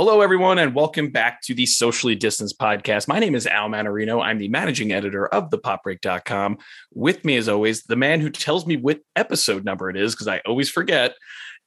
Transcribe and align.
Hello, 0.00 0.22
everyone, 0.22 0.58
and 0.58 0.74
welcome 0.74 1.10
back 1.10 1.42
to 1.42 1.52
the 1.52 1.66
Socially 1.66 2.14
Distanced 2.14 2.58
Podcast. 2.58 3.06
My 3.06 3.18
name 3.18 3.34
is 3.34 3.46
Al 3.46 3.68
Mannarino. 3.68 4.24
I'm 4.24 4.38
the 4.38 4.48
managing 4.48 4.92
editor 4.92 5.26
of 5.26 5.50
thepopbreak.com. 5.50 6.56
With 6.94 7.22
me, 7.22 7.36
as 7.36 7.50
always, 7.50 7.82
the 7.82 7.96
man 7.96 8.22
who 8.22 8.30
tells 8.30 8.66
me 8.66 8.78
what 8.78 9.00
episode 9.14 9.62
number 9.62 9.90
it 9.90 9.98
is, 9.98 10.14
because 10.14 10.26
I 10.26 10.38
always 10.46 10.70
forget, 10.70 11.16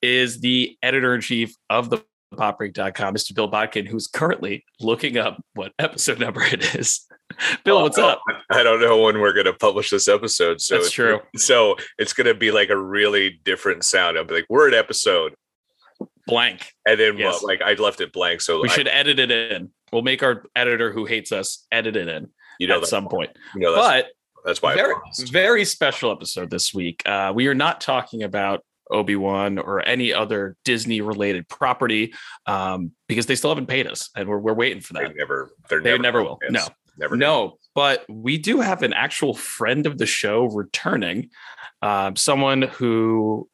is 0.01 0.39
the 0.39 0.75
editor 0.81 1.13
in 1.13 1.21
chief 1.21 1.53
of 1.69 1.91
the 1.91 1.99
popbreak.com, 2.33 3.13
Mr. 3.13 3.35
Bill 3.35 3.49
Bodkin, 3.49 3.85
who's 3.85 4.07
currently 4.07 4.65
looking 4.79 5.15
up 5.15 5.39
what 5.53 5.73
episode 5.77 6.19
number 6.19 6.41
it 6.41 6.73
is. 6.73 7.05
Bill, 7.63 7.83
what's 7.83 7.99
oh, 7.99 8.07
up? 8.07 8.21
I 8.49 8.63
don't 8.63 8.81
know 8.81 8.99
when 8.99 9.19
we're 9.19 9.33
going 9.33 9.45
to 9.45 9.53
publish 9.53 9.91
this 9.91 10.07
episode. 10.07 10.59
So 10.59 10.73
That's 10.73 10.87
it's, 10.87 10.95
true. 10.95 11.19
So 11.35 11.75
it's 11.99 12.13
going 12.13 12.25
to 12.25 12.33
be 12.33 12.49
like 12.49 12.71
a 12.71 12.77
really 12.77 13.39
different 13.43 13.85
sound. 13.85 14.17
I'll 14.17 14.23
be 14.23 14.33
like, 14.33 14.47
we're 14.49 14.69
at 14.69 14.73
episode, 14.73 15.35
Blank. 16.27 16.71
and 16.85 16.99
then 16.99 17.17
Yes. 17.17 17.41
well, 17.41 17.49
like 17.49 17.61
I 17.61 17.73
left 17.73 18.01
it 18.01 18.13
blank. 18.13 18.41
So 18.41 18.61
We 18.61 18.69
I- 18.69 18.71
should 18.73 18.87
edit 18.87 19.19
it 19.19 19.31
in. 19.31 19.71
We'll 19.91 20.01
make 20.01 20.23
our 20.23 20.45
editor 20.55 20.91
who 20.91 21.05
hates 21.05 21.31
us 21.31 21.65
edit 21.71 21.95
it 21.95 22.07
in 22.07 22.29
you 22.59 22.67
know, 22.67 22.79
at 22.81 22.87
some 22.87 23.07
point. 23.07 23.31
you 23.55 23.61
know, 23.61 23.75
that's, 23.75 24.07
But 24.07 24.45
that's 24.45 24.61
why. 24.61 24.75
Very, 24.75 24.95
very 25.31 25.65
special 25.65 26.11
episode 26.11 26.49
this 26.49 26.73
week. 26.73 27.01
Uh, 27.05 27.31
we 27.35 27.47
are 27.47 27.53
not 27.55 27.79
talking 27.81 28.23
about 28.23 28.63
Obi 28.91 29.15
Wan 29.15 29.57
or 29.57 29.81
any 29.87 30.11
other 30.13 30.55
Disney 30.65 31.01
related 31.01 31.47
property 31.47 32.13
um, 32.47 32.91
because 33.07 33.25
they 33.27 33.35
still 33.35 33.49
haven't 33.51 33.67
paid 33.67 33.87
us, 33.87 34.09
and 34.15 34.27
we're, 34.27 34.37
we're 34.39 34.53
waiting 34.53 34.81
for 34.81 34.93
They 34.93 35.03
that. 35.03 35.15
never. 35.15 35.51
They're 35.69 35.81
They 35.81 35.91
never, 35.91 36.01
never 36.03 36.23
will. 36.23 36.39
No, 36.49 36.65
never. 36.97 37.15
no. 37.15 37.57
But 37.75 38.05
we 38.09 38.37
do 38.37 38.59
have 38.61 38.83
an 38.83 38.93
actual 38.93 39.33
friend 39.33 39.85
of 39.87 39.97
the 39.97 40.05
show 40.05 40.45
returning, 40.45 41.29
um, 41.81 42.15
someone 42.15 42.61
who. 42.63 43.47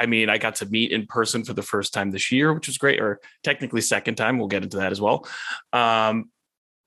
I 0.00 0.06
mean, 0.06 0.30
I 0.30 0.38
got 0.38 0.54
to 0.56 0.66
meet 0.66 0.92
in 0.92 1.06
person 1.06 1.44
for 1.44 1.52
the 1.52 1.62
first 1.62 1.92
time 1.92 2.10
this 2.10 2.32
year, 2.32 2.52
which 2.54 2.66
was 2.66 2.78
great, 2.78 3.00
or 3.00 3.20
technically 3.44 3.82
second 3.82 4.14
time. 4.14 4.38
We'll 4.38 4.48
get 4.48 4.62
into 4.62 4.78
that 4.78 4.92
as 4.92 5.00
well. 5.00 5.28
Um, 5.74 6.30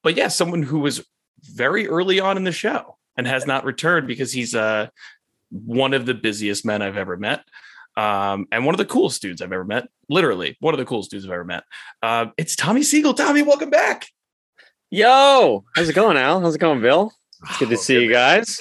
but 0.02 0.18
yeah, 0.18 0.28
someone 0.30 0.64
who 0.64 0.80
was 0.80 1.06
very 1.44 1.88
early 1.88 2.20
on 2.20 2.38
in 2.38 2.44
the 2.44 2.52
show 2.52 2.98
and 3.16 3.28
has 3.28 3.46
not 3.46 3.66
returned 3.66 4.08
because 4.08 4.34
he's 4.34 4.56
uh, 4.56 4.88
one 5.52 5.94
of 5.94 6.08
the 6.08 6.16
busiest 6.16 6.66
men 6.66 6.82
I've 6.82 6.98
ever 6.98 7.16
met. 7.16 7.44
Um, 7.96 8.48
and 8.52 8.66
one 8.66 8.74
of 8.74 8.80
the 8.80 8.86
coolest 8.86 9.22
dudes 9.22 9.40
I've 9.42 9.54
ever 9.54 9.64
met. 9.64 9.88
Literally, 10.10 10.58
one 10.60 10.74
of 10.74 10.80
the 10.80 10.86
coolest 10.86 11.12
dudes 11.12 11.26
I've 11.26 11.32
ever 11.32 11.46
met. 11.46 11.64
Uh, 12.02 12.28
it's 12.38 12.56
Tommy 12.56 12.82
Siegel. 12.82 13.14
Tommy, 13.14 13.44
welcome 13.44 13.70
back. 13.70 14.08
Yo, 14.90 15.64
how's 15.76 15.90
it 15.90 15.94
going, 15.94 16.18
Al? 16.18 16.42
How's 16.42 16.56
it 16.56 16.60
going, 16.60 16.82
Bill? 16.82 17.14
It's 17.50 17.58
good 17.60 17.70
to 17.70 17.76
Oh, 17.76 17.78
see 17.78 18.02
you 18.02 18.12
guys. 18.12 18.60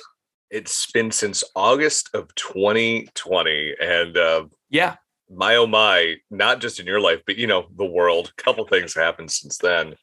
It's 0.53 0.91
been 0.93 1.11
since 1.11 1.43
August 1.57 2.11
of 2.13 2.33
2020, 2.35 3.75
and 3.81 4.17
uh, 4.19 4.45
Yeah, 4.69 4.97
my 5.35 5.57
oh 5.57 5.67
my, 5.67 6.17
not 6.31 6.61
just 6.61 6.79
in 6.79 6.85
your 6.85 7.01
life, 7.01 7.23
but 7.27 7.37
you 7.37 7.47
know, 7.47 7.67
the 7.75 7.87
world. 7.87 8.33
A 8.39 8.43
couple 8.43 8.67
things 8.67 8.95
happened 8.95 9.31
since 9.31 9.57
then. 9.57 9.95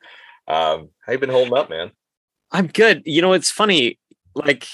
Um, 0.47 0.89
how 1.05 1.11
you 1.13 1.19
been 1.19 1.29
holding 1.29 1.53
up, 1.53 1.69
man? 1.69 1.91
I'm 2.51 2.65
good. 2.65 3.03
You 3.05 3.21
know, 3.21 3.33
it's 3.33 3.51
funny. 3.51 3.99
Like 4.33 4.67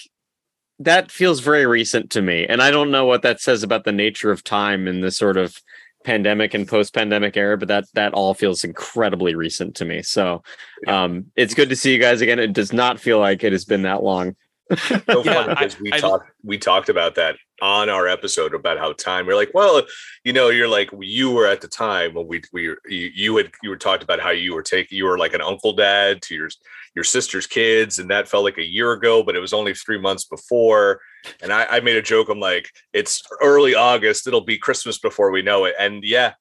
that 0.79 1.11
feels 1.11 1.41
very 1.41 1.65
recent 1.65 2.09
to 2.11 2.21
me, 2.21 2.45
and 2.45 2.61
I 2.61 2.71
don't 2.71 2.89
know 2.89 3.05
what 3.05 3.21
that 3.23 3.41
says 3.41 3.61
about 3.61 3.83
the 3.83 3.91
nature 3.91 4.31
of 4.31 4.45
time 4.45 4.87
in 4.87 5.01
this 5.01 5.17
sort 5.17 5.35
of 5.35 5.61
pandemic 6.05 6.53
and 6.53 6.67
post-pandemic 6.67 7.35
era, 7.35 7.57
but 7.57 7.67
that 7.67 7.83
that 7.95 8.13
all 8.13 8.33
feels 8.33 8.63
incredibly 8.63 9.35
recent 9.35 9.75
to 9.75 9.83
me. 9.83 10.03
So, 10.03 10.41
um, 10.87 11.25
it's 11.35 11.53
good 11.53 11.67
to 11.67 11.75
see 11.75 11.91
you 11.91 11.99
guys 11.99 12.21
again. 12.21 12.39
It 12.39 12.53
does 12.53 12.71
not 12.71 12.97
feel 12.97 13.19
like 13.19 13.43
it 13.43 13.51
has 13.51 13.65
been 13.65 13.81
that 13.81 14.01
long. 14.01 14.37
so 14.77 15.23
Yeah, 15.23 15.39
I- 15.39 15.47
because 15.53 15.79
we 15.79 15.91
I- 15.93 15.99
talked 15.99 16.31
we 16.43 16.57
talked 16.57 16.89
about 16.89 17.15
that 17.15 17.35
on 17.61 17.87
our 17.89 18.07
episode 18.07 18.53
about 18.53 18.77
how 18.77 18.91
time 18.93 19.25
we're 19.25 19.35
like 19.35 19.51
well 19.53 19.81
you 20.25 20.33
know 20.33 20.49
you're 20.49 20.67
like 20.67 20.89
you 20.99 21.31
were 21.31 21.45
at 21.47 21.61
the 21.61 21.67
time 21.69 22.13
when 22.13 22.27
we 22.27 22.41
we 22.51 22.63
you, 22.85 23.11
you 23.15 23.37
had 23.37 23.49
you 23.63 23.69
were 23.69 23.77
talked 23.77 24.03
about 24.03 24.19
how 24.19 24.31
you 24.31 24.53
were 24.53 24.61
taking 24.63 24.97
you 24.97 25.05
were 25.05 25.17
like 25.17 25.33
an 25.33 25.39
uncle 25.41 25.71
dad 25.71 26.21
to 26.21 26.35
your 26.35 26.49
your 26.95 27.03
sister's 27.05 27.47
kids 27.47 27.97
and 27.99 28.09
that 28.09 28.27
felt 28.27 28.43
like 28.43 28.57
a 28.57 28.63
year 28.65 28.91
ago 28.91 29.23
but 29.23 29.35
it 29.35 29.39
was 29.39 29.53
only 29.53 29.73
three 29.73 29.99
months 29.99 30.25
before. 30.25 30.99
And 31.41 31.51
I, 31.51 31.65
I 31.65 31.79
made 31.79 31.95
a 31.95 32.01
joke 32.01 32.27
i'm 32.29 32.39
like 32.41 32.69
it's 32.91 33.23
early 33.41 33.73
august 33.75 34.27
it'll 34.27 34.41
be 34.41 34.57
christmas 34.57 34.97
before 34.97 35.31
we 35.31 35.41
know 35.41 35.63
it. 35.65 35.75
And 35.79 36.03
yeah 36.03 36.33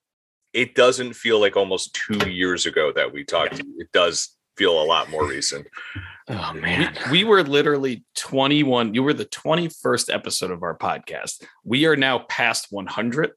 it 0.52 0.74
doesn't 0.74 1.12
feel 1.14 1.38
like 1.41 1.56
almost 1.56 1.94
two 1.94 2.28
years 2.30 2.66
ago 2.66 2.92
that 2.92 3.12
we 3.12 3.24
talked 3.24 3.60
it 3.60 3.92
does 3.92 4.36
feel 4.56 4.80
a 4.80 4.84
lot 4.84 5.10
more 5.10 5.26
recent 5.26 5.66
Oh 6.28 6.52
man, 6.54 6.96
we 7.10 7.22
were 7.24 7.42
literally 7.42 8.02
21. 8.16 8.94
You 8.94 9.02
were 9.02 9.12
the 9.12 9.26
21st 9.26 10.12
episode 10.12 10.50
of 10.50 10.62
our 10.62 10.76
podcast. 10.76 11.44
We 11.64 11.84
are 11.84 11.96
now 11.96 12.20
past 12.30 12.68
100. 12.70 13.32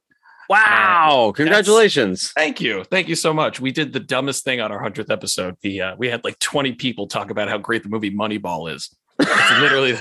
wow! 0.48 1.32
Congratulations. 1.36 2.32
Thank 2.32 2.60
you. 2.62 2.84
Thank 2.84 3.08
you 3.08 3.14
so 3.14 3.34
much. 3.34 3.60
We 3.60 3.72
did 3.72 3.92
the 3.92 4.00
dumbest 4.00 4.42
thing 4.44 4.60
on 4.62 4.72
our 4.72 4.82
100th 4.82 5.10
episode. 5.10 5.56
The 5.60 5.82
uh, 5.82 5.96
we 5.98 6.08
had 6.08 6.24
like 6.24 6.38
20 6.38 6.72
people 6.76 7.06
talk 7.06 7.30
about 7.30 7.48
how 7.50 7.58
great 7.58 7.82
the 7.82 7.90
movie 7.90 8.10
Moneyball 8.10 8.72
is. 8.74 8.94
It's 9.20 9.60
literally 9.60 9.96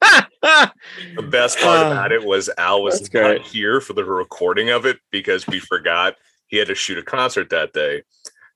The 0.42 1.22
best 1.30 1.58
part 1.58 1.78
Uh, 1.86 1.90
about 1.92 2.12
it 2.12 2.24
was 2.24 2.50
Al 2.58 2.82
was 2.82 3.00
not 3.02 3.10
great. 3.10 3.42
here 3.42 3.80
for 3.80 3.92
the 3.92 4.04
recording 4.04 4.70
of 4.70 4.86
it 4.86 4.98
because 5.10 5.46
we 5.46 5.60
forgot 5.60 6.16
he 6.48 6.56
had 6.56 6.68
to 6.68 6.74
shoot 6.74 6.98
a 6.98 7.02
concert 7.02 7.50
that 7.50 7.72
day. 7.72 8.02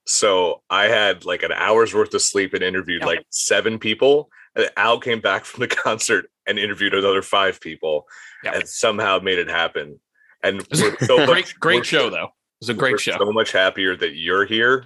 So 0.09 0.63
I 0.71 0.85
had 0.85 1.23
like 1.23 1.43
an 1.43 1.51
hour's 1.51 1.93
worth 1.93 2.13
of 2.15 2.21
sleep 2.21 2.53
and 2.55 2.63
interviewed 2.63 3.01
Yeah. 3.01 3.07
like 3.07 3.25
seven 3.29 3.77
people. 3.77 4.29
And 4.55 4.69
Al 4.75 4.99
came 4.99 5.21
back 5.21 5.45
from 5.49 5.61
the 5.61 5.67
concert 5.67 6.31
and 6.47 6.57
interviewed 6.57 6.93
another 6.95 7.21
five 7.21 7.61
people 7.61 8.07
Yeah. 8.43 8.55
and 8.55 8.67
somehow 8.67 9.19
made 9.19 9.37
it 9.37 9.49
happen. 9.49 9.99
And 10.43 10.65
we're 10.73 10.97
so 10.99 11.17
great, 11.25 11.27
much, 11.27 11.59
great 11.59 11.75
we're- 11.75 11.85
show 11.85 12.09
though. 12.09 12.25
It 12.61 12.67
was 12.67 12.69
a 12.69 12.73
we're 12.73 12.79
great 12.79 12.99
show. 12.99 13.17
So 13.19 13.31
much 13.31 13.51
happier 13.51 13.95
that 13.97 14.15
you're 14.15 14.45
here 14.45 14.85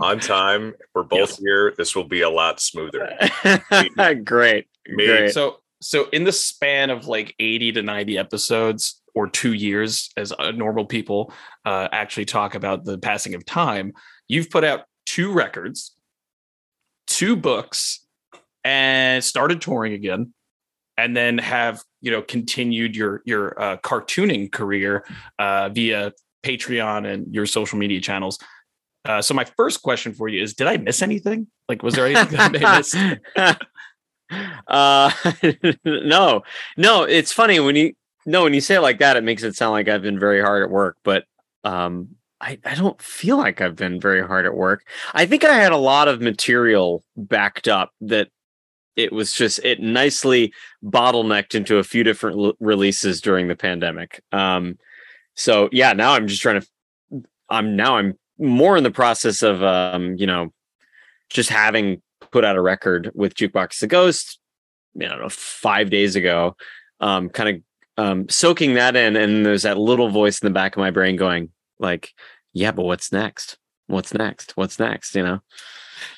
on 0.00 0.18
time. 0.36 0.74
We're 0.94 1.04
both 1.04 1.30
Yes. 1.30 1.38
here. 1.38 1.74
This 1.78 1.94
will 1.94 2.04
be 2.08 2.22
a 2.22 2.28
lot 2.30 2.60
smoother. 2.60 3.16
great, 4.24 4.66
Me- 4.88 5.06
great. 5.06 5.30
So 5.32 5.60
so 5.80 6.08
in 6.12 6.24
the 6.24 6.32
span 6.32 6.90
of 6.90 7.06
like 7.06 7.34
80 7.38 7.72
to 7.72 7.82
90 7.82 8.18
episodes 8.18 9.00
or 9.14 9.28
two 9.28 9.52
years, 9.52 10.10
as 10.16 10.32
uh, 10.36 10.50
normal 10.50 10.84
people 10.86 11.32
uh, 11.64 11.86
actually 11.92 12.24
talk 12.24 12.56
about 12.56 12.84
the 12.84 12.98
passing 12.98 13.34
of 13.34 13.44
time, 13.46 13.92
you've 14.28 14.50
put 14.50 14.64
out 14.64 14.82
two 15.06 15.32
records, 15.32 15.96
two 17.06 17.36
books, 17.36 18.06
and 18.64 19.22
started 19.24 19.60
touring 19.60 19.94
again, 19.94 20.32
and 20.96 21.16
then 21.16 21.38
have 21.38 21.82
you 22.00 22.10
know 22.10 22.22
continued 22.22 22.94
your 22.94 23.22
your 23.24 23.60
uh, 23.60 23.76
cartooning 23.78 24.50
career 24.52 25.04
uh, 25.38 25.68
via 25.70 26.12
Patreon 26.44 27.06
and 27.06 27.34
your 27.34 27.46
social 27.46 27.78
media 27.78 28.00
channels. 28.00 28.38
Uh, 29.04 29.22
so 29.22 29.32
my 29.32 29.44
first 29.56 29.82
question 29.82 30.12
for 30.12 30.28
you 30.28 30.42
is: 30.42 30.54
Did 30.54 30.66
I 30.66 30.76
miss 30.76 31.02
anything? 31.02 31.48
Like, 31.68 31.82
was 31.82 31.94
there 31.94 32.06
anything 32.06 32.36
that 32.36 32.64
I 32.64 32.76
missed? 32.78 33.58
uh 34.66 35.10
no 35.84 36.42
no 36.76 37.02
it's 37.04 37.32
funny 37.32 37.60
when 37.60 37.74
you 37.74 37.94
no 38.26 38.42
when 38.42 38.52
you 38.52 38.60
say 38.60 38.74
it 38.74 38.80
like 38.80 38.98
that 38.98 39.16
it 39.16 39.24
makes 39.24 39.42
it 39.42 39.56
sound 39.56 39.72
like 39.72 39.88
i've 39.88 40.02
been 40.02 40.18
very 40.18 40.40
hard 40.40 40.62
at 40.62 40.70
work 40.70 40.98
but 41.02 41.24
um 41.64 42.10
I, 42.40 42.58
I 42.64 42.74
don't 42.74 43.00
feel 43.02 43.36
like 43.36 43.60
I've 43.60 43.76
been 43.76 44.00
very 44.00 44.24
hard 44.24 44.46
at 44.46 44.54
work. 44.54 44.86
I 45.12 45.26
think 45.26 45.44
I 45.44 45.54
had 45.54 45.72
a 45.72 45.76
lot 45.76 46.08
of 46.08 46.20
material 46.20 47.02
backed 47.16 47.66
up 47.66 47.90
that 48.00 48.28
it 48.96 49.12
was 49.12 49.32
just 49.32 49.60
it 49.64 49.80
nicely 49.80 50.52
bottlenecked 50.84 51.54
into 51.54 51.78
a 51.78 51.84
few 51.84 52.04
different 52.04 52.38
l- 52.38 52.54
releases 52.60 53.20
during 53.20 53.48
the 53.48 53.56
pandemic. 53.56 54.22
Um, 54.32 54.78
so 55.34 55.68
yeah, 55.72 55.92
now 55.92 56.12
I'm 56.12 56.26
just 56.26 56.42
trying 56.42 56.60
to. 56.60 56.66
I'm 57.48 57.76
now 57.76 57.96
I'm 57.96 58.18
more 58.38 58.76
in 58.76 58.84
the 58.84 58.90
process 58.90 59.42
of 59.42 59.62
um, 59.62 60.16
you 60.16 60.26
know, 60.26 60.52
just 61.30 61.48
having 61.48 62.02
put 62.30 62.44
out 62.44 62.56
a 62.56 62.60
record 62.60 63.10
with 63.14 63.34
Jukebox 63.34 63.80
the 63.80 63.86
Ghost. 63.86 64.38
I 65.00 65.06
don't 65.06 65.20
know, 65.20 65.28
five 65.28 65.90
days 65.90 66.16
ago. 66.16 66.56
Um, 67.00 67.30
kind 67.30 67.56
of 67.56 68.04
um, 68.04 68.28
soaking 68.28 68.74
that 68.74 68.96
in, 68.96 69.16
and 69.16 69.46
there's 69.46 69.62
that 69.62 69.78
little 69.78 70.08
voice 70.08 70.40
in 70.40 70.46
the 70.46 70.54
back 70.54 70.76
of 70.76 70.80
my 70.80 70.90
brain 70.90 71.16
going 71.16 71.50
like, 71.78 72.12
"Yeah, 72.52 72.72
but 72.72 72.84
what's 72.84 73.12
next? 73.12 73.58
What's 73.86 74.14
next? 74.14 74.56
What's 74.56 74.78
next?" 74.78 75.14
You 75.14 75.22
know. 75.22 75.40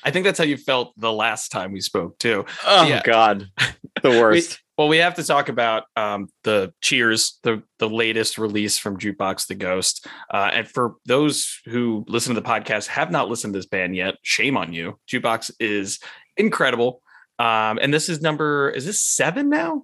I 0.03 0.11
think 0.11 0.25
that's 0.25 0.37
how 0.37 0.45
you 0.45 0.57
felt 0.57 0.93
the 0.97 1.11
last 1.11 1.51
time 1.51 1.71
we 1.71 1.81
spoke 1.81 2.17
too. 2.19 2.45
Oh 2.65 2.87
Yeah. 2.87 3.01
God, 3.03 3.49
the 4.01 4.09
worst. 4.21 4.59
Well, 4.77 4.87
we 4.87 4.97
have 4.97 5.15
to 5.15 5.23
talk 5.23 5.49
about 5.49 5.83
um, 5.95 6.29
the 6.43 6.73
Cheers, 6.81 7.39
the 7.43 7.61
the 7.77 7.89
latest 7.89 8.37
release 8.37 8.79
from 8.79 8.97
Jukebox 8.97 9.47
the 9.47 9.55
Ghost. 9.55 10.07
Uh, 10.33 10.49
and 10.53 10.67
for 10.67 10.95
those 11.05 11.59
who 11.65 12.03
listen 12.07 12.33
to 12.33 12.41
the 12.41 12.47
podcast 12.47 12.87
have 12.87 13.11
not 13.11 13.29
listened 13.29 13.53
to 13.53 13.59
this 13.59 13.67
band 13.67 13.95
yet, 13.95 14.15
shame 14.23 14.57
on 14.57 14.73
you. 14.73 14.97
Jukebox 15.07 15.51
is 15.59 15.99
incredible. 16.37 17.01
Um, 17.37 17.79
and 17.81 17.93
this 17.93 18.09
is 18.09 18.21
number 18.21 18.69
is 18.71 18.85
this 18.85 19.01
seven 19.01 19.49
now? 19.49 19.83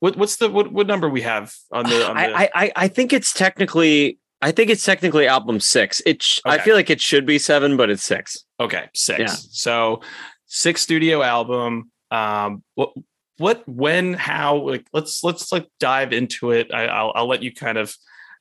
What, 0.00 0.16
what's 0.16 0.36
the 0.36 0.50
what, 0.50 0.72
what 0.72 0.86
number 0.86 1.08
we 1.08 1.22
have 1.22 1.54
on 1.70 1.84
the? 1.84 2.08
On 2.08 2.16
the 2.16 2.22
I 2.22 2.50
I 2.54 2.72
I 2.74 2.88
think 2.88 3.12
it's 3.12 3.32
technically 3.32 4.18
I 4.42 4.50
think 4.50 4.70
it's 4.70 4.84
technically 4.84 5.26
album 5.26 5.60
six. 5.60 6.02
It 6.04 6.22
sh- 6.22 6.40
I 6.44 6.58
feel 6.58 6.74
like 6.74 6.90
it 6.90 7.00
should 7.00 7.24
be 7.24 7.38
seven, 7.38 7.76
but 7.76 7.90
it's 7.90 8.02
six. 8.02 8.44
Okay, 8.58 8.88
six. 8.92 9.20
Yeah. 9.20 9.34
So 9.50 10.02
six 10.46 10.82
studio 10.82 11.22
album. 11.22 11.90
Um, 12.10 12.62
what, 12.74 12.92
what, 13.38 13.66
when, 13.68 14.14
how? 14.14 14.56
Like, 14.56 14.86
let's 14.92 15.22
let's 15.22 15.52
like 15.52 15.68
dive 15.80 16.12
into 16.12 16.50
it. 16.50 16.74
I, 16.74 16.86
I'll 16.86 17.12
I'll 17.14 17.28
let 17.28 17.42
you 17.42 17.54
kind 17.54 17.78
of 17.78 17.94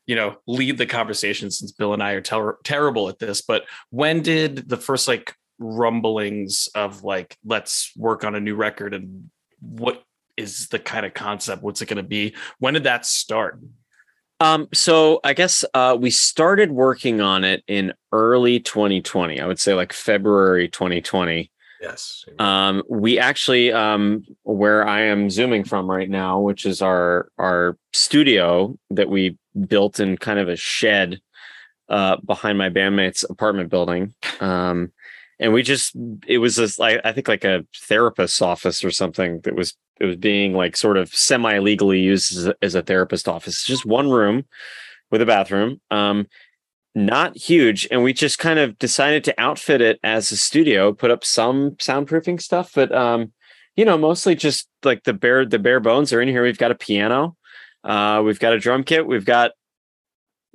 you 0.07 0.15
know 0.15 0.37
lead 0.47 0.77
the 0.77 0.85
conversation 0.85 1.51
since 1.51 1.71
Bill 1.71 1.93
and 1.93 2.01
I 2.01 2.13
are 2.13 2.21
ter- 2.21 2.57
terrible 2.63 3.07
at 3.07 3.19
this. 3.19 3.41
But 3.41 3.65
when 3.91 4.21
did 4.21 4.67
the 4.67 4.77
first 4.77 5.07
like 5.07 5.35
rumblings 5.59 6.67
of 6.73 7.03
like 7.03 7.37
let's 7.45 7.91
work 7.95 8.23
on 8.23 8.33
a 8.33 8.39
new 8.39 8.55
record 8.55 8.95
and 8.95 9.29
what 9.59 10.03
is 10.35 10.67
the 10.69 10.79
kind 10.79 11.05
of 11.05 11.13
concept? 11.13 11.61
What's 11.61 11.81
it 11.81 11.87
going 11.87 11.97
to 11.97 12.03
be? 12.03 12.35
When 12.57 12.73
did 12.73 12.83
that 12.83 13.05
start? 13.05 13.59
Um, 14.41 14.67
so 14.73 15.19
I 15.23 15.33
guess 15.33 15.63
uh, 15.75 15.95
we 15.99 16.09
started 16.09 16.71
working 16.71 17.21
on 17.21 17.43
it 17.43 17.63
in 17.67 17.93
early 18.11 18.59
2020. 18.59 19.39
I 19.39 19.45
would 19.45 19.59
say 19.59 19.75
like 19.75 19.93
February 19.93 20.67
2020. 20.67 21.51
Yes. 21.79 22.25
Um, 22.39 22.81
we 22.89 23.19
actually, 23.19 23.71
um, 23.71 24.25
where 24.41 24.87
I 24.87 25.01
am 25.01 25.29
zooming 25.29 25.63
from 25.63 25.89
right 25.89 26.09
now, 26.09 26.39
which 26.39 26.65
is 26.65 26.81
our 26.81 27.29
our 27.37 27.77
studio 27.93 28.77
that 28.89 29.09
we 29.09 29.37
built 29.67 29.99
in 29.99 30.17
kind 30.17 30.39
of 30.39 30.49
a 30.49 30.55
shed 30.55 31.21
uh, 31.89 32.17
behind 32.25 32.57
my 32.57 32.69
bandmate's 32.69 33.23
apartment 33.23 33.69
building. 33.69 34.15
Um, 34.39 34.91
and 35.41 35.51
we 35.51 35.63
just 35.63 35.93
it 36.27 36.37
was 36.37 36.55
this 36.55 36.79
like 36.79 37.01
I 37.03 37.11
think 37.11 37.27
like 37.27 37.43
a 37.43 37.65
therapist's 37.75 38.41
office 38.41 38.83
or 38.83 38.91
something 38.91 39.41
that 39.41 39.55
was 39.55 39.75
it 39.99 40.05
was 40.05 40.15
being 40.15 40.53
like 40.53 40.77
sort 40.77 40.97
of 40.97 41.13
semi 41.13 41.57
legally 41.57 41.99
used 41.99 42.37
as 42.37 42.47
a, 42.47 42.55
as 42.61 42.75
a 42.75 42.83
therapist 42.83 43.27
office. 43.27 43.65
Just 43.65 43.85
one 43.85 44.09
room 44.09 44.45
with 45.09 45.21
a 45.21 45.25
bathroom. 45.25 45.81
Um, 45.89 46.27
not 46.93 47.35
huge 47.37 47.87
and 47.89 48.03
we 48.03 48.11
just 48.11 48.37
kind 48.37 48.59
of 48.59 48.77
decided 48.77 49.23
to 49.23 49.33
outfit 49.39 49.79
it 49.79 49.97
as 50.03 50.29
a 50.31 50.35
studio 50.35 50.91
put 50.91 51.09
up 51.09 51.23
some 51.23 51.71
soundproofing 51.77 52.41
stuff 52.41 52.71
but 52.75 52.93
um 52.93 53.31
you 53.77 53.85
know 53.85 53.97
mostly 53.97 54.35
just 54.35 54.67
like 54.83 55.01
the 55.05 55.13
bare 55.13 55.45
the 55.45 55.57
bare 55.57 55.79
bones 55.79 56.11
are 56.11 56.19
in 56.19 56.27
here 56.27 56.43
we've 56.43 56.57
got 56.57 56.69
a 56.69 56.75
piano 56.75 57.33
uh 57.85 58.21
we've 58.25 58.41
got 58.41 58.51
a 58.51 58.59
drum 58.59 58.83
kit 58.83 59.07
we've 59.07 59.23
got 59.23 59.51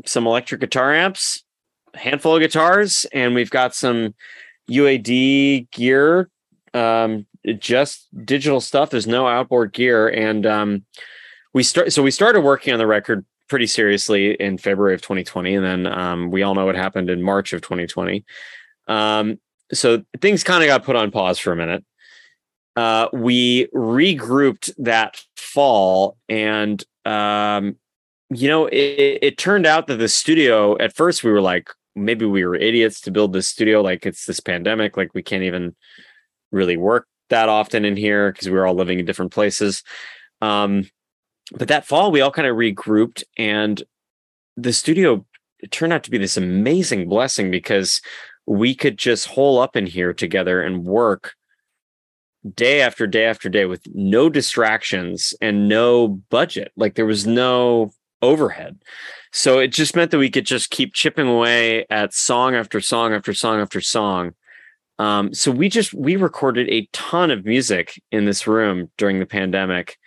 some 0.05 0.27
electric 0.27 0.61
guitar 0.61 0.93
amps 0.93 1.43
a 1.95 1.99
handful 1.99 2.37
of 2.37 2.43
guitars 2.43 3.07
and 3.15 3.35
we've 3.35 3.49
got 3.49 3.75
some 3.75 4.15
uad 4.71 5.71
gear 5.71 6.29
um 6.75 7.27
just 7.59 8.09
digital 8.25 8.61
stuff 8.61 8.91
there's 8.91 9.07
no 9.07 9.27
outboard 9.27 9.73
gear 9.73 10.09
and 10.09 10.47
um 10.47 10.85
we 11.55 11.63
start 11.63 11.93
so 11.93 12.03
we 12.03 12.11
started 12.11 12.41
working 12.41 12.73
on 12.73 12.79
the 12.79 12.87
record 12.87 13.25
pretty 13.49 13.67
seriously 13.67 14.35
in 14.35 14.59
February 14.59 14.95
of 14.95 15.03
2020, 15.03 15.55
and 15.55 15.65
then 15.65 15.87
um, 15.87 16.31
we 16.31 16.43
all 16.43 16.55
know 16.55 16.67
what 16.67 16.75
happened 16.75 17.11
in 17.11 17.23
March 17.23 17.53
of 17.53 17.61
2020. 17.63 18.25
Um, 18.89 19.39
so 19.73 20.03
things 20.21 20.45
kind 20.45 20.63
of 20.63 20.69
got 20.69 20.85
put 20.85 20.97
on 20.97 21.11
pause 21.11 21.39
for 21.39 21.53
a 21.53 21.57
minute. 21.57 21.85
Uh, 22.75 23.09
we 23.13 23.67
regrouped 23.69 24.71
that 24.79 25.23
fall, 25.37 26.17
and 26.29 26.85
um, 27.05 27.77
you 28.31 28.49
know, 28.49 28.67
it, 28.67 29.19
it 29.23 29.39
turned 29.39 29.67
out 29.67 29.87
that 29.87 29.97
the 29.97 30.09
studio. 30.09 30.77
At 30.79 30.95
first, 30.95 31.25
we 31.25 31.31
were 31.31 31.41
like, 31.41 31.71
maybe 31.97 32.27
we 32.27 32.45
were 32.45 32.55
idiots 32.55 33.01
to 33.03 33.11
build 33.11 33.33
this 33.33 33.49
studio. 33.49 33.81
Like 33.81 34.07
it's 34.07 34.27
this 34.27 34.41
pandemic, 34.41 34.97
like 34.97 35.15
we 35.15 35.23
can't 35.23 35.43
even 35.43 35.75
really 36.53 36.77
work 36.77 37.09
that 37.31 37.49
often 37.49 37.85
in 37.85 37.97
here 37.97 38.31
because 38.31 38.49
we 38.49 38.55
were 38.55 38.67
all 38.67 38.75
living 38.75 39.01
in 39.01 39.07
different 39.07 39.33
places. 39.33 39.83
Um, 40.41 40.85
but 41.53 41.69
that 41.69 41.87
fall 41.87 42.11
we 42.11 42.21
all 42.21 42.31
kind 42.31 42.49
of 42.49 42.57
regrouped 42.57 43.23
and 43.39 43.83
the 44.57 44.73
studio 44.73 45.25
turned 45.71 45.93
out 45.93 46.03
to 46.05 46.11
be 46.11 46.19
this 46.19 46.37
amazing 46.37 47.09
blessing 47.09 47.51
because 47.51 48.01
we 48.47 48.75
could 48.75 48.99
just 48.99 49.27
hole 49.27 49.59
up 49.59 49.77
in 49.77 49.87
here 49.87 50.13
together 50.13 50.63
and 50.63 50.85
work 50.85 51.35
day 52.55 52.81
after 52.81 53.07
day 53.07 53.25
after 53.25 53.49
day 53.49 53.65
with 53.65 53.83
no 53.95 54.29
distractions 54.29 55.35
and 55.41 55.69
no 55.69 56.09
budget 56.31 56.73
like 56.77 56.95
there 56.95 57.07
was 57.07 57.27
no 57.27 57.91
overhead. 58.23 58.79
So 59.33 59.59
it 59.59 59.69
just 59.69 59.97
meant 59.97 60.11
that 60.11 60.19
we 60.19 60.31
could 60.31 60.47
just 60.47 60.71
keep 60.71 60.95
chipping 60.95 61.29
away 61.29 61.87
at 61.91 62.15
song 62.15 62.55
after 62.55 62.81
song 62.81 63.13
after 63.13 63.35
song 63.35 63.61
after 63.61 63.81
song. 63.81 64.33
Um, 64.99 65.35
so 65.35 65.51
we 65.51 65.69
just 65.69 65.93
we 65.93 66.17
recorded 66.17 66.69
a 66.71 66.89
ton 66.93 67.31
of 67.31 67.45
music 67.45 68.01
in 68.11 68.25
this 68.25 68.47
room 68.47 68.91
during 68.97 69.19
the 69.19 69.27
pandemic. 69.27 69.99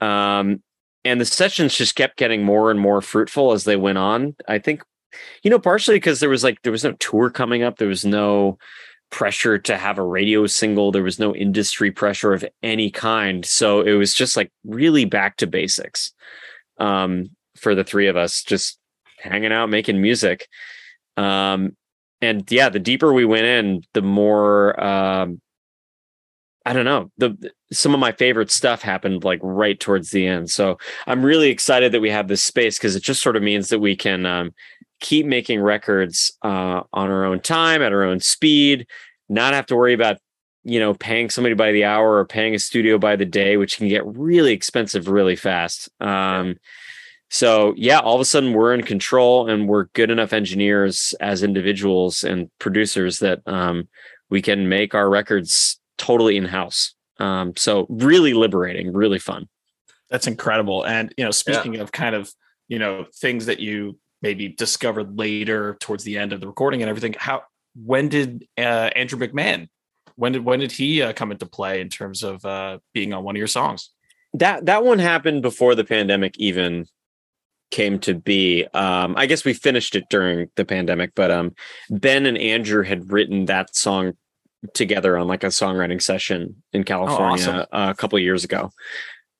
Um, 0.00 0.62
and 1.04 1.20
the 1.20 1.24
sessions 1.24 1.76
just 1.76 1.94
kept 1.94 2.16
getting 2.16 2.42
more 2.42 2.70
and 2.70 2.80
more 2.80 3.00
fruitful 3.00 3.52
as 3.52 3.64
they 3.64 3.76
went 3.76 3.98
on. 3.98 4.34
I 4.48 4.58
think, 4.58 4.82
you 5.42 5.50
know, 5.50 5.58
partially 5.58 5.96
because 5.96 6.20
there 6.20 6.30
was 6.30 6.42
like 6.42 6.62
there 6.62 6.72
was 6.72 6.84
no 6.84 6.92
tour 6.92 7.30
coming 7.30 7.62
up, 7.62 7.76
there 7.76 7.88
was 7.88 8.04
no 8.04 8.58
pressure 9.10 9.58
to 9.58 9.76
have 9.76 9.98
a 9.98 10.02
radio 10.02 10.46
single, 10.46 10.90
there 10.90 11.02
was 11.02 11.18
no 11.18 11.34
industry 11.34 11.92
pressure 11.92 12.32
of 12.32 12.44
any 12.62 12.90
kind, 12.90 13.44
so 13.44 13.82
it 13.82 13.92
was 13.92 14.14
just 14.14 14.36
like 14.36 14.50
really 14.64 15.04
back 15.04 15.36
to 15.36 15.46
basics 15.46 16.12
um, 16.78 17.30
for 17.56 17.74
the 17.74 17.84
three 17.84 18.08
of 18.08 18.16
us, 18.16 18.42
just 18.42 18.78
hanging 19.18 19.52
out, 19.52 19.70
making 19.70 20.00
music. 20.00 20.48
Um, 21.16 21.76
and 22.20 22.50
yeah, 22.50 22.68
the 22.68 22.78
deeper 22.78 23.12
we 23.12 23.24
went 23.24 23.46
in, 23.46 23.82
the 23.92 24.02
more 24.02 24.82
um, 24.82 25.40
I 26.66 26.72
don't 26.72 26.84
know. 26.84 27.12
The 27.16 27.52
some 27.72 27.94
of 27.94 28.00
my 28.00 28.10
favorite 28.10 28.50
stuff 28.50 28.82
happened 28.82 29.22
like 29.22 29.38
right 29.40 29.78
towards 29.78 30.10
the 30.10 30.26
end. 30.26 30.50
So 30.50 30.78
I'm 31.06 31.24
really 31.24 31.48
excited 31.48 31.92
that 31.92 32.00
we 32.00 32.10
have 32.10 32.26
this 32.26 32.42
space 32.42 32.76
because 32.76 32.96
it 32.96 33.04
just 33.04 33.22
sort 33.22 33.36
of 33.36 33.42
means 33.44 33.68
that 33.68 33.78
we 33.78 33.94
can 33.94 34.26
um, 34.26 34.52
keep 35.00 35.26
making 35.26 35.60
records 35.60 36.36
uh, 36.42 36.82
on 36.92 37.10
our 37.10 37.24
own 37.24 37.38
time 37.38 37.82
at 37.82 37.92
our 37.92 38.02
own 38.02 38.18
speed, 38.18 38.88
not 39.28 39.54
have 39.54 39.66
to 39.66 39.76
worry 39.76 39.94
about 39.94 40.18
you 40.66 40.80
know 40.80 40.94
paying 40.94 41.30
somebody 41.30 41.54
by 41.54 41.70
the 41.70 41.84
hour 41.84 42.16
or 42.16 42.24
paying 42.24 42.54
a 42.54 42.58
studio 42.58 42.98
by 42.98 43.14
the 43.14 43.24
day, 43.24 43.56
which 43.56 43.78
can 43.78 43.88
get 43.88 44.04
really 44.04 44.52
expensive 44.52 45.08
really 45.08 45.36
fast. 45.36 45.88
Um, 46.00 46.56
so 47.30 47.72
yeah, 47.76 48.00
all 48.00 48.16
of 48.16 48.20
a 48.20 48.24
sudden 48.24 48.52
we're 48.52 48.74
in 48.74 48.82
control 48.82 49.48
and 49.48 49.68
we're 49.68 49.84
good 49.94 50.10
enough 50.10 50.32
engineers 50.32 51.14
as 51.20 51.44
individuals 51.44 52.24
and 52.24 52.50
producers 52.58 53.20
that 53.20 53.46
um, 53.46 53.88
we 54.28 54.42
can 54.42 54.68
make 54.68 54.92
our 54.92 55.08
records 55.08 55.80
totally 55.98 56.36
in 56.36 56.46
house. 56.46 56.94
Um, 57.18 57.54
so 57.56 57.86
really 57.88 58.34
liberating, 58.34 58.92
really 58.92 59.20
fun. 59.20 59.48
That's 60.10 60.26
incredible. 60.26 60.84
And 60.84 61.14
you 61.16 61.24
know, 61.24 61.30
speaking 61.30 61.74
yeah. 61.74 61.82
of 61.82 61.92
kind 61.92 62.16
of 62.16 62.32
you 62.66 62.80
know 62.80 63.06
things 63.14 63.46
that 63.46 63.60
you 63.60 64.00
maybe 64.20 64.48
discovered 64.48 65.16
later 65.16 65.76
towards 65.78 66.02
the 66.02 66.18
end 66.18 66.32
of 66.32 66.40
the 66.40 66.48
recording 66.48 66.82
and 66.82 66.90
everything, 66.90 67.14
how 67.16 67.42
when 67.76 68.08
did 68.08 68.48
uh, 68.58 68.90
Andrew 68.96 69.18
McMahon 69.18 69.68
when 70.16 70.32
did 70.32 70.44
when 70.44 70.60
did 70.60 70.72
he 70.72 71.02
uh, 71.02 71.12
come 71.12 71.30
into 71.30 71.46
play 71.46 71.80
in 71.80 71.88
terms 71.88 72.22
of 72.22 72.44
uh, 72.44 72.78
being 72.92 73.12
on 73.12 73.24
one 73.24 73.36
of 73.36 73.38
your 73.38 73.46
songs? 73.46 73.90
That 74.34 74.66
that 74.66 74.84
one 74.84 74.98
happened 74.98 75.42
before 75.42 75.74
the 75.74 75.84
pandemic 75.84 76.36
even 76.38 76.86
came 77.70 77.98
to 78.00 78.14
be. 78.14 78.66
Um, 78.74 79.14
I 79.16 79.26
guess 79.26 79.44
we 79.44 79.52
finished 79.52 79.94
it 79.96 80.04
during 80.10 80.50
the 80.56 80.64
pandemic, 80.64 81.12
but 81.14 81.30
um, 81.30 81.54
Ben 81.90 82.26
and 82.26 82.38
Andrew 82.38 82.82
had 82.82 83.12
written 83.12 83.46
that 83.46 83.74
song 83.74 84.14
together 84.74 85.16
on 85.16 85.28
like 85.28 85.44
a 85.44 85.48
songwriting 85.48 86.02
session 86.02 86.62
in 86.72 86.84
California 86.84 87.46
oh, 87.46 87.66
awesome. 87.72 87.90
a 87.90 87.94
couple 87.94 88.18
years 88.18 88.44
ago. 88.44 88.70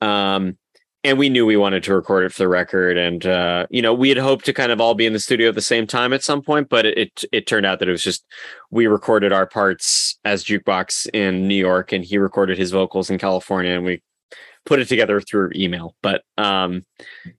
Um, 0.01 0.59
and 1.07 1.21
we 1.21 1.29
knew 1.29 1.47
we 1.47 1.57
wanted 1.57 1.85
to 1.85 1.95
record 1.95 2.25
it 2.25 2.33
for 2.33 2.43
the 2.43 2.49
record 2.49 2.99
and 2.99 3.27
uh, 3.27 3.67
you 3.71 3.81
know 3.81 3.95
we 3.95 4.09
had 4.09 4.19
hoped 4.19 4.45
to 4.45 4.53
kind 4.53 4.73
of 4.73 4.81
all 4.81 4.95
be 4.95 5.07
in 5.07 5.13
the 5.13 5.21
studio 5.21 5.49
at 5.49 5.55
the 5.55 5.61
same 5.61 5.87
time 5.87 6.13
at 6.13 6.23
some 6.23 6.43
point 6.43 6.69
but 6.69 6.85
it, 6.85 6.99
it, 6.99 7.25
it 7.33 7.47
turned 7.47 7.65
out 7.65 7.79
that 7.79 7.89
it 7.89 7.93
was 7.93 8.03
just 8.03 8.25
we 8.71 8.87
recorded 8.87 9.33
our 9.33 9.47
parts 9.47 10.19
as 10.25 10.45
jukebox 10.45 11.09
in 11.15 11.47
new 11.47 11.55
york 11.55 11.93
and 11.93 12.05
he 12.05 12.19
recorded 12.19 12.59
his 12.59 12.73
vocals 12.73 13.09
in 13.09 13.19
california 13.19 13.73
and 13.73 13.85
we 13.85 14.03
put 14.65 14.81
it 14.81 14.89
together 14.89 15.21
through 15.21 15.51
email 15.55 15.95
but 16.03 16.23
um, 16.39 16.83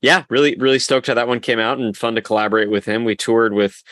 yeah 0.01 0.23
really 0.29 0.55
really 0.55 0.79
stoked 0.79 1.07
how 1.07 1.13
that 1.13 1.27
one 1.27 1.41
came 1.41 1.59
out 1.59 1.77
and 1.77 1.97
fun 1.97 2.15
to 2.15 2.21
collaborate 2.21 2.71
with 2.71 2.85
him 2.85 3.03
we 3.03 3.15
toured 3.15 3.53
with 3.53 3.83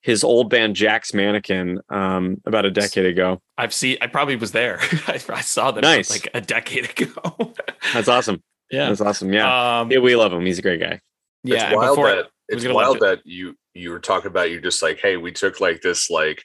his 0.00 0.22
old 0.22 0.50
band 0.50 0.76
Jack's 0.76 1.14
Mannequin 1.14 1.80
um, 1.88 2.36
about 2.44 2.66
a 2.66 2.70
decade 2.70 3.06
ago. 3.06 3.40
I've 3.56 3.72
seen. 3.72 3.96
I 4.02 4.06
probably 4.06 4.36
was 4.36 4.52
there. 4.52 4.78
I, 5.08 5.18
I, 5.30 5.40
saw 5.40 5.70
them 5.70 5.80
nice. 5.80 6.10
like 6.10 6.28
a 6.34 6.42
decade 6.42 6.90
ago. 6.90 7.54
That's 7.94 8.06
awesome. 8.06 8.42
Yeah, 8.70 8.88
that's 8.88 9.00
awesome. 9.00 9.32
Yeah, 9.32 9.80
um, 9.80 9.90
yeah, 9.90 9.98
we 9.98 10.16
love 10.16 10.32
him. 10.32 10.44
He's 10.44 10.58
a 10.58 10.62
great 10.62 10.80
guy. 10.80 11.00
Yeah, 11.42 11.66
it's 11.66 11.76
wild 11.76 11.98
that 11.98 12.26
it's 12.48 12.66
wild 12.66 13.00
that 13.00 13.20
you 13.24 13.56
you 13.74 13.90
were 13.90 14.00
talking 14.00 14.28
about. 14.28 14.50
You 14.50 14.60
just 14.60 14.82
like, 14.82 14.98
hey, 14.98 15.16
we 15.16 15.32
took 15.32 15.60
like 15.60 15.80
this 15.80 16.10
like 16.10 16.44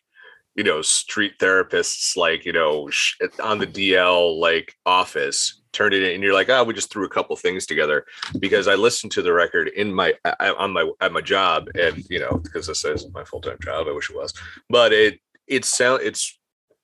you 0.56 0.64
know 0.64 0.82
street 0.82 1.40
therapists 1.40 2.18
like 2.18 2.46
you 2.46 2.52
know 2.52 2.90
sh- 2.90 3.16
on 3.42 3.60
the 3.60 3.68
DL 3.68 4.40
like 4.40 4.74
office 4.86 5.60
turned 5.72 5.94
it 5.94 6.04
in 6.04 6.16
and 6.16 6.24
you're 6.24 6.34
like 6.34 6.50
oh 6.50 6.64
we 6.64 6.74
just 6.74 6.92
threw 6.92 7.06
a 7.06 7.10
couple 7.10 7.36
things 7.36 7.66
together 7.66 8.06
because 8.40 8.68
i 8.68 8.74
listened 8.74 9.12
to 9.12 9.22
the 9.22 9.32
record 9.32 9.68
in 9.70 9.94
my 9.94 10.14
on 10.58 10.74
my 10.74 10.90
at 11.00 11.14
my 11.14 11.22
job 11.22 11.68
and 11.80 12.04
you 12.10 12.20
know 12.20 12.40
because 12.44 12.68
this 12.68 12.84
is 12.84 13.08
my 13.14 13.24
full-time 13.24 13.58
job 13.62 13.88
i 13.88 13.92
wish 13.92 14.10
it 14.10 14.16
was 14.16 14.34
but 14.70 14.92
it 14.92 15.20
it 15.48 15.64
sound 15.66 16.02
it's 16.04 16.40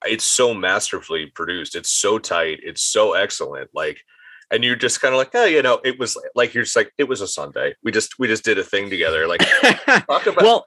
it's 0.05 0.23
so 0.23 0.53
masterfully 0.53 1.25
produced 1.25 1.75
it's 1.75 1.89
so 1.89 2.19
tight 2.19 2.59
it's 2.61 2.83
so 2.83 3.13
excellent 3.13 3.69
like 3.73 3.99
and 4.51 4.63
you're 4.63 4.75
just 4.75 5.01
kind 5.01 5.13
of 5.13 5.17
like 5.17 5.31
oh 5.33 5.45
you 5.45 5.61
know 5.61 5.79
it 5.83 5.99
was 5.99 6.17
like 6.35 6.53
you're 6.53 6.63
just 6.63 6.75
like 6.75 6.91
it 6.97 7.05
was 7.05 7.21
a 7.21 7.27
sunday 7.27 7.73
we 7.83 7.91
just 7.91 8.19
we 8.19 8.27
just 8.27 8.43
did 8.43 8.57
a 8.57 8.63
thing 8.63 8.89
together 8.89 9.27
like 9.27 9.41
talk 10.07 10.25
about 10.25 10.43
well 10.43 10.65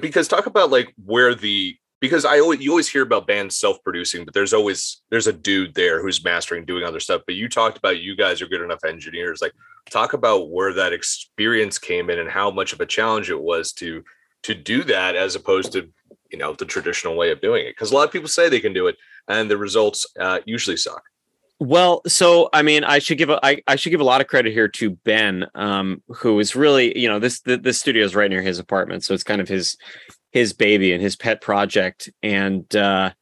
because 0.00 0.28
talk 0.28 0.46
about 0.46 0.70
like 0.70 0.94
where 1.04 1.34
the 1.34 1.76
because 2.00 2.24
I 2.24 2.40
always 2.40 2.60
you 2.60 2.70
always 2.70 2.88
hear 2.88 3.02
about 3.02 3.26
bands 3.26 3.56
self-producing, 3.56 4.24
but 4.24 4.32
there's 4.32 4.54
always 4.54 5.02
there's 5.10 5.26
a 5.26 5.32
dude 5.32 5.74
there 5.74 6.02
who's 6.02 6.24
mastering, 6.24 6.64
doing 6.64 6.82
other 6.82 7.00
stuff. 7.00 7.22
But 7.26 7.34
you 7.34 7.48
talked 7.48 7.76
about 7.76 8.00
you 8.00 8.16
guys 8.16 8.40
are 8.40 8.46
good 8.46 8.62
enough 8.62 8.84
engineers. 8.84 9.42
Like, 9.42 9.52
talk 9.90 10.14
about 10.14 10.50
where 10.50 10.72
that 10.72 10.92
experience 10.92 11.78
came 11.78 12.08
in 12.10 12.18
and 12.18 12.30
how 12.30 12.50
much 12.50 12.72
of 12.72 12.80
a 12.80 12.86
challenge 12.86 13.30
it 13.30 13.40
was 13.40 13.72
to 13.74 14.02
to 14.42 14.54
do 14.54 14.82
that 14.84 15.14
as 15.14 15.34
opposed 15.34 15.72
to 15.72 15.90
you 16.30 16.38
know 16.38 16.54
the 16.54 16.64
traditional 16.64 17.16
way 17.16 17.30
of 17.30 17.40
doing 17.40 17.66
it 17.66 17.72
because 17.72 17.92
a 17.92 17.94
lot 17.94 18.06
of 18.06 18.12
people 18.12 18.28
say 18.28 18.48
they 18.48 18.60
can 18.60 18.72
do 18.72 18.86
it 18.86 18.96
and 19.28 19.50
the 19.50 19.56
results 19.56 20.06
uh, 20.18 20.40
usually 20.46 20.76
suck 20.76 21.02
well, 21.60 22.00
so 22.06 22.48
I 22.54 22.62
mean, 22.62 22.84
I 22.84 22.98
should 22.98 23.18
give 23.18 23.28
a 23.28 23.38
I, 23.44 23.62
I 23.68 23.76
should 23.76 23.90
give 23.90 24.00
a 24.00 24.04
lot 24.04 24.22
of 24.22 24.26
credit 24.26 24.54
here 24.54 24.66
to 24.68 24.90
Ben, 24.90 25.46
um, 25.54 26.02
who 26.08 26.40
is 26.40 26.56
really 26.56 26.98
you 26.98 27.06
know 27.06 27.18
this 27.18 27.40
the, 27.42 27.58
the 27.58 27.74
studio 27.74 28.02
is 28.02 28.16
right 28.16 28.30
near 28.30 28.40
his 28.40 28.58
apartment, 28.58 29.04
so 29.04 29.12
it's 29.12 29.22
kind 29.22 29.42
of 29.42 29.48
his 29.48 29.76
his 30.32 30.54
baby 30.54 30.92
and 30.94 31.02
his 31.02 31.16
pet 31.16 31.42
project, 31.42 32.08
and 32.22 32.74
uh, 32.74 33.12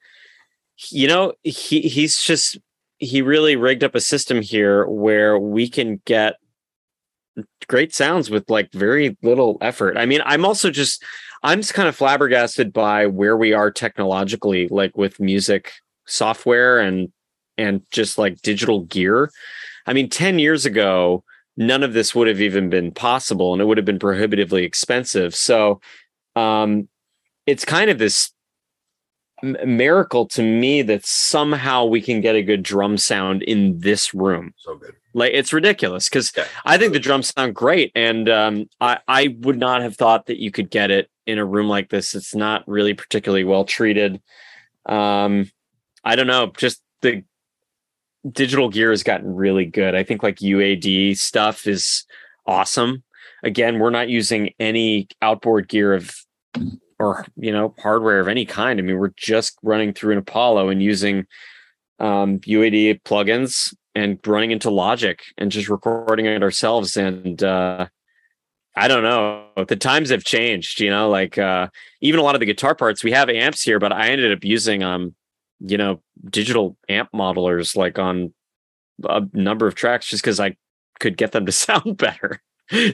you 0.91 1.09
know 1.09 1.33
he 1.43 1.81
he's 1.81 2.23
just 2.23 2.59
he 2.99 3.23
really 3.23 3.57
rigged 3.57 3.83
up 3.83 3.97
a 3.97 4.01
system 4.01 4.41
here 4.41 4.87
where 4.87 5.37
we 5.37 5.69
can 5.69 6.01
get 6.05 6.37
great 7.69 7.93
sounds 7.93 8.31
with 8.31 8.49
like 8.49 8.73
very 8.73 9.17
little 9.21 9.59
effort. 9.61 9.97
I 9.99 10.07
mean, 10.07 10.21
I'm 10.25 10.45
also 10.45 10.71
just 10.71 11.05
I'm 11.43 11.61
just 11.61 11.75
kind 11.75 11.89
of 11.89 11.97
flabbergasted 11.97 12.73
by 12.73 13.07
where 13.07 13.37
we 13.37 13.53
are 13.53 13.73
technologically, 13.73 14.69
like 14.69 14.97
with 14.97 15.19
music 15.19 15.73
software 16.07 16.79
and 16.79 17.13
and 17.59 17.83
just 17.91 18.17
like 18.19 18.41
digital 18.43 18.85
gear. 18.85 19.31
I 19.87 19.93
mean, 19.93 20.09
10 20.09 20.39
years 20.39 20.65
ago, 20.65 21.25
none 21.57 21.83
of 21.83 21.93
this 21.93 22.15
would 22.15 22.29
have 22.29 22.41
even 22.41 22.71
been 22.71 22.93
possible 22.93 23.53
and 23.53 23.61
it 23.61 23.65
would 23.65 23.79
have 23.79 23.85
been 23.85 23.99
prohibitively 23.99 24.65
expensive. 24.65 25.35
So 25.35 25.81
um, 26.37 26.89
it's 27.47 27.65
kind 27.65 27.91
of 27.91 27.99
this 27.99 28.33
miracle 29.43 30.27
to 30.27 30.43
me 30.43 30.83
that 30.83 31.05
somehow 31.07 31.85
we 31.85 32.01
can 32.01 32.21
get 32.21 32.35
a 32.35 32.43
good 32.43 32.63
drum 32.63 32.97
sound 32.97 33.43
in 33.43 33.79
this 33.81 34.15
room. 34.15 34.55
So 34.59 34.77
good. 34.77 34.95
Like 35.15 35.33
it's 35.35 35.53
ridiculous 35.53 36.09
because 36.09 36.33
yeah. 36.37 36.47
I 36.65 36.79
think 36.79 36.93
the 36.93 36.99
drums 36.99 37.33
sound 37.35 37.55
great, 37.55 37.91
and 37.95 38.29
um, 38.29 38.69
I 38.81 38.99
I 39.09 39.37
would 39.41 39.59
not 39.59 39.83
have 39.83 39.97
thought 39.97 40.27
that 40.27 40.39
you 40.39 40.51
could 40.51 40.71
get 40.71 40.91
it 40.91 41.11
in 41.27 41.39
a 41.39 41.45
room 41.45 41.67
like 41.67 41.89
this. 41.89 42.15
It's 42.15 42.35
not 42.35 42.67
really 42.69 42.95
particularly 42.95 43.45
well 43.45 43.65
treated. 43.65 44.21
Um, 44.87 45.51
I 46.05 46.15
don't 46.15 46.27
know, 46.27 46.53
just 46.57 46.83
the 47.03 47.25
digital 48.31 48.69
gear 48.69 48.91
has 48.91 49.03
gotten 49.03 49.35
really 49.35 49.67
good. 49.67 49.95
I 49.95 50.03
think 50.03 50.23
like 50.23 50.37
UAD 50.37 51.17
stuff 51.19 51.67
is 51.67 52.05
awesome. 52.47 53.03
Again, 53.43 53.79
we're 53.79 53.91
not 53.91 54.09
using 54.09 54.51
any 54.59 55.09
outboard 55.23 55.69
gear 55.69 55.95
of 55.95 56.15
or 56.99 57.25
you 57.37 57.53
know 57.53 57.75
hardware 57.79 58.21
of 58.21 58.29
any 58.29 58.45
kind. 58.45 58.79
I 58.79 58.83
mean, 58.83 58.99
we're 58.99 59.13
just 59.17 59.57
running 59.63 59.93
through 59.93 60.13
an 60.13 60.19
Apollo 60.19 60.69
and 60.69 60.83
using 60.83 61.27
um, 62.01 62.41
UAD 62.41 63.03
plugins 63.03 63.75
and 63.95 64.19
running 64.27 64.51
into 64.51 64.71
Logic 64.71 65.21
and 65.37 65.51
just 65.51 65.69
recording 65.69 66.27
it 66.27 66.43
ourselves. 66.43 66.97
And 66.97 67.43
uh, 67.43 67.89
I 68.77 68.89
don't 68.89 69.03
know, 69.03 69.47
the 69.67 69.77
times 69.77 70.11
have 70.11 70.25
changed. 70.25 70.81
You 70.81 70.91
know, 70.91 71.09
like 71.09 71.39
uh, 71.39 71.69
even 72.01 72.21
a 72.21 72.23
lot 72.23 72.35
of 72.35 72.41
the 72.41 72.47
guitar 72.47 72.75
parts 72.75 73.05
we 73.05 73.13
have 73.13 73.29
amps 73.29 73.63
here, 73.63 73.79
but 73.79 73.93
I 73.93 74.09
ended 74.09 74.33
up 74.33 74.45
using 74.45 74.83
um 74.83 75.15
you 75.61 75.77
know, 75.77 76.01
digital 76.31 76.77
amp 76.89 77.11
modelers 77.13 77.77
like 77.77 77.99
on 77.99 78.33
a 79.05 79.23
number 79.33 79.67
of 79.67 79.75
tracks 79.75 80.07
just 80.07 80.23
because 80.23 80.41
I 80.41 80.57
could 80.99 81.17
get 81.17 81.33
them 81.33 81.47
to 81.47 81.53
sound 81.67 81.97
better. 81.97 82.43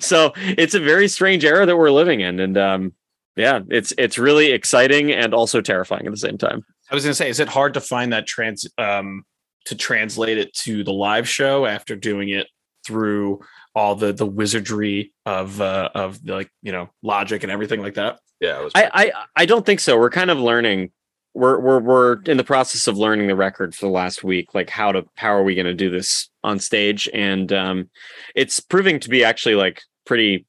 so 0.00 0.32
it's 0.36 0.74
a 0.74 0.80
very 0.80 1.08
strange 1.08 1.44
era 1.44 1.66
that 1.66 1.76
we're 1.76 1.90
living 1.90 2.20
in. 2.20 2.38
And 2.40 2.56
um, 2.56 2.92
yeah, 3.36 3.60
it's 3.68 3.92
it's 3.98 4.18
really 4.18 4.52
exciting 4.52 5.10
and 5.12 5.34
also 5.34 5.60
terrifying 5.60 6.06
at 6.06 6.12
the 6.12 6.18
same 6.18 6.38
time. 6.38 6.64
I 6.90 6.94
was 6.94 7.04
gonna 7.04 7.14
say, 7.14 7.28
is 7.28 7.40
it 7.40 7.48
hard 7.48 7.74
to 7.74 7.80
find 7.80 8.12
that 8.12 8.26
trans 8.26 8.66
um 8.78 9.24
to 9.66 9.74
translate 9.74 10.38
it 10.38 10.52
to 10.54 10.84
the 10.84 10.92
live 10.92 11.28
show 11.28 11.66
after 11.66 11.96
doing 11.96 12.28
it 12.28 12.46
through 12.86 13.40
all 13.74 13.96
the 13.96 14.12
the 14.12 14.26
wizardry 14.26 15.12
of 15.26 15.60
uh 15.60 15.90
of 15.94 16.24
like 16.24 16.50
you 16.62 16.70
know 16.70 16.90
logic 17.02 17.42
and 17.42 17.50
everything 17.50 17.80
like 17.82 17.94
that? 17.94 18.20
Yeah, 18.40 18.68
I, 18.74 18.90
I 18.92 19.12
I 19.36 19.46
don't 19.46 19.66
think 19.66 19.80
so. 19.80 19.98
We're 19.98 20.10
kind 20.10 20.30
of 20.30 20.38
learning 20.38 20.92
we're 21.34 21.58
we're 21.58 21.80
we're 21.80 22.22
in 22.22 22.36
the 22.36 22.44
process 22.44 22.86
of 22.86 22.96
learning 22.96 23.26
the 23.26 23.36
record 23.36 23.74
for 23.74 23.86
the 23.86 23.92
last 23.92 24.22
week 24.22 24.54
like 24.54 24.70
how 24.70 24.92
to 24.92 25.04
how 25.16 25.34
are 25.34 25.42
we 25.42 25.54
going 25.54 25.66
to 25.66 25.74
do 25.74 25.90
this 25.90 26.30
on 26.44 26.58
stage? 26.60 27.08
And 27.12 27.52
um 27.52 27.90
it's 28.34 28.60
proving 28.60 29.00
to 29.00 29.08
be 29.08 29.24
actually 29.24 29.56
like 29.56 29.82
pretty 30.06 30.46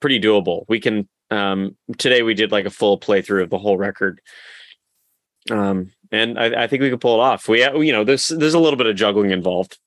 pretty 0.00 0.20
doable. 0.20 0.64
We 0.68 0.80
can 0.80 1.08
um 1.30 1.76
today 1.98 2.22
we 2.22 2.34
did 2.34 2.50
like 2.50 2.66
a 2.66 2.70
full 2.70 2.98
playthrough 2.98 3.44
of 3.44 3.50
the 3.50 3.58
whole 3.58 3.78
record. 3.78 4.20
Um 5.50 5.92
and 6.10 6.38
i, 6.38 6.64
I 6.64 6.66
think 6.66 6.82
we 6.82 6.90
could 6.90 7.00
pull 7.00 7.20
it 7.20 7.22
off. 7.22 7.48
We 7.48 7.62
you 7.62 7.92
know 7.92 8.02
there's 8.02 8.28
there's 8.28 8.54
a 8.54 8.58
little 8.58 8.76
bit 8.76 8.88
of 8.88 8.96
juggling 8.96 9.30
involved. 9.30 9.78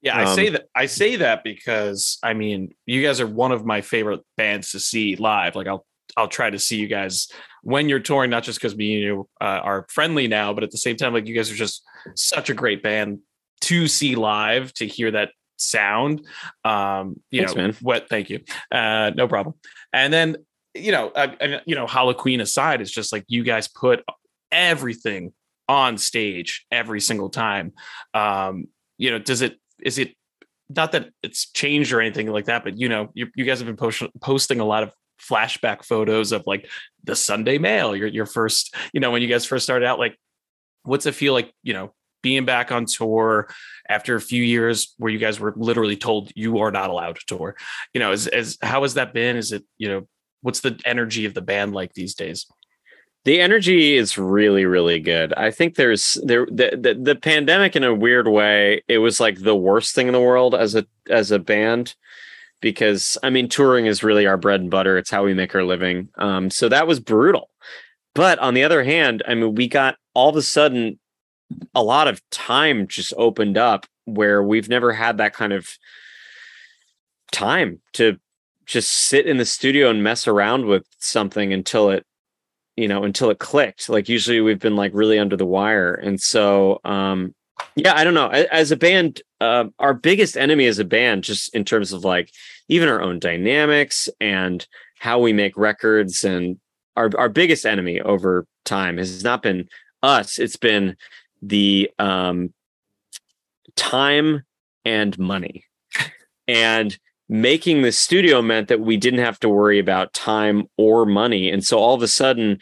Yeah 0.00 0.16
i 0.16 0.24
um, 0.24 0.34
say 0.34 0.48
that 0.48 0.64
i 0.74 0.86
say 0.86 1.14
that 1.14 1.44
because 1.44 2.18
i 2.24 2.34
mean 2.34 2.74
you 2.86 3.04
guys 3.04 3.20
are 3.20 3.26
one 3.26 3.52
of 3.52 3.64
my 3.64 3.82
favorite 3.82 4.22
bands 4.36 4.72
to 4.72 4.80
see 4.80 5.14
live. 5.14 5.54
Like 5.54 5.68
i'll 5.68 5.86
I'll 6.16 6.28
try 6.28 6.50
to 6.50 6.58
see 6.58 6.76
you 6.76 6.88
guys 6.88 7.28
when 7.62 7.88
you're 7.88 8.00
touring, 8.00 8.30
not 8.30 8.42
just 8.42 8.58
because 8.58 8.76
me 8.76 8.94
and 8.94 9.02
you 9.02 9.28
uh, 9.40 9.60
are 9.62 9.86
friendly 9.88 10.28
now, 10.28 10.52
but 10.52 10.64
at 10.64 10.70
the 10.70 10.78
same 10.78 10.96
time, 10.96 11.12
like 11.14 11.26
you 11.26 11.34
guys 11.34 11.50
are 11.50 11.56
just 11.56 11.82
such 12.14 12.50
a 12.50 12.54
great 12.54 12.82
band 12.82 13.20
to 13.62 13.86
see 13.88 14.14
live, 14.16 14.72
to 14.74 14.86
hear 14.86 15.10
that 15.12 15.30
sound. 15.56 16.26
Um, 16.64 17.20
you 17.30 17.40
Thanks, 17.40 17.54
know, 17.54 17.62
man. 17.62 17.76
what? 17.80 18.08
Thank 18.08 18.30
you. 18.30 18.40
Uh, 18.70 19.12
no 19.14 19.28
problem. 19.28 19.54
And 19.92 20.12
then 20.12 20.36
you 20.74 20.92
know, 20.92 21.08
uh, 21.10 21.34
and 21.40 21.62
you 21.66 21.74
know, 21.74 21.86
Halloween 21.86 22.40
aside, 22.40 22.80
it's 22.80 22.90
just 22.90 23.12
like 23.12 23.24
you 23.28 23.44
guys 23.44 23.68
put 23.68 24.02
everything 24.50 25.32
on 25.68 25.98
stage 25.98 26.66
every 26.70 27.00
single 27.00 27.30
time. 27.30 27.72
Um, 28.14 28.66
you 28.98 29.10
know, 29.10 29.18
does 29.18 29.42
it? 29.42 29.58
Is 29.82 29.98
it? 29.98 30.14
Not 30.74 30.92
that 30.92 31.10
it's 31.22 31.50
changed 31.50 31.92
or 31.92 32.00
anything 32.00 32.28
like 32.28 32.46
that, 32.46 32.64
but 32.64 32.78
you 32.78 32.88
know, 32.88 33.10
you, 33.12 33.26
you 33.36 33.44
guys 33.44 33.58
have 33.58 33.66
been 33.66 33.76
post- 33.76 34.04
posting 34.22 34.58
a 34.58 34.64
lot 34.64 34.82
of 34.82 34.92
flashback 35.28 35.84
photos 35.84 36.32
of 36.32 36.42
like 36.46 36.68
the 37.04 37.16
Sunday 37.16 37.58
mail, 37.58 37.94
your 37.96 38.08
your 38.08 38.26
first, 38.26 38.74
you 38.92 39.00
know, 39.00 39.10
when 39.10 39.22
you 39.22 39.28
guys 39.28 39.44
first 39.44 39.64
started 39.64 39.86
out, 39.86 39.98
like 39.98 40.18
what's 40.82 41.06
it 41.06 41.14
feel 41.14 41.32
like, 41.32 41.52
you 41.62 41.72
know, 41.72 41.94
being 42.22 42.44
back 42.44 42.70
on 42.72 42.86
tour 42.86 43.48
after 43.88 44.14
a 44.14 44.20
few 44.20 44.42
years 44.42 44.94
where 44.98 45.12
you 45.12 45.18
guys 45.18 45.40
were 45.40 45.52
literally 45.56 45.96
told 45.96 46.30
you 46.34 46.58
are 46.58 46.70
not 46.70 46.90
allowed 46.90 47.16
to 47.16 47.26
tour? 47.26 47.56
You 47.92 48.00
know, 48.00 48.12
as 48.12 48.26
as 48.26 48.58
how 48.62 48.82
has 48.82 48.94
that 48.94 49.12
been? 49.12 49.36
Is 49.36 49.52
it, 49.52 49.64
you 49.78 49.88
know, 49.88 50.08
what's 50.40 50.60
the 50.60 50.78
energy 50.84 51.24
of 51.24 51.34
the 51.34 51.42
band 51.42 51.72
like 51.74 51.94
these 51.94 52.14
days? 52.14 52.46
The 53.24 53.40
energy 53.40 53.96
is 53.96 54.18
really, 54.18 54.64
really 54.64 54.98
good. 54.98 55.32
I 55.34 55.52
think 55.52 55.76
there's 55.76 56.18
there 56.24 56.44
the, 56.46 56.76
the, 56.80 56.98
the 57.00 57.14
pandemic 57.14 57.76
in 57.76 57.84
a 57.84 57.94
weird 57.94 58.26
way. 58.26 58.82
It 58.88 58.98
was 58.98 59.20
like 59.20 59.38
the 59.38 59.54
worst 59.54 59.94
thing 59.94 60.08
in 60.08 60.12
the 60.12 60.20
world 60.20 60.54
as 60.56 60.74
a 60.74 60.86
as 61.08 61.30
a 61.30 61.38
band 61.38 61.94
because 62.62 63.18
I 63.22 63.28
mean, 63.28 63.50
touring 63.50 63.84
is 63.84 64.02
really 64.02 64.26
our 64.26 64.38
bread 64.38 64.60
and 64.62 64.70
butter. 64.70 64.96
It's 64.96 65.10
how 65.10 65.24
we 65.24 65.34
make 65.34 65.54
our 65.54 65.64
living. 65.64 66.08
Um, 66.16 66.48
so 66.48 66.70
that 66.70 66.86
was 66.86 66.98
brutal. 66.98 67.50
But 68.14 68.38
on 68.38 68.54
the 68.54 68.64
other 68.64 68.82
hand, 68.82 69.22
I 69.28 69.34
mean, 69.34 69.54
we 69.54 69.68
got 69.68 69.96
all 70.14 70.30
of 70.30 70.36
a 70.36 70.42
sudden 70.42 70.98
a 71.74 71.82
lot 71.82 72.08
of 72.08 72.22
time 72.30 72.86
just 72.86 73.12
opened 73.18 73.58
up 73.58 73.86
where 74.04 74.42
we've 74.42 74.68
never 74.68 74.92
had 74.92 75.18
that 75.18 75.34
kind 75.34 75.52
of 75.52 75.68
time 77.30 77.80
to 77.94 78.18
just 78.66 78.90
sit 78.90 79.26
in 79.26 79.36
the 79.36 79.44
studio 79.44 79.90
and 79.90 80.02
mess 80.02 80.26
around 80.26 80.66
with 80.66 80.86
something 80.98 81.52
until 81.52 81.90
it 81.90 82.06
you 82.76 82.88
know 82.88 83.04
until 83.04 83.30
it 83.30 83.38
clicked 83.38 83.88
like 83.88 84.08
usually 84.08 84.40
we've 84.40 84.58
been 84.58 84.76
like 84.76 84.92
really 84.94 85.18
under 85.18 85.36
the 85.36 85.46
wire 85.46 85.94
and 85.94 86.20
so 86.20 86.80
um 86.84 87.34
yeah 87.76 87.94
i 87.96 88.04
don't 88.04 88.14
know 88.14 88.28
as 88.28 88.70
a 88.70 88.76
band 88.76 89.20
uh, 89.40 89.64
our 89.78 89.92
biggest 89.92 90.36
enemy 90.36 90.66
as 90.66 90.78
a 90.78 90.84
band 90.84 91.24
just 91.24 91.54
in 91.54 91.64
terms 91.64 91.92
of 91.92 92.04
like 92.04 92.30
even 92.68 92.88
our 92.88 93.02
own 93.02 93.18
dynamics 93.18 94.08
and 94.20 94.66
how 94.98 95.18
we 95.18 95.32
make 95.32 95.56
records. 95.56 96.24
And 96.24 96.58
our, 96.96 97.10
our 97.16 97.28
biggest 97.28 97.66
enemy 97.66 98.00
over 98.00 98.46
time 98.64 98.98
has 98.98 99.24
not 99.24 99.42
been 99.42 99.68
us. 100.02 100.38
It's 100.38 100.56
been 100.56 100.96
the 101.40 101.90
um, 101.98 102.52
time 103.76 104.42
and 104.84 105.18
money. 105.18 105.64
And 106.48 106.98
making 107.28 107.82
the 107.82 107.92
studio 107.92 108.42
meant 108.42 108.68
that 108.68 108.80
we 108.80 108.96
didn't 108.96 109.20
have 109.20 109.40
to 109.40 109.48
worry 109.48 109.78
about 109.78 110.12
time 110.12 110.68
or 110.76 111.06
money. 111.06 111.50
And 111.50 111.64
so 111.64 111.78
all 111.78 111.94
of 111.94 112.02
a 112.02 112.08
sudden 112.08 112.58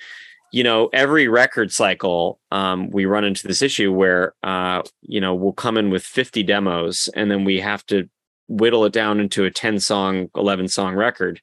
you 0.52 0.64
know 0.64 0.88
every 0.92 1.28
record 1.28 1.72
cycle 1.72 2.40
um, 2.50 2.90
we 2.90 3.04
run 3.04 3.24
into 3.24 3.46
this 3.46 3.62
issue 3.62 3.92
where 3.92 4.34
uh, 4.42 4.82
you 5.02 5.20
know 5.20 5.34
we'll 5.34 5.52
come 5.52 5.76
in 5.76 5.90
with 5.90 6.02
50 6.02 6.42
demos 6.42 7.08
and 7.14 7.30
then 7.30 7.44
we 7.44 7.60
have 7.60 7.84
to 7.86 8.08
whittle 8.50 8.84
it 8.84 8.92
down 8.92 9.20
into 9.20 9.44
a 9.44 9.50
10 9.50 9.80
song 9.80 10.28
11 10.34 10.68
song 10.68 10.94
record 10.94 11.40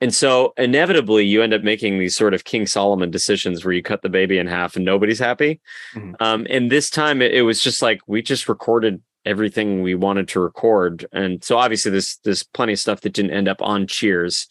and 0.00 0.12
so 0.12 0.52
inevitably 0.56 1.24
you 1.24 1.42
end 1.42 1.54
up 1.54 1.62
making 1.62 1.98
these 1.98 2.16
sort 2.16 2.34
of 2.34 2.44
king 2.44 2.66
solomon 2.66 3.10
decisions 3.10 3.64
where 3.64 3.74
you 3.74 3.82
cut 3.82 4.02
the 4.02 4.08
baby 4.08 4.38
in 4.38 4.46
half 4.46 4.74
and 4.74 4.84
nobody's 4.84 5.18
happy 5.18 5.60
mm-hmm. 5.94 6.14
um, 6.20 6.46
and 6.50 6.70
this 6.70 6.90
time 6.90 7.22
it, 7.22 7.32
it 7.32 7.42
was 7.42 7.62
just 7.62 7.82
like 7.82 8.00
we 8.06 8.22
just 8.22 8.48
recorded 8.48 9.00
everything 9.24 9.82
we 9.82 9.94
wanted 9.94 10.26
to 10.26 10.40
record 10.40 11.06
and 11.12 11.44
so 11.44 11.56
obviously 11.56 11.90
there's 11.90 12.18
there's 12.24 12.42
plenty 12.42 12.72
of 12.72 12.78
stuff 12.80 13.02
that 13.02 13.12
didn't 13.12 13.30
end 13.30 13.46
up 13.46 13.62
on 13.62 13.86
cheers 13.86 14.48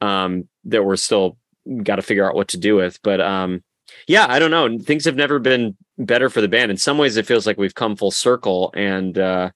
um, 0.00 0.48
that 0.64 0.84
we're 0.84 0.96
still 0.96 1.38
got 1.82 1.96
to 1.96 2.02
figure 2.02 2.28
out 2.28 2.34
what 2.34 2.48
to 2.48 2.58
do 2.58 2.76
with. 2.76 3.00
But 3.02 3.20
um, 3.20 3.62
yeah, 4.06 4.26
I 4.28 4.38
don't 4.38 4.50
know. 4.50 4.78
Things 4.78 5.04
have 5.04 5.16
never 5.16 5.38
been 5.38 5.76
better 5.98 6.28
for 6.28 6.40
the 6.40 6.48
band. 6.48 6.70
In 6.70 6.76
some 6.76 6.98
ways, 6.98 7.16
it 7.16 7.26
feels 7.26 7.46
like 7.46 7.58
we've 7.58 7.74
come 7.74 7.96
full 7.96 8.10
circle, 8.10 8.72
and 8.74 9.16
uh, 9.18 9.50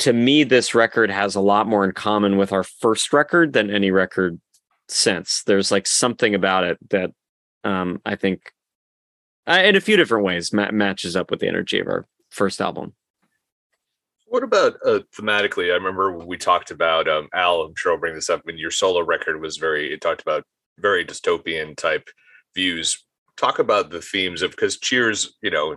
to 0.00 0.12
me, 0.12 0.44
this 0.44 0.74
record 0.74 1.10
has 1.10 1.34
a 1.34 1.40
lot 1.40 1.66
more 1.66 1.84
in 1.84 1.92
common 1.92 2.36
with 2.36 2.52
our 2.52 2.64
first 2.64 3.12
record 3.12 3.52
than 3.52 3.70
any 3.70 3.90
record 3.90 4.40
since. 4.88 5.42
There's 5.44 5.70
like 5.70 5.86
something 5.86 6.34
about 6.34 6.64
it 6.64 6.78
that 6.90 7.10
um, 7.62 8.00
I 8.04 8.16
think, 8.16 8.52
uh, 9.46 9.62
in 9.64 9.76
a 9.76 9.80
few 9.80 9.96
different 9.96 10.24
ways, 10.24 10.52
ma- 10.52 10.70
matches 10.70 11.16
up 11.16 11.30
with 11.30 11.40
the 11.40 11.48
energy 11.48 11.78
of 11.78 11.86
our 11.86 12.06
first 12.30 12.60
album. 12.60 12.94
What 14.26 14.42
about 14.42 14.74
uh, 14.84 15.00
thematically? 15.16 15.70
I 15.70 15.74
remember 15.74 16.18
we 16.18 16.36
talked 16.36 16.70
about 16.70 17.08
um, 17.08 17.28
Al. 17.32 17.62
I'm 17.62 17.74
sure 17.76 17.92
I'll 17.92 17.98
bring 17.98 18.14
this 18.14 18.30
up. 18.30 18.40
When 18.44 18.58
your 18.58 18.70
solo 18.70 19.00
record 19.02 19.40
was 19.40 19.58
very, 19.58 19.92
it 19.92 20.00
talked 20.00 20.22
about 20.22 20.44
very 20.78 21.04
dystopian 21.04 21.76
type 21.76 22.08
views. 22.54 23.04
Talk 23.36 23.58
about 23.58 23.90
the 23.90 24.00
themes 24.00 24.42
of 24.42 24.50
because 24.50 24.78
Cheers, 24.78 25.36
you 25.42 25.50
know, 25.50 25.76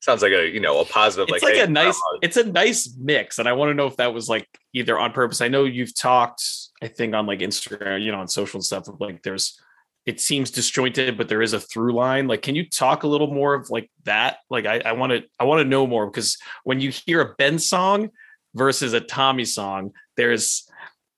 sounds 0.00 0.22
like 0.22 0.32
a 0.32 0.48
you 0.48 0.60
know 0.60 0.80
a 0.80 0.84
positive. 0.84 1.28
It's 1.28 1.42
like, 1.42 1.52
like 1.52 1.54
hey, 1.54 1.60
a 1.62 1.68
nice. 1.68 1.96
uh, 1.96 2.18
It's 2.22 2.36
a 2.36 2.44
nice 2.44 2.94
mix, 2.98 3.38
and 3.38 3.48
I 3.48 3.52
want 3.52 3.70
to 3.70 3.74
know 3.74 3.86
if 3.86 3.96
that 3.96 4.12
was 4.14 4.28
like 4.28 4.48
either 4.72 4.98
on 4.98 5.12
purpose. 5.12 5.40
I 5.40 5.48
know 5.48 5.64
you've 5.64 5.94
talked, 5.94 6.42
I 6.82 6.88
think, 6.88 7.14
on 7.14 7.26
like 7.26 7.40
Instagram, 7.40 8.02
you 8.02 8.12
know, 8.12 8.20
on 8.20 8.28
social 8.28 8.58
and 8.58 8.64
stuff. 8.64 8.88
Of 8.88 9.00
like, 9.00 9.22
there's, 9.22 9.60
it 10.04 10.20
seems 10.20 10.50
disjointed, 10.50 11.16
but 11.16 11.28
there 11.28 11.42
is 11.42 11.52
a 11.52 11.60
through 11.60 11.92
line. 11.94 12.28
Like, 12.28 12.42
can 12.42 12.54
you 12.54 12.68
talk 12.68 13.02
a 13.02 13.08
little 13.08 13.32
more 13.32 13.54
of 13.54 13.70
like 13.70 13.90
that? 14.04 14.38
Like, 14.50 14.66
I 14.66 14.92
want 14.92 15.12
to, 15.12 15.24
I 15.40 15.44
want 15.44 15.60
to 15.60 15.68
know 15.68 15.86
more 15.86 16.06
because 16.06 16.36
when 16.64 16.80
you 16.80 16.90
hear 16.90 17.20
a 17.20 17.34
Ben 17.36 17.58
song 17.58 18.10
versus 18.54 18.92
a 18.92 19.00
Tommy 19.00 19.44
song, 19.44 19.92
there's 20.16 20.68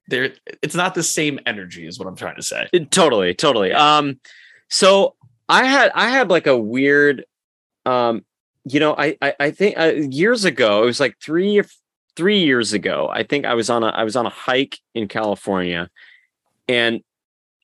there, 0.09 0.33
it's 0.63 0.75
not 0.75 0.95
the 0.95 1.03
same 1.03 1.39
energy, 1.45 1.87
is 1.87 1.99
what 1.99 2.09
I'm 2.09 2.17
trying 2.17 2.37
to 2.37 2.43
say. 2.43 2.67
It- 2.73 2.91
totally 2.91 3.35
totally 3.35 3.73
um 3.73 4.19
so 4.71 5.15
i 5.49 5.65
had 5.65 5.91
i 5.95 6.09
had 6.09 6.31
like 6.31 6.47
a 6.47 6.57
weird 6.57 7.25
um 7.87 8.25
you 8.69 8.81
know 8.81 8.95
i 8.97 9.17
i, 9.23 9.35
I 9.41 9.51
think 9.51 9.79
uh, 9.79 9.93
years 9.95 10.45
ago 10.45 10.83
it 10.83 10.87
was 10.87 11.01
like 11.01 11.17
three 11.23 11.63
three 12.17 12.41
years 12.41 12.73
ago 12.73 13.09
i 13.13 13.23
think 13.23 13.45
i 13.45 13.55
was 13.55 13.71
on 13.71 13.83
a 13.83 13.89
i 13.89 14.05
was 14.05 14.17
on 14.17 14.27
a 14.27 14.31
hike 14.31 14.79
in 14.95 15.09
california 15.09 15.89
and 16.69 17.01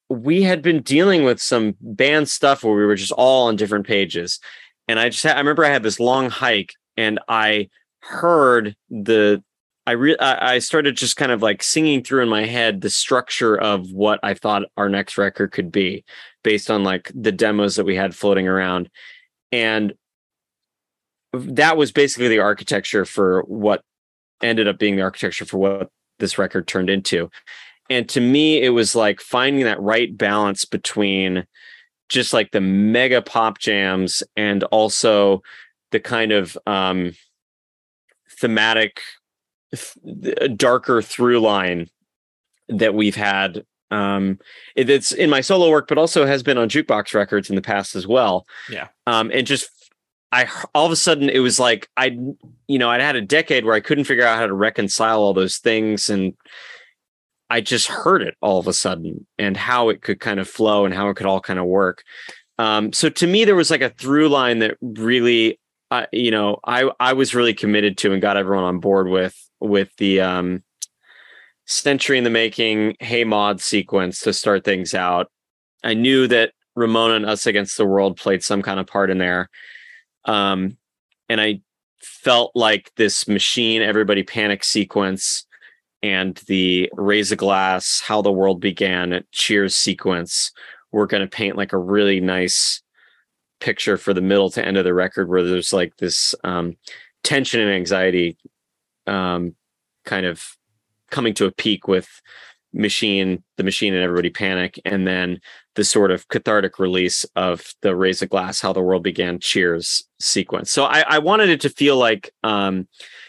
we 0.08 0.42
had 0.42 0.62
been 0.62 0.82
dealing 0.82 1.24
with 1.24 1.40
some 1.40 1.74
band 1.80 2.28
stuff 2.28 2.62
where 2.62 2.74
we 2.74 2.84
were 2.84 2.94
just 2.94 3.12
all 3.12 3.48
on 3.48 3.56
different 3.56 3.86
pages 3.86 4.38
and 4.88 4.98
i 5.00 5.08
just 5.08 5.22
had, 5.24 5.36
i 5.36 5.38
remember 5.38 5.64
i 5.64 5.70
had 5.70 5.82
this 5.82 6.00
long 6.00 6.30
hike 6.30 6.74
and 6.96 7.18
i 7.28 7.68
heard 8.00 8.76
the 8.90 9.42
I 9.86 9.92
re- 9.92 10.16
I 10.18 10.60
started 10.60 10.96
just 10.96 11.16
kind 11.16 11.30
of 11.30 11.42
like 11.42 11.62
singing 11.62 12.02
through 12.02 12.22
in 12.22 12.28
my 12.28 12.46
head 12.46 12.80
the 12.80 12.88
structure 12.88 13.54
of 13.54 13.92
what 13.92 14.18
I 14.22 14.32
thought 14.32 14.62
our 14.78 14.88
next 14.88 15.18
record 15.18 15.52
could 15.52 15.70
be 15.70 16.04
based 16.42 16.70
on 16.70 16.84
like 16.84 17.12
the 17.14 17.32
demos 17.32 17.76
that 17.76 17.84
we 17.84 17.94
had 17.94 18.14
floating 18.14 18.48
around. 18.48 18.88
And 19.52 19.92
that 21.34 21.76
was 21.76 21.92
basically 21.92 22.28
the 22.28 22.38
architecture 22.40 23.04
for 23.04 23.42
what 23.42 23.82
ended 24.42 24.68
up 24.68 24.78
being 24.78 24.96
the 24.96 25.02
architecture 25.02 25.44
for 25.44 25.58
what 25.58 25.90
this 26.18 26.38
record 26.38 26.66
turned 26.66 26.90
into. 26.90 27.30
And 27.90 28.08
to 28.10 28.20
me, 28.20 28.62
it 28.62 28.70
was 28.70 28.94
like 28.94 29.20
finding 29.20 29.64
that 29.64 29.80
right 29.80 30.16
balance 30.16 30.64
between 30.64 31.46
just 32.08 32.32
like 32.32 32.50
the 32.52 32.60
mega 32.60 33.20
pop 33.22 33.58
jams 33.58 34.22
and 34.36 34.62
also 34.64 35.42
the 35.90 36.00
kind 36.00 36.32
of 36.32 36.56
um, 36.66 37.12
thematic 38.40 39.00
th- 39.74 40.56
darker 40.56 41.02
through 41.02 41.40
line 41.40 41.88
that 42.68 42.94
we've 42.94 43.16
had 43.16 43.64
um 43.90 44.38
it- 44.74 44.88
it's 44.88 45.12
in 45.12 45.28
my 45.28 45.42
solo 45.42 45.68
work 45.70 45.86
but 45.86 45.98
also 45.98 46.24
has 46.24 46.42
been 46.42 46.56
on 46.56 46.68
jukebox 46.70 47.12
records 47.12 47.50
in 47.50 47.56
the 47.56 47.60
past 47.62 47.94
as 47.94 48.06
well 48.06 48.46
Yeah. 48.70 48.88
um 49.06 49.30
and 49.34 49.46
just 49.46 49.68
i 50.34 50.48
all 50.74 50.84
of 50.84 50.92
a 50.92 50.96
sudden 50.96 51.30
it 51.30 51.38
was 51.38 51.60
like 51.60 51.88
i 51.96 52.16
you 52.66 52.78
know 52.78 52.90
i'd 52.90 53.00
had 53.00 53.16
a 53.16 53.22
decade 53.22 53.64
where 53.64 53.74
i 53.74 53.80
couldn't 53.80 54.04
figure 54.04 54.26
out 54.26 54.36
how 54.36 54.46
to 54.46 54.52
reconcile 54.52 55.20
all 55.20 55.32
those 55.32 55.58
things 55.58 56.10
and 56.10 56.34
i 57.50 57.60
just 57.60 57.86
heard 57.86 58.20
it 58.20 58.34
all 58.40 58.58
of 58.58 58.66
a 58.66 58.72
sudden 58.72 59.24
and 59.38 59.56
how 59.56 59.88
it 59.88 60.02
could 60.02 60.18
kind 60.18 60.40
of 60.40 60.48
flow 60.48 60.84
and 60.84 60.92
how 60.92 61.08
it 61.08 61.14
could 61.14 61.26
all 61.26 61.40
kind 61.40 61.58
of 61.58 61.66
work. 61.66 62.02
Um 62.58 62.92
so 62.92 63.08
to 63.08 63.26
me 63.26 63.44
there 63.44 63.54
was 63.54 63.70
like 63.70 63.82
a 63.82 63.90
through 63.90 64.28
line 64.28 64.58
that 64.58 64.76
really 64.80 65.60
I 65.90 66.06
you 66.12 66.30
know 66.30 66.58
i 66.64 66.90
i 66.98 67.12
was 67.12 67.34
really 67.34 67.54
committed 67.54 67.96
to 67.98 68.12
and 68.12 68.22
got 68.22 68.36
everyone 68.36 68.64
on 68.64 68.80
board 68.80 69.08
with 69.08 69.36
with 69.60 69.90
the 69.98 70.20
um 70.20 70.64
century 71.66 72.18
in 72.18 72.24
the 72.24 72.30
making 72.30 72.96
hey 73.00 73.24
maude 73.24 73.60
sequence 73.60 74.20
to 74.20 74.32
start 74.32 74.64
things 74.64 74.94
out. 74.94 75.30
I 75.84 75.94
knew 75.94 76.26
that 76.28 76.52
ramona 76.74 77.14
and 77.14 77.26
us 77.26 77.46
against 77.46 77.76
the 77.76 77.86
world 77.86 78.16
played 78.16 78.42
some 78.42 78.62
kind 78.62 78.80
of 78.80 78.86
part 78.86 79.10
in 79.10 79.18
there 79.18 79.48
um 80.26 80.76
and 81.28 81.40
i 81.40 81.60
felt 82.00 82.50
like 82.54 82.92
this 82.96 83.26
machine 83.26 83.82
everybody 83.82 84.22
panic 84.22 84.62
sequence 84.62 85.46
and 86.02 86.36
the 86.48 86.90
raise 86.94 87.32
a 87.32 87.36
glass 87.36 88.02
how 88.04 88.20
the 88.20 88.32
world 88.32 88.60
began 88.60 89.22
cheers 89.32 89.74
sequence 89.74 90.52
were 90.92 91.06
going 91.06 91.22
to 91.22 91.28
paint 91.28 91.56
like 91.56 91.72
a 91.72 91.78
really 91.78 92.20
nice 92.20 92.82
picture 93.60 93.96
for 93.96 94.12
the 94.12 94.20
middle 94.20 94.50
to 94.50 94.64
end 94.64 94.76
of 94.76 94.84
the 94.84 94.92
record 94.92 95.28
where 95.28 95.42
there's 95.42 95.72
like 95.72 95.96
this 95.96 96.34
um 96.44 96.76
tension 97.22 97.60
and 97.60 97.70
anxiety 97.70 98.36
um 99.06 99.54
kind 100.04 100.26
of 100.26 100.56
coming 101.10 101.32
to 101.32 101.46
a 101.46 101.52
peak 101.52 101.88
with 101.88 102.20
machine 102.74 103.42
the 103.56 103.62
machine 103.62 103.94
and 103.94 104.02
everybody 104.02 104.30
panic. 104.30 104.78
And 104.84 105.06
then 105.06 105.40
the 105.74 105.84
sort 105.84 106.10
of 106.10 106.28
cathartic 106.28 106.78
release 106.78 107.24
of 107.36 107.72
the 107.82 107.94
raise 107.96 108.22
a 108.22 108.26
glass 108.26 108.60
how 108.60 108.72
the 108.72 108.80
world 108.82 109.02
began 109.02 109.38
cheers 109.38 110.04
sequence 110.20 110.70
so 110.70 110.84
i 110.84 111.00
i 111.08 111.18
wanted 111.18 111.48
it 111.48 111.60
to 111.60 111.68
feel 111.68 111.96
like 111.96 112.30
um 112.42 112.86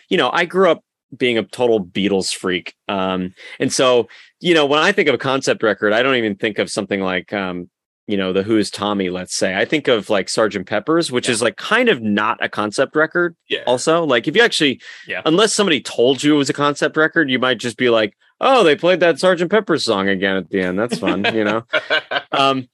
you 0.10 0.17
know 0.17 0.29
i 0.34 0.45
grew 0.45 0.69
up 0.69 0.81
being 1.15 1.38
a 1.38 1.43
total 1.43 1.84
beatles 1.84 2.34
freak 2.34 2.73
um 2.88 3.34
and 3.60 3.71
so 3.71 4.08
you 4.39 4.53
know 4.53 4.65
when 4.65 4.79
i 4.79 4.91
think 4.91 5.08
of 5.08 5.15
a 5.15 5.19
concept 5.19 5.63
record 5.63 5.93
i 5.93 6.03
don't 6.03 6.15
even 6.15 6.36
think 6.36 6.60
of 6.60 6.69
something 6.69 7.01
like 7.01 7.31
um 7.34 7.69
you 8.08 8.17
know 8.17 8.34
the 8.34 8.43
who's 8.43 8.69
tommy 8.69 9.10
let's 9.10 9.36
say 9.36 9.55
i 9.58 9.65
think 9.65 9.88
of 9.88 10.10
like 10.10 10.29
sergeant 10.29 10.67
peppers 10.67 11.12
which 11.12 11.27
Yeah. 11.27 11.34
is 11.34 11.41
like 11.41 11.55
kind 11.58 11.89
of 11.89 12.01
not 12.01 12.43
a 12.43 12.49
concept 12.49 12.95
record 12.95 13.36
yeah. 13.49 13.63
also 13.65 14.03
like 14.03 14.27
if 14.27 14.36
you 14.36 14.43
actually 14.43 14.81
Yeah. 15.08 15.21
unless 15.25 15.53
somebody 15.53 15.81
told 15.81 16.21
you 16.21 16.36
it 16.36 16.38
was 16.38 16.49
a 16.49 16.53
concept 16.53 16.97
record 16.97 17.29
you 17.29 17.39
might 17.39 17.58
just 17.60 17.77
be 17.77 17.89
like 17.89 18.13
oh 18.41 18.63
they 18.63 18.76
played 18.76 19.00
that 19.00 19.19
sergeant 19.19 19.52
pepper 19.52 19.78
song 19.78 20.08
again 20.10 20.36
at 20.36 20.50
the 20.50 20.62
end. 20.62 20.78
That's 20.80 20.98
fun 20.98 21.26
you 21.34 21.43
know? 21.43 21.63
Um 22.32 22.67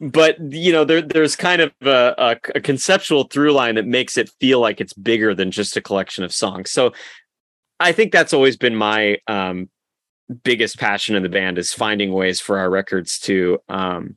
but 0.00 0.36
you 0.52 0.72
know 0.72 0.84
there 0.84 1.02
there's 1.02 1.36
kind 1.36 1.62
of 1.62 1.72
a, 1.82 2.14
a, 2.18 2.36
a 2.56 2.60
conceptual 2.60 3.24
through 3.24 3.52
line 3.52 3.76
that 3.76 3.86
makes 3.86 4.18
it 4.18 4.30
feel 4.40 4.60
like 4.60 4.80
it's 4.80 4.92
bigger 4.92 5.34
than 5.34 5.50
just 5.50 5.76
a 5.76 5.80
collection 5.80 6.24
of 6.24 6.32
songs. 6.32 6.70
So 6.70 6.92
i 7.80 7.90
think 7.90 8.12
that's 8.12 8.32
always 8.32 8.56
been 8.56 8.76
my 8.76 9.18
um 9.26 9.68
biggest 10.44 10.78
passion 10.78 11.16
in 11.16 11.22
the 11.22 11.28
band 11.28 11.58
is 11.58 11.72
finding 11.72 12.12
ways 12.12 12.40
for 12.40 12.58
our 12.58 12.70
records 12.70 13.18
to 13.18 13.58
um 13.68 14.16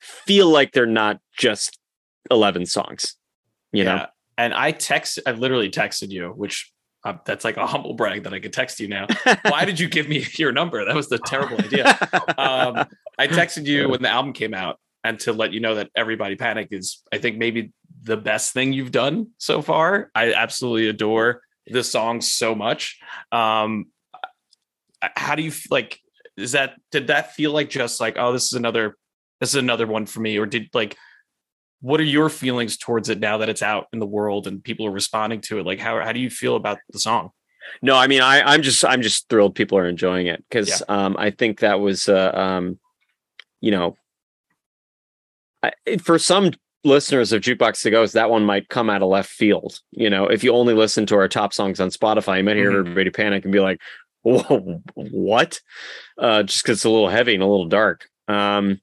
feel 0.00 0.48
like 0.48 0.72
they're 0.72 0.86
not 0.86 1.18
just 1.36 1.78
11 2.30 2.66
songs 2.66 3.16
you 3.72 3.84
know? 3.84 4.06
And 4.36 4.54
I 4.54 4.72
text, 4.72 5.18
I 5.26 5.32
literally 5.32 5.70
texted 5.70 6.10
you, 6.10 6.28
which 6.28 6.72
uh, 7.04 7.14
that's 7.24 7.44
like 7.44 7.56
a 7.56 7.66
humble 7.66 7.94
brag 7.94 8.24
that 8.24 8.34
I 8.34 8.40
could 8.40 8.52
text 8.52 8.80
you 8.80 8.88
now. 8.88 9.06
Why 9.42 9.64
did 9.64 9.80
you 9.80 9.88
give 9.88 10.08
me 10.08 10.24
your 10.36 10.52
number? 10.52 10.84
That 10.84 10.94
was 10.94 11.08
the 11.08 11.18
terrible 11.18 11.58
idea. 11.58 11.86
Um, 12.36 12.86
I 13.18 13.26
texted 13.26 13.66
you 13.66 13.88
when 13.88 14.02
the 14.02 14.08
album 14.08 14.32
came 14.32 14.54
out 14.54 14.78
and 15.02 15.18
to 15.20 15.32
let 15.32 15.52
you 15.52 15.60
know 15.60 15.76
that 15.76 15.90
Everybody 15.96 16.36
Panic 16.36 16.68
is, 16.70 17.02
I 17.12 17.18
think, 17.18 17.38
maybe 17.38 17.72
the 18.02 18.16
best 18.16 18.52
thing 18.52 18.72
you've 18.72 18.92
done 18.92 19.28
so 19.38 19.62
far. 19.62 20.10
I 20.14 20.32
absolutely 20.32 20.88
adore 20.88 21.42
this 21.66 21.90
song 21.90 22.20
so 22.20 22.54
much. 22.54 22.98
Um, 23.32 23.86
how 25.00 25.34
do 25.34 25.42
you 25.42 25.52
like? 25.70 25.98
Is 26.36 26.52
that 26.52 26.74
did 26.90 27.08
that 27.08 27.34
feel 27.34 27.52
like 27.52 27.70
just 27.70 28.00
like 28.00 28.16
oh 28.18 28.32
this 28.32 28.46
is 28.46 28.52
another 28.54 28.96
this 29.40 29.50
is 29.50 29.56
another 29.56 29.86
one 29.86 30.06
for 30.06 30.20
me 30.20 30.38
or 30.38 30.46
did 30.46 30.68
like 30.74 30.96
what 31.80 32.00
are 32.00 32.04
your 32.04 32.28
feelings 32.28 32.76
towards 32.76 33.08
it 33.08 33.20
now 33.20 33.38
that 33.38 33.48
it's 33.48 33.62
out 33.62 33.86
in 33.92 33.98
the 33.98 34.06
world 34.06 34.46
and 34.46 34.62
people 34.62 34.86
are 34.86 34.90
responding 34.90 35.40
to 35.40 35.58
it 35.58 35.66
like 35.66 35.78
how 35.78 36.00
how 36.02 36.12
do 36.12 36.20
you 36.20 36.30
feel 36.30 36.56
about 36.56 36.78
the 36.90 36.98
song 36.98 37.30
No, 37.82 37.94
I 37.94 38.06
mean, 38.06 38.20
I, 38.22 38.40
I'm 38.42 38.62
just, 38.62 38.84
I'm 38.84 39.02
just 39.02 39.28
thrilled 39.28 39.54
people 39.54 39.78
are 39.78 39.88
enjoying 39.88 40.26
it 40.26 40.42
because 40.48 40.82
um, 40.88 41.14
I 41.18 41.30
think 41.30 41.60
that 41.60 41.78
was, 41.78 42.08
uh, 42.08 42.32
um, 42.34 42.78
you 43.60 43.70
know, 43.70 43.96
I, 45.62 45.72
for 46.02 46.18
some 46.18 46.52
listeners 46.84 47.32
of 47.32 47.42
Jukebox 47.42 47.82
the 47.82 47.90
Ghost, 47.90 48.14
that 48.14 48.30
one 48.30 48.44
might 48.44 48.68
come 48.68 48.88
out 48.90 49.02
of 49.02 49.08
left 49.08 49.30
field. 49.30 49.78
You 49.92 50.10
know, 50.10 50.26
if 50.26 50.42
you 50.42 50.52
only 50.52 50.74
listen 50.74 51.06
to 51.06 51.16
our 51.16 51.28
top 51.28 51.52
songs 51.52 51.80
on 51.80 51.90
Spotify, 51.90 52.38
you 52.38 52.44
might 52.44 52.56
hear 52.56 52.72
Mhm. 52.72 52.80
everybody 52.80 53.10
panic 53.10 53.44
and 53.44 53.52
be 53.52 53.60
like, 53.60 53.80
Whoa, 54.22 54.82
"What?" 54.94 55.60
Uh, 56.18 56.42
just 56.42 56.62
because 56.62 56.78
it's 56.78 56.84
a 56.84 56.90
little 56.90 57.08
heavy 57.08 57.34
and 57.34 57.42
a 57.42 57.46
little 57.46 57.68
dark. 57.68 58.06
Um, 58.28 58.80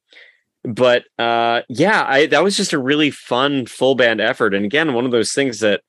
but 0.67 1.05
uh, 1.17 1.61
yeah, 1.69 2.03
I 2.05 2.25
that 2.27 2.43
was 2.43 2.57
just 2.57 2.73
a 2.73 2.77
really 2.79 3.09
fun 3.09 3.65
full 3.65 3.95
band 3.95 4.19
effort, 4.19 4.53
and 4.53 4.65
again, 4.65 4.93
one 4.93 5.05
of 5.05 5.11
those 5.11 5.31
things 5.31 5.61
that 5.61 5.81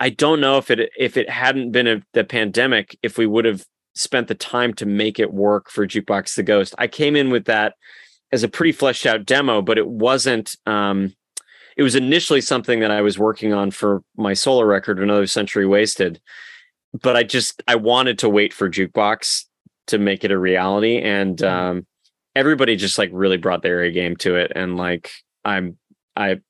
I 0.00 0.10
don't 0.10 0.40
know 0.40 0.58
if 0.58 0.70
it 0.72 0.90
if 0.98 1.16
it 1.16 1.30
hadn't 1.30 1.70
been 1.70 1.86
a, 1.86 2.02
the 2.14 2.24
pandemic, 2.24 2.98
if 3.02 3.16
we 3.16 3.26
would 3.26 3.44
have 3.44 3.64
spent 3.94 4.26
the 4.26 4.34
time 4.34 4.74
to 4.74 4.86
make 4.86 5.20
it 5.20 5.32
work 5.32 5.70
for 5.70 5.86
Jukebox 5.86 6.34
the 6.34 6.42
Ghost. 6.42 6.74
I 6.78 6.88
came 6.88 7.14
in 7.14 7.30
with 7.30 7.44
that 7.44 7.74
as 8.32 8.42
a 8.42 8.48
pretty 8.48 8.72
fleshed 8.72 9.06
out 9.06 9.24
demo, 9.24 9.62
but 9.62 9.78
it 9.78 9.86
wasn't. 9.86 10.56
Um, 10.66 11.14
it 11.76 11.84
was 11.84 11.94
initially 11.94 12.40
something 12.40 12.80
that 12.80 12.90
I 12.90 13.02
was 13.02 13.18
working 13.18 13.52
on 13.52 13.70
for 13.70 14.02
my 14.16 14.34
solo 14.34 14.64
record, 14.64 14.98
Another 15.00 15.28
Century 15.28 15.66
Wasted, 15.66 16.20
but 17.02 17.16
I 17.16 17.22
just 17.22 17.62
I 17.68 17.76
wanted 17.76 18.18
to 18.20 18.28
wait 18.28 18.52
for 18.52 18.68
jukebox 18.68 19.44
to 19.88 19.98
make 19.98 20.24
it 20.24 20.32
a 20.32 20.38
reality, 20.38 20.98
and 20.98 21.36
Mhm. 21.38 21.48
um, 21.48 21.86
everybody 22.36 22.76
just 22.76 22.98
like 22.98 23.10
really 23.12 23.36
brought 23.36 23.62
their 23.62 23.82
A 23.82 23.90
game 23.90 24.16
to 24.18 24.36
it, 24.36 24.52
and 24.54 24.76
like 24.76 25.10
I'm 25.44 25.78
I 26.16 26.40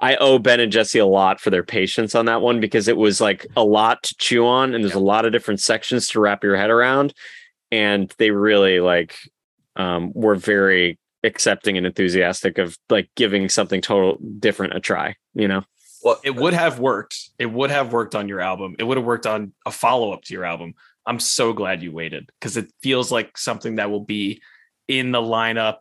I 0.00 0.16
owe 0.16 0.38
Ben 0.38 0.60
and 0.60 0.72
Jesse 0.72 0.98
a 0.98 1.06
lot 1.06 1.40
for 1.40 1.50
their 1.50 1.62
patience 1.62 2.14
on 2.14 2.26
that 2.26 2.42
one 2.42 2.60
because 2.60 2.88
it 2.88 2.96
was 2.96 3.20
like 3.20 3.46
a 3.56 3.64
lot 3.64 4.02
to 4.04 4.14
chew 4.18 4.46
on, 4.46 4.74
and 4.74 4.82
there's 4.82 4.94
a 4.94 5.00
lot 5.00 5.24
of 5.24 5.32
different 5.32 5.60
sections 5.60 6.08
to 6.08 6.20
wrap 6.20 6.42
your 6.42 6.56
head 6.56 6.70
around, 6.70 7.14
and 7.70 8.12
they 8.18 8.30
really 8.30 8.80
like 8.80 9.16
um, 9.76 10.12
were 10.14 10.34
very 10.34 10.98
accepting 11.24 11.76
and 11.76 11.86
enthusiastic 11.86 12.58
of 12.58 12.76
like 12.90 13.08
giving 13.14 13.48
something 13.48 13.80
total 13.80 14.18
different 14.38 14.74
a 14.74 14.80
try. 14.80 15.14
You 15.34 15.48
know. 15.48 15.62
Well, 16.04 16.20
It 16.24 16.34
would 16.34 16.52
have 16.54 16.80
worked. 16.80 17.30
It 17.38 17.46
would 17.46 17.70
have 17.70 17.92
worked 17.92 18.16
on 18.16 18.28
your 18.28 18.40
album. 18.40 18.74
It 18.80 18.82
would 18.82 18.96
have 18.96 19.06
worked 19.06 19.26
on 19.26 19.52
a 19.64 19.70
follow 19.70 20.12
up 20.12 20.22
to 20.24 20.34
your 20.34 20.44
album. 20.44 20.74
I'm 21.06 21.20
so 21.20 21.52
glad 21.52 21.80
you 21.80 21.92
waited 21.92 22.28
because 22.40 22.56
it 22.56 22.72
feels 22.82 23.12
like 23.12 23.38
something 23.38 23.76
that 23.76 23.90
will 23.90 24.04
be 24.04 24.42
in 24.98 25.12
the 25.12 25.20
lineup 25.20 25.78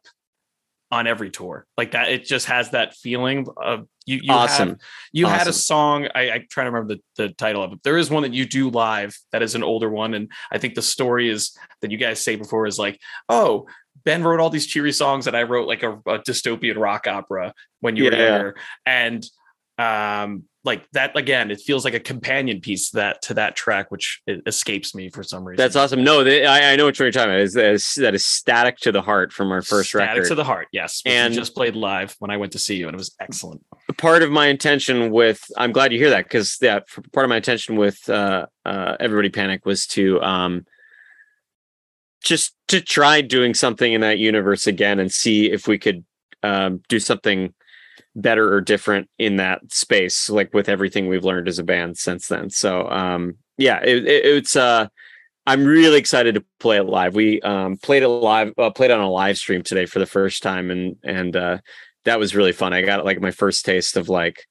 on 0.91 1.07
every 1.07 1.29
tour. 1.29 1.65
Like 1.77 1.91
that, 1.91 2.09
it 2.09 2.25
just 2.25 2.47
has 2.47 2.71
that 2.71 2.95
feeling 2.95 3.45
of 3.61 3.87
you. 4.05 4.19
you 4.23 4.33
awesome. 4.33 4.69
Have, 4.69 4.79
you 5.13 5.25
had 5.25 5.47
a 5.47 5.53
song. 5.53 6.07
I, 6.13 6.31
I 6.31 6.45
try 6.49 6.65
to 6.65 6.71
remember 6.71 6.95
the, 6.95 7.23
the 7.23 7.33
title 7.33 7.63
of 7.63 7.71
it. 7.73 7.79
There 7.83 7.97
is 7.97 8.09
one 8.09 8.23
that 8.23 8.33
you 8.33 8.45
do 8.45 8.69
live 8.69 9.17
that 9.31 9.41
is 9.41 9.55
an 9.55 9.63
older 9.63 9.89
one, 9.89 10.13
and 10.13 10.31
I 10.51 10.57
think 10.57 10.75
the 10.75 10.81
story 10.81 11.29
is 11.29 11.57
that 11.81 11.91
you 11.91 11.97
guys 11.97 12.21
say 12.21 12.35
before 12.35 12.67
is 12.67 12.79
like, 12.79 12.99
oh. 13.29 13.67
Ben 14.03 14.23
wrote 14.23 14.39
all 14.39 14.49
these 14.49 14.65
cheery 14.65 14.93
songs, 14.93 15.27
and 15.27 15.37
I 15.37 15.43
wrote 15.43 15.67
like 15.67 15.83
a, 15.83 15.91
a 15.91 16.17
dystopian 16.19 16.75
rock 16.75 17.05
opera 17.05 17.53
when 17.81 17.95
you 17.95 18.05
were 18.05 18.13
Yeah. 18.13 18.29
younger, 18.29 18.55
and 18.83 19.23
um 19.77 20.45
like 20.63 20.87
that 20.91 21.17
again 21.17 21.49
it 21.49 21.59
feels 21.59 21.83
like 21.83 21.93
a 21.93 21.99
companion 21.99 22.61
piece 22.61 22.91
to 22.91 22.97
that 22.97 23.21
to 23.21 23.33
that 23.33 23.55
track 23.55 23.89
which 23.89 24.21
it 24.27 24.41
escapes 24.45 24.93
me 24.93 25.09
for 25.09 25.23
some 25.23 25.43
reason 25.43 25.57
That's 25.57 25.75
awesome. 25.75 26.03
No, 26.03 26.23
they, 26.23 26.45
I, 26.45 26.73
I 26.73 26.75
know 26.75 26.85
what 26.85 26.99
you're 26.99 27.11
talking 27.11 27.31
about. 27.31 27.41
Is 27.41 27.53
that 27.53 28.13
is 28.13 28.25
static 28.25 28.77
to 28.79 28.91
the 28.91 29.01
heart 29.01 29.33
from 29.33 29.51
our 29.51 29.61
first 29.61 29.89
Static 29.89 30.09
record. 30.09 30.25
Static 30.25 30.29
to 30.29 30.35
the 30.35 30.43
heart 30.43 30.67
yes 30.71 31.01
which 31.03 31.13
And- 31.13 31.33
just 31.33 31.55
played 31.55 31.75
live 31.75 32.15
when 32.19 32.31
i 32.31 32.37
went 32.37 32.51
to 32.53 32.59
see 32.59 32.75
you 32.75 32.87
and 32.87 32.95
it 32.95 32.97
was 32.97 33.15
excellent 33.19 33.63
part 33.97 34.23
of 34.23 34.31
my 34.31 34.47
intention 34.47 35.11
with 35.11 35.43
I'm 35.57 35.71
glad 35.71 35.91
you 35.91 35.99
hear 35.99 36.09
that 36.11 36.25
because 36.25 36.57
yeah, 36.61 36.79
part 37.13 37.25
of 37.25 37.29
my 37.29 37.37
intention 37.37 37.75
with 37.75 38.07
uh, 38.09 38.47
uh, 38.65 38.97
everybody 38.99 39.29
panic 39.29 39.65
was 39.65 39.85
to 39.87 40.21
um, 40.21 40.65
just 42.23 42.55
to 42.67 42.81
try 42.81 43.21
doing 43.21 43.53
something 43.53 43.93
in 43.93 44.01
that 44.01 44.17
universe 44.17 44.67
again 44.67 44.99
and 44.99 45.11
see 45.11 45.51
if 45.51 45.67
we 45.67 45.77
could 45.77 46.05
um, 46.43 46.81
do 46.89 46.99
something 46.99 47.53
better 48.15 48.53
or 48.53 48.61
different 48.61 49.09
in 49.17 49.37
that 49.37 49.59
space, 49.71 50.29
like 50.29 50.53
with 50.53 50.69
everything 50.69 51.07
we've 51.07 51.25
learned 51.25 51.47
as 51.47 51.59
a 51.59 51.63
band 51.63 51.97
since 51.97 52.27
then. 52.27 52.49
So 52.49 52.87
um, 52.89 53.37
yeah, 53.57 53.79
it, 53.83 54.05
it, 54.05 54.25
it's 54.25 54.55
uh, 54.55 54.87
I'm 55.45 55.65
really 55.65 55.97
excited 55.97 56.35
to 56.35 56.45
play 56.59 56.77
it 56.77 56.85
live. 56.85 57.15
We 57.15 57.41
um, 57.41 57.77
played 57.77 58.03
it 58.03 58.09
live, 58.09 58.53
uh, 58.57 58.71
played 58.71 58.91
on 58.91 59.01
a 59.01 59.09
live 59.09 59.37
stream 59.37 59.63
today 59.63 59.85
for 59.85 59.99
the 59.99 60.05
first 60.05 60.43
time, 60.43 60.71
and 60.71 60.95
and 61.03 61.35
uh, 61.35 61.57
that 62.05 62.19
was 62.19 62.35
really 62.35 62.51
fun. 62.51 62.73
I 62.73 62.81
got 62.81 63.05
like 63.05 63.21
my 63.21 63.31
first 63.31 63.65
taste 63.65 63.97
of 63.97 64.09
like, 64.09 64.45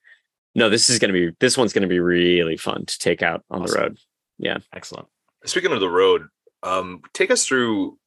no, 0.55 0.69
this 0.69 0.91
is 0.91 0.99
gonna 0.99 1.13
be 1.13 1.31
this 1.41 1.59
one's 1.59 1.73
gonna 1.73 1.87
be 1.87 2.01
really 2.01 2.57
fun 2.57 2.87
to 2.87 2.99
take 2.99 3.23
out 3.23 3.45
on 3.51 3.63
Awesome. 3.63 3.75
the 3.75 3.81
road. 3.81 3.99
Yeah, 4.39 4.59
excellent 4.73 5.09
speaking 5.45 5.73
of 5.73 5.81
the 5.81 5.89
road, 5.89 6.29
um, 6.63 7.01
take 7.13 7.31
us 7.31 7.47
through 7.47 7.99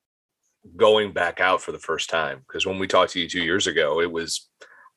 going 0.76 1.12
back 1.12 1.40
out 1.40 1.62
for 1.62 1.72
the 1.72 1.80
first 1.80 2.10
time. 2.10 2.44
Because 2.48 2.66
when 2.66 2.80
we 2.80 2.88
talked 2.88 3.14
to 3.14 3.20
you 3.20 3.28
two 3.28 3.44
years 3.44 3.68
ago, 3.68 4.00
it 4.00 4.12
was 4.12 4.50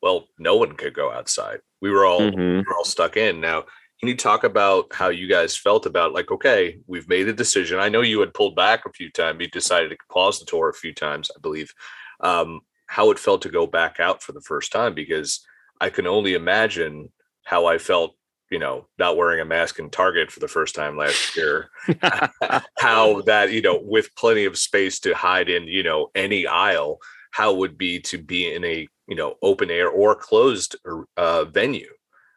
well, 0.06 0.28
no 0.38 0.56
one 0.56 0.76
could 0.76 0.94
go 0.94 1.10
outside. 1.10 1.58
We 1.80 1.90
were 1.90 2.06
all 2.06 2.20
Mhm. 2.20 2.58
we 2.58 2.62
were 2.62 2.76
all 2.76 2.84
stuck 2.84 3.16
in. 3.16 3.40
Now, 3.40 3.62
can 3.98 4.08
you 4.08 4.16
talk 4.16 4.44
about 4.44 4.94
how 4.94 5.08
you 5.08 5.26
guys 5.26 5.56
felt 5.56 5.84
about 5.84 6.12
like, 6.12 6.30
okay, 6.30 6.78
we've 6.86 7.08
made 7.08 7.26
a 7.26 7.32
decision. 7.32 7.80
I 7.80 7.88
know 7.88 8.02
you 8.02 8.20
had 8.20 8.32
pulled 8.32 8.54
back 8.54 8.86
a 8.86 8.92
few 8.92 9.10
times. 9.10 9.40
You 9.40 9.48
decided 9.48 9.90
to 9.90 9.96
pause 10.12 10.38
the 10.38 10.46
tour 10.46 10.68
a 10.68 10.74
few 10.74 10.94
times, 10.94 11.28
I 11.36 11.40
believe. 11.40 11.72
Um, 12.20 12.60
how 12.86 13.10
it 13.10 13.18
felt 13.18 13.42
to 13.42 13.48
go 13.48 13.66
back 13.66 13.98
out 13.98 14.22
for 14.22 14.30
the 14.30 14.40
first 14.40 14.70
time 14.70 14.94
because 14.94 15.44
I 15.80 15.90
can 15.90 16.06
only 16.06 16.34
imagine 16.34 17.12
how 17.42 17.66
I 17.66 17.78
felt, 17.78 18.14
you 18.48 18.60
know, 18.60 18.86
not 18.96 19.16
wearing 19.16 19.40
a 19.40 19.44
mask 19.44 19.80
in 19.80 19.90
Target 19.90 20.30
for 20.30 20.38
the 20.38 20.54
first 20.56 20.76
time 20.76 20.96
last 20.96 21.36
year. 21.36 21.68
how 22.78 23.22
that, 23.22 23.50
you 23.50 23.60
know, 23.60 23.80
with 23.82 24.14
plenty 24.14 24.44
of 24.44 24.56
space 24.56 25.00
to 25.00 25.14
hide 25.16 25.48
in, 25.50 25.66
you 25.66 25.82
know, 25.82 26.10
any 26.14 26.46
aisle, 26.46 27.00
how 27.32 27.50
it 27.52 27.58
would 27.58 27.76
be 27.76 27.98
to 28.00 28.18
be 28.18 28.54
in 28.54 28.64
a, 28.64 28.86
you 29.06 29.14
know, 29.14 29.36
open 29.42 29.70
air 29.70 29.88
or 29.88 30.14
closed 30.14 30.76
uh, 31.16 31.44
venue 31.44 31.90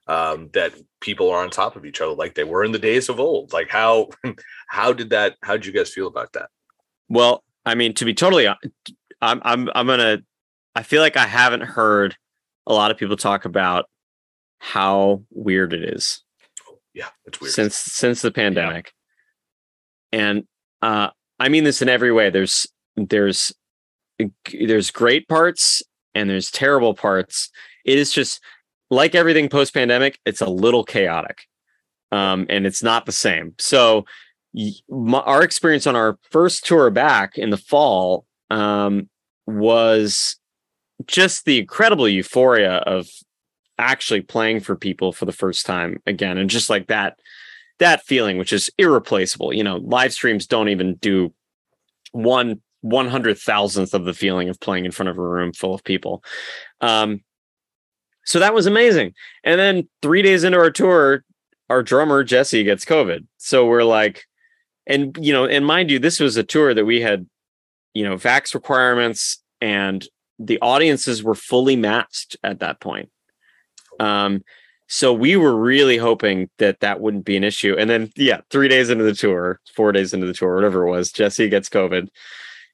um, 0.08 0.50
that 0.54 0.74
people 1.02 1.30
are 1.30 1.44
on 1.44 1.50
top 1.50 1.76
of 1.76 1.86
each 1.86 2.02
other 2.02 2.14
like 2.14 2.34
they 2.34 2.44
were 2.44 2.64
in 2.64 2.72
the 2.72 2.80
days 2.80 3.10
of 3.10 3.20
old. 3.20 3.54
Like 3.54 3.70
how 3.70 4.10
how 4.70 4.92
did 4.92 5.12
that 5.12 5.36
how 5.44 5.54
did 5.54 5.66
you 5.66 5.72
guys 5.72 5.94
feel 5.94 6.08
about 6.08 6.34
that? 6.34 6.50
Well, 7.08 7.44
I 7.66 7.76
mean, 7.76 7.94
to 7.96 8.06
be 8.06 8.14
totally, 8.14 8.48
I'm 8.48 8.58
I'm 9.22 9.70
I'm 9.74 9.88
gonna. 9.88 10.20
I 10.76 10.84
feel 10.84 11.02
like 11.02 11.18
I 11.18 11.26
haven't 11.26 11.62
heard 11.62 12.16
a 12.66 12.74
lot 12.74 12.92
of 12.92 12.98
people 12.98 13.18
talk 13.18 13.46
about 13.46 13.86
how 14.60 15.24
weird 15.32 15.74
it 15.74 15.84
is 15.84 16.24
Yeah, 16.94 17.08
it's 17.26 17.42
weird. 17.42 17.54
since 17.54 17.76
since 17.76 18.22
the 18.22 18.32
pandemic, 18.32 18.94
and 20.12 20.44
uh, 20.82 21.10
I 21.40 21.50
mean 21.50 21.64
this 21.64 21.82
in 21.82 21.90
every 21.90 22.12
way. 22.12 22.30
There's 22.30 22.68
there's 22.96 23.54
there's 24.52 24.92
great 24.92 25.28
parts 25.28 25.82
and 26.20 26.30
there's 26.30 26.52
terrible 26.52 26.94
parts. 26.94 27.50
It 27.86 27.98
is 27.98 28.12
just 28.12 28.42
like 28.90 29.16
everything 29.16 29.50
post 29.50 29.74
pandemic. 29.74 30.20
It's 30.26 30.42
a 30.42 30.50
little 30.50 30.84
chaotic, 30.84 31.48
um, 32.12 32.46
and 32.50 32.66
it's 32.66 32.84
not 32.84 33.06
the 33.06 33.12
same. 33.12 33.56
So 33.58 34.06
my, 34.90 35.20
our 35.20 35.44
experience 35.44 35.88
on 35.88 35.96
our 35.96 36.18
first 36.30 36.66
tour 36.66 36.90
back 36.90 37.38
in 37.38 37.50
the 37.50 37.58
fall 37.58 38.26
um, 38.50 39.10
was 39.46 40.38
just 41.06 41.46
the 41.46 41.60
incredible 41.60 42.10
euphoria 42.10 42.78
of 42.78 43.08
actually 43.78 44.22
playing 44.22 44.60
for 44.60 44.76
people 44.76 45.14
for 45.14 45.26
the 45.26 45.32
first 45.32 45.66
time 45.66 46.02
again 46.06 46.38
and 46.38 46.50
just 46.50 46.70
like 46.70 46.88
that 46.88 47.18
that 47.78 48.04
feeling 48.06 48.38
which 48.38 48.52
is 48.52 48.70
irreplaceable 48.78 49.54
you 49.54 49.64
know 49.64 49.78
live 49.78 50.12
streams 50.12 50.46
don't 50.46 50.68
even 50.68 50.96
do 50.96 51.34
one 52.12 52.60
one 52.82 53.08
hundred 53.08 53.38
thousandth 53.38 53.94
of 53.94 54.06
the 54.06 54.14
feeling 54.14 54.50
of 54.50 54.60
playing 54.60 54.86
in 54.86 54.92
front 54.92 55.10
of 55.10 55.18
a 55.18 55.22
room 55.22 55.54
full 55.54 55.74
of 55.74 55.84
people. 55.84 56.24
Um 56.82 57.22
so 58.26 58.40
that 58.40 58.54
was 58.54 58.68
amazing. 58.68 59.14
And 59.44 59.60
then 59.60 59.90
three 60.02 60.22
days 60.22 60.44
into 60.44 60.58
our 60.58 60.72
tour 60.72 61.24
our 61.70 61.84
drummer 61.84 62.24
jesse 62.24 62.64
gets 62.64 62.86
covid. 62.86 63.26
So 63.38 63.66
we're 63.66 63.84
like 63.84 64.24
and 64.88 65.18
you 65.20 65.34
know 65.34 65.46
and 65.46 65.66
mind 65.66 65.92
you 65.92 66.00
this 66.00 66.20
was 66.20 66.38
a 66.38 66.44
tour 66.44 66.74
that 66.74 66.86
we 66.86 67.02
had 67.02 67.28
you 67.94 68.04
know 68.04 68.16
vax 68.16 68.54
requirements 68.54 69.42
and 69.62 70.08
the 70.40 70.60
audiences 70.62 71.22
were 71.22 71.36
fully 71.36 71.76
masked 71.76 72.38
at 72.44 72.60
that 72.60 72.80
point. 72.80 73.10
Um 74.00 74.44
so 74.92 75.14
we 75.14 75.36
were 75.36 75.56
really 75.56 75.98
hoping 75.98 76.50
that 76.58 76.80
that 76.80 77.00
wouldn't 77.00 77.24
be 77.24 77.38
an 77.38 77.44
issue. 77.44 77.76
And 77.78 77.90
then 77.90 78.10
yeah 78.16 78.42
three 78.50 78.70
days 78.70 78.90
into 78.90 79.04
the 79.04 79.14
tour 79.14 79.60
four 79.76 79.92
days 79.92 80.14
into 80.14 80.28
the 80.28 80.34
tour 80.34 80.56
whatever 80.56 80.88
it 80.88 80.92
was 80.92 81.12
jesse 81.12 81.50
gets 81.50 81.68
covid 81.68 82.08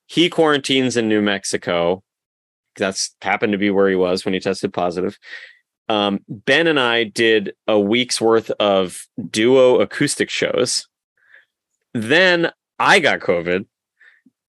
he 0.07 0.29
quarantines 0.29 0.97
in 0.97 1.07
new 1.07 1.21
mexico 1.21 2.01
that's 2.77 3.15
happened 3.21 3.51
to 3.51 3.57
be 3.57 3.69
where 3.69 3.89
he 3.89 3.95
was 3.95 4.25
when 4.25 4.33
he 4.33 4.39
tested 4.39 4.73
positive 4.73 5.17
um, 5.87 6.19
ben 6.27 6.67
and 6.67 6.79
i 6.79 7.03
did 7.03 7.53
a 7.67 7.79
week's 7.79 8.19
worth 8.19 8.49
of 8.59 9.05
duo 9.29 9.79
acoustic 9.79 10.29
shows 10.29 10.87
then 11.95 12.51
I 12.77 12.99
got 12.99 13.21
COVID. 13.21 13.65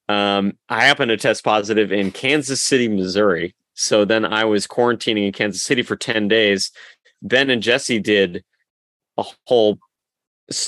Um, 0.09 0.59
I 0.69 0.85
happened 0.85 1.11
to 1.11 1.17
test 1.17 1.45
positive 1.45 1.93
in 1.93 2.11
Kansas 2.11 2.63
City, 2.63 2.89
Missouri. 2.89 3.55
So 3.75 4.05
then 4.05 4.25
I 4.25 4.45
was 4.45 4.67
quarantining 4.67 5.27
in 5.27 5.33
Kansas 5.33 5.63
City 5.63 5.83
for 5.83 5.97
10 5.97 6.27
days. 6.27 6.73
Ben 7.23 7.51
and 7.51 7.63
Jesse 7.63 8.01
did 8.01 8.45
a 9.17 9.25
whole 9.47 9.79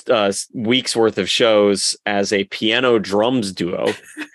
uh, 0.09 0.33
week's 0.55 0.95
worth 0.95 1.19
of 1.19 1.29
shows 1.29 1.97
as 2.07 2.33
a 2.33 2.45
piano 2.45 2.99
drums 3.01 3.53
duo. 3.53 3.93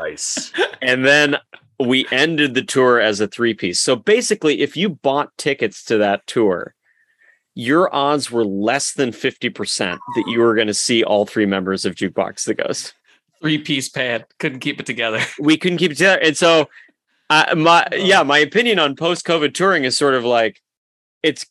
Nice. 0.00 0.52
and 0.82 1.04
then 1.04 1.36
we 1.78 2.06
ended 2.10 2.54
the 2.54 2.62
tour 2.62 3.00
as 3.00 3.20
a 3.20 3.28
three 3.28 3.54
piece. 3.54 3.80
So 3.80 3.96
basically, 3.96 4.60
if 4.60 4.76
you 4.76 4.90
bought 4.90 5.36
tickets 5.36 5.84
to 5.84 5.98
that 5.98 6.26
tour, 6.26 6.74
your 7.54 7.94
odds 7.94 8.30
were 8.30 8.44
less 8.44 8.92
than 8.92 9.10
50% 9.10 9.98
that 10.14 10.24
you 10.28 10.40
were 10.40 10.54
going 10.54 10.66
to 10.66 10.74
see 10.74 11.02
all 11.02 11.26
three 11.26 11.46
members 11.46 11.84
of 11.84 11.94
Jukebox 11.94 12.44
the 12.44 12.54
Ghost. 12.54 12.94
Three 13.40 13.58
piece 13.58 13.88
pad. 13.88 14.26
Couldn't 14.38 14.60
keep 14.60 14.80
it 14.80 14.86
together. 14.86 15.20
We 15.40 15.56
couldn't 15.56 15.78
keep 15.78 15.92
it 15.92 15.96
together. 15.96 16.20
And 16.20 16.36
so, 16.36 16.68
uh, 17.30 17.54
my, 17.56 17.86
yeah, 17.92 18.22
my 18.22 18.38
opinion 18.38 18.78
on 18.78 18.96
post 18.96 19.24
COVID 19.24 19.54
touring 19.54 19.84
is 19.84 19.96
sort 19.96 20.14
of 20.14 20.24
like 20.24 20.60
it's 21.22 21.46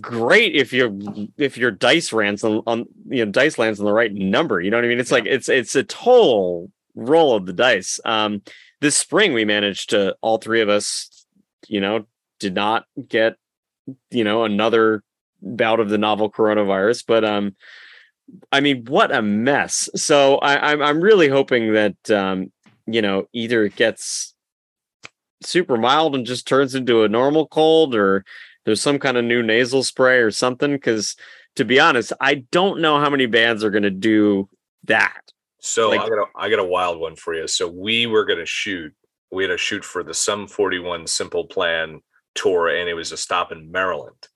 great 0.00 0.56
if 0.56 0.72
your 0.72 0.90
if 1.36 1.56
your 1.56 1.70
dice 1.70 2.12
lands 2.12 2.42
on, 2.42 2.62
on 2.66 2.86
you 3.06 3.24
know 3.24 3.30
dice 3.30 3.58
lands 3.58 3.78
on 3.78 3.86
the 3.86 3.92
right 3.92 4.12
number 4.12 4.60
you 4.60 4.70
know 4.70 4.76
what 4.76 4.84
i 4.84 4.88
mean 4.88 4.98
it's 4.98 5.12
like 5.12 5.24
it's 5.24 5.48
it's 5.48 5.76
a 5.76 5.84
total 5.84 6.70
roll 6.98 7.34
of 7.34 7.46
the 7.46 7.52
dice 7.52 8.00
um 8.04 8.42
this 8.80 8.96
spring 8.96 9.32
we 9.32 9.44
managed 9.44 9.90
to 9.90 10.16
all 10.20 10.38
three 10.38 10.60
of 10.60 10.68
us 10.68 11.26
you 11.68 11.80
know 11.80 12.04
did 12.40 12.54
not 12.54 12.84
get 13.08 13.36
you 14.10 14.24
know 14.24 14.44
another 14.44 15.02
bout 15.40 15.80
of 15.80 15.88
the 15.88 15.98
novel 15.98 16.30
coronavirus 16.30 17.04
but 17.06 17.24
um 17.24 17.54
I 18.52 18.60
mean, 18.60 18.84
what 18.86 19.14
a 19.14 19.22
mess. 19.22 19.88
So 19.94 20.36
I, 20.38 20.72
I'm 20.72 20.82
I'm 20.82 21.00
really 21.00 21.28
hoping 21.28 21.72
that 21.74 22.10
um, 22.10 22.52
you 22.86 23.02
know 23.02 23.28
either 23.32 23.64
it 23.64 23.76
gets 23.76 24.34
super 25.42 25.76
mild 25.76 26.14
and 26.14 26.26
just 26.26 26.46
turns 26.46 26.74
into 26.74 27.04
a 27.04 27.08
normal 27.08 27.46
cold, 27.46 27.94
or 27.94 28.24
there's 28.64 28.82
some 28.82 28.98
kind 28.98 29.16
of 29.16 29.24
new 29.24 29.42
nasal 29.42 29.82
spray 29.82 30.18
or 30.18 30.30
something. 30.30 30.72
Because 30.72 31.16
to 31.56 31.64
be 31.64 31.80
honest, 31.80 32.12
I 32.20 32.46
don't 32.50 32.80
know 32.80 33.00
how 33.00 33.10
many 33.10 33.26
bands 33.26 33.64
are 33.64 33.70
going 33.70 33.82
to 33.82 33.90
do 33.90 34.48
that. 34.84 35.27
So 35.60 35.90
Like- 35.90 36.00
I 36.00 36.08
got 36.08 36.18
a 36.18 36.24
I 36.36 36.48
got 36.50 36.58
a 36.60 36.64
wild 36.64 36.98
one 37.00 37.16
for 37.16 37.34
you. 37.34 37.46
So 37.48 37.66
we 37.68 38.06
were 38.06 38.24
gonna 38.24 38.46
shoot. 38.46 38.92
We 39.30 39.44
had 39.44 39.50
a 39.50 39.58
shoot 39.58 39.84
for 39.84 40.02
the 40.02 40.14
Sum 40.14 40.46
41 40.48 41.06
Simple 41.06 41.46
Plan 41.46 42.00
tour, 42.34 42.68
and 42.68 42.88
it 42.88 42.94
was 42.94 43.12
a 43.12 43.16
stop 43.16 43.52
in 43.52 43.70
Maryland. 43.70 44.28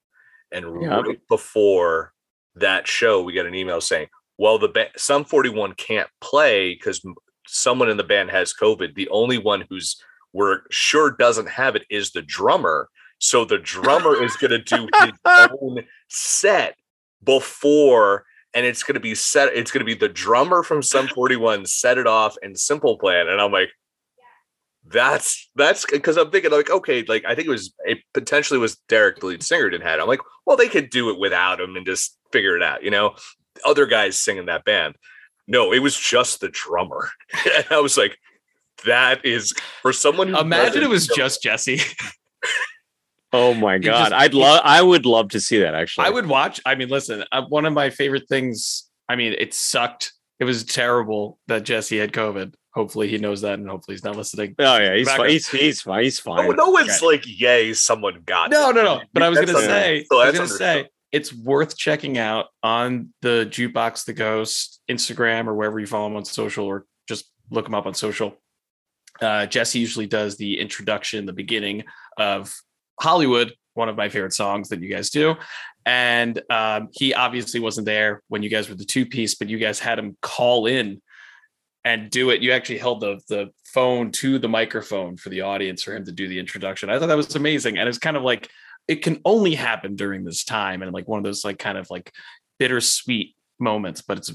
And 0.50 0.82
Yeah. 0.82 1.00
right 1.00 1.20
before 1.28 2.12
that 2.56 2.86
show, 2.86 3.22
we 3.22 3.32
got 3.32 3.46
an 3.46 3.54
email 3.54 3.80
saying, 3.80 4.08
"Well, 4.36 4.58
the 4.58 4.68
ba- 4.68 4.90
Sum 4.96 5.24
41 5.24 5.74
can't 5.74 6.10
play 6.20 6.74
because 6.74 7.00
someone 7.46 7.88
in 7.88 7.96
the 7.96 8.04
band 8.04 8.30
has 8.30 8.52
COVID. 8.52 8.94
The 8.94 9.08
only 9.08 9.38
one 9.38 9.64
who's 9.70 10.02
we're 10.34 10.62
sure 10.70 11.10
doesn't 11.10 11.48
have 11.48 11.76
it 11.76 11.84
is 11.90 12.12
the 12.12 12.22
drummer. 12.22 12.88
So 13.18 13.44
the 13.44 13.58
drummer 13.58 14.20
is 14.22 14.34
going 14.36 14.50
to 14.50 14.58
do 14.58 14.88
his 15.00 15.12
own 15.60 15.86
set 16.08 16.76
before." 17.22 18.24
And 18.54 18.66
it's 18.66 18.82
going 18.82 18.94
to 18.94 19.00
be 19.00 19.14
set 19.14 19.54
it's 19.54 19.70
going 19.70 19.80
to 19.80 19.84
be 19.86 19.94
the 19.94 20.08
drummer 20.08 20.62
from 20.62 20.82
Sum 20.82 21.08
41 21.14 21.66
set 21.66 21.98
it 21.98 22.06
off 22.06 22.36
and 22.42 22.58
simple 22.58 22.98
plan 22.98 23.28
and 23.28 23.40
i'm 23.40 23.52
like 23.52 23.70
that's 24.86 25.50
that's 25.54 25.86
because 25.86 26.18
i'm 26.18 26.30
thinking 26.30 26.50
like 26.50 26.70
okay 26.70 27.04
like 27.08 27.24
i 27.24 27.34
think 27.34 27.46
it 27.46 27.50
was 27.50 27.72
it 27.84 27.98
potentially 28.12 28.58
was 28.58 28.76
Deryck 28.88 29.20
the 29.20 29.26
lead 29.26 29.42
singer 29.42 29.70
didn't 29.70 29.86
have 29.86 29.98
it 29.98 30.02
i'm 30.02 30.08
like 30.08 30.20
well 30.44 30.56
they 30.56 30.68
could 30.68 30.90
do 30.90 31.08
it 31.10 31.18
without 31.18 31.60
him 31.60 31.76
and 31.76 31.86
just 31.86 32.18
figure 32.32 32.56
it 32.56 32.62
out 32.62 32.82
you 32.82 32.90
know? 32.90 33.14
Other 33.64 33.86
guys 33.86 34.20
singing 34.20 34.46
that 34.46 34.64
band. 34.64 34.96
No 35.46 35.72
it 35.72 35.80
was 35.80 35.96
just 35.96 36.40
the 36.40 36.48
drummer. 36.48 37.10
And 37.56 37.66
i 37.70 37.80
was 37.80 37.96
like 37.96 38.18
that 38.84 39.24
is 39.24 39.54
for 39.82 39.92
someone 39.92 40.28
who 40.28 40.38
Imagine 40.38 40.82
it 40.82 40.88
was 40.88 41.06
just 41.06 41.42
Jesse. 41.42 41.80
Oh 43.32 43.54
my 43.54 43.78
god, 43.78 44.10
just- 44.10 44.12
I'd 44.12 44.34
love 44.34 44.60
I 44.64 44.82
would 44.82 45.06
love 45.06 45.30
to 45.30 45.40
see 45.40 45.58
that 45.60 45.74
actually. 45.74 46.06
I 46.06 46.10
would 46.10 46.26
watch. 46.26 46.60
I 46.66 46.74
mean, 46.74 46.88
listen, 46.88 47.24
uh, 47.32 47.42
one 47.42 47.64
of 47.66 47.72
my 47.72 47.90
favorite 47.90 48.28
things. 48.28 48.88
I 49.08 49.16
mean, 49.16 49.34
it 49.38 49.54
sucked. 49.54 50.12
It 50.38 50.44
was 50.44 50.64
terrible 50.64 51.38
that 51.48 51.62
Jesse 51.64 51.98
had 51.98 52.12
COVID. 52.12 52.54
Hopefully, 52.74 53.06
he 53.08 53.18
knows 53.18 53.42
that, 53.42 53.58
and 53.58 53.68
hopefully, 53.68 53.94
he's 53.94 54.04
not 54.04 54.16
listening. 54.16 54.54
Oh 54.58 54.76
yeah, 54.78 54.94
he's 54.96 55.06
Back 55.06 55.18
fine. 55.18 55.30
He's 55.30 55.48
he's 55.48 55.82
fine. 55.82 56.02
He's 56.04 56.18
fine. 56.18 56.46
no, 56.46 56.52
no 56.52 56.70
one's 56.70 57.02
like 57.02 57.22
yay 57.26 57.72
someone 57.74 58.22
got 58.24 58.50
No, 58.50 58.70
it. 58.70 58.74
no, 58.74 58.82
no. 58.82 59.00
But 59.12 59.22
I 59.22 59.28
was 59.28 59.38
That's 59.38 59.52
gonna 59.52 59.64
say, 59.64 60.06
so 60.10 60.20
I 60.20 60.26
was 60.30 60.34
gonna 60.36 60.48
say, 60.48 60.88
it's 61.12 61.34
worth 61.34 61.76
checking 61.76 62.16
out 62.18 62.46
on 62.62 63.12
the 63.20 63.46
Jukebox 63.50 64.06
the 64.06 64.14
Ghost 64.14 64.80
Instagram 64.90 65.46
or 65.48 65.54
wherever 65.54 65.78
you 65.78 65.86
follow 65.86 66.06
him 66.06 66.16
on 66.16 66.24
social, 66.24 66.64
or 66.64 66.86
just 67.06 67.30
look 67.50 67.66
him 67.66 67.74
up 67.74 67.84
on 67.86 67.92
social. 67.94 68.36
Uh, 69.20 69.44
Jesse 69.46 69.78
usually 69.78 70.06
does 70.06 70.36
the 70.38 70.58
introduction, 70.58 71.26
the 71.26 71.32
beginning 71.34 71.84
of 72.16 72.54
Hollywood, 73.00 73.52
one 73.74 73.88
of 73.88 73.96
my 73.96 74.08
favorite 74.08 74.32
songs 74.32 74.68
that 74.68 74.80
you 74.80 74.88
guys 74.88 75.10
do. 75.10 75.36
And 75.84 76.40
um, 76.50 76.88
he 76.92 77.14
obviously 77.14 77.60
wasn't 77.60 77.86
there 77.86 78.22
when 78.28 78.42
you 78.42 78.48
guys 78.48 78.68
were 78.68 78.74
the 78.74 78.84
two 78.84 79.06
piece, 79.06 79.34
but 79.34 79.48
you 79.48 79.58
guys 79.58 79.78
had 79.78 79.98
him 79.98 80.16
call 80.22 80.66
in 80.66 81.02
and 81.84 82.10
do 82.10 82.30
it. 82.30 82.42
You 82.42 82.52
actually 82.52 82.78
held 82.78 83.00
the 83.00 83.20
the 83.28 83.50
phone 83.64 84.12
to 84.12 84.38
the 84.38 84.48
microphone 84.48 85.16
for 85.16 85.30
the 85.30 85.40
audience 85.40 85.82
for 85.82 85.94
him 85.94 86.04
to 86.04 86.12
do 86.12 86.28
the 86.28 86.38
introduction. 86.38 86.90
I 86.90 86.98
thought 86.98 87.06
that 87.06 87.16
was 87.16 87.34
amazing, 87.34 87.78
and 87.78 87.88
it's 87.88 87.98
kind 87.98 88.16
of 88.16 88.22
like 88.22 88.48
it 88.88 89.02
can 89.02 89.20
only 89.24 89.54
happen 89.54 89.96
during 89.96 90.24
this 90.24 90.44
time, 90.44 90.82
and 90.82 90.92
like 90.92 91.08
one 91.08 91.18
of 91.18 91.24
those 91.24 91.44
like 91.44 91.58
kind 91.58 91.78
of 91.78 91.90
like 91.90 92.12
bittersweet 92.58 93.34
moments. 93.58 94.02
But 94.02 94.18
it's 94.18 94.32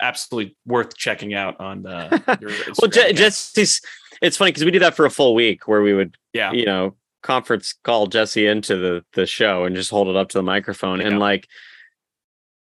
absolutely 0.00 0.56
worth 0.66 0.96
checking 0.96 1.34
out 1.34 1.60
on 1.60 1.86
uh, 1.86 2.10
your 2.40 2.50
well, 2.50 2.90
account. 2.90 3.16
Jesse's. 3.16 3.80
It's 4.20 4.36
funny 4.36 4.50
because 4.50 4.66
we 4.66 4.70
did 4.70 4.82
that 4.82 4.96
for 4.96 5.06
a 5.06 5.10
full 5.10 5.34
week 5.34 5.66
where 5.66 5.80
we 5.80 5.94
would, 5.94 6.14
yeah, 6.34 6.52
you 6.52 6.66
know, 6.66 6.94
conference 7.22 7.74
call 7.84 8.06
Jesse 8.06 8.46
into 8.46 8.76
the 8.76 9.04
the 9.14 9.26
show 9.26 9.64
and 9.64 9.76
just 9.76 9.90
hold 9.90 10.08
it 10.08 10.16
up 10.16 10.28
to 10.30 10.38
the 10.38 10.42
microphone 10.42 11.00
Yeah. 11.00 11.08
and 11.08 11.18
like, 11.18 11.46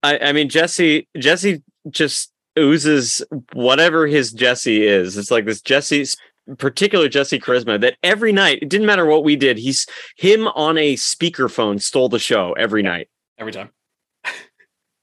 I 0.03 0.19
I 0.19 0.33
mean 0.33 0.49
Jesse 0.49 1.09
Jesse 1.19 1.63
just 1.91 2.33
oozes 2.59 3.23
whatever 3.53 4.07
his 4.07 4.33
Jesse 4.33 4.87
is. 4.87 5.17
It's 5.17 5.31
like 5.31 5.45
this 5.45 5.61
Jesse's 5.61 6.17
particular 6.59 7.09
Jesse 7.09 7.39
charisma 7.41 7.81
that 7.81 7.97
every 8.03 8.31
night 8.33 8.59
it 8.63 8.69
didn't 8.69 8.87
matter 8.87 9.07
what 9.07 9.25
we 9.25 9.35
did. 9.37 9.57
He's 9.59 9.87
him 10.17 10.47
on 10.49 10.77
a 10.79 10.95
speakerphone 10.97 11.81
stole 11.81 12.09
the 12.09 12.19
show 12.19 12.53
every 12.53 12.83
night. 12.83 13.09
every 13.39 13.53
time. 13.53 13.71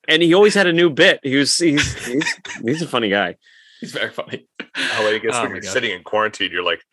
and 0.08 0.22
he 0.22 0.34
always 0.34 0.54
had 0.54 0.68
a 0.68 0.74
new 0.74 0.90
bit. 0.90 1.20
He 1.24 1.36
was 1.36 1.58
he's 1.58 2.06
he's, 2.06 2.26
he's 2.64 2.82
a 2.82 2.88
funny 2.88 3.10
guy. 3.10 3.38
He's 3.82 3.94
very 3.94 4.12
funny. 4.12 4.46
How 4.76 5.08
I 5.08 5.18
guess 5.18 5.32
Oh 5.34 5.42
when 5.42 5.50
my 5.50 5.56
you're 5.56 5.62
God. 5.62 5.72
sitting 5.74 5.90
in 5.90 6.04
quarantine, 6.04 6.52
you're 6.52 6.64
like, 6.64 6.84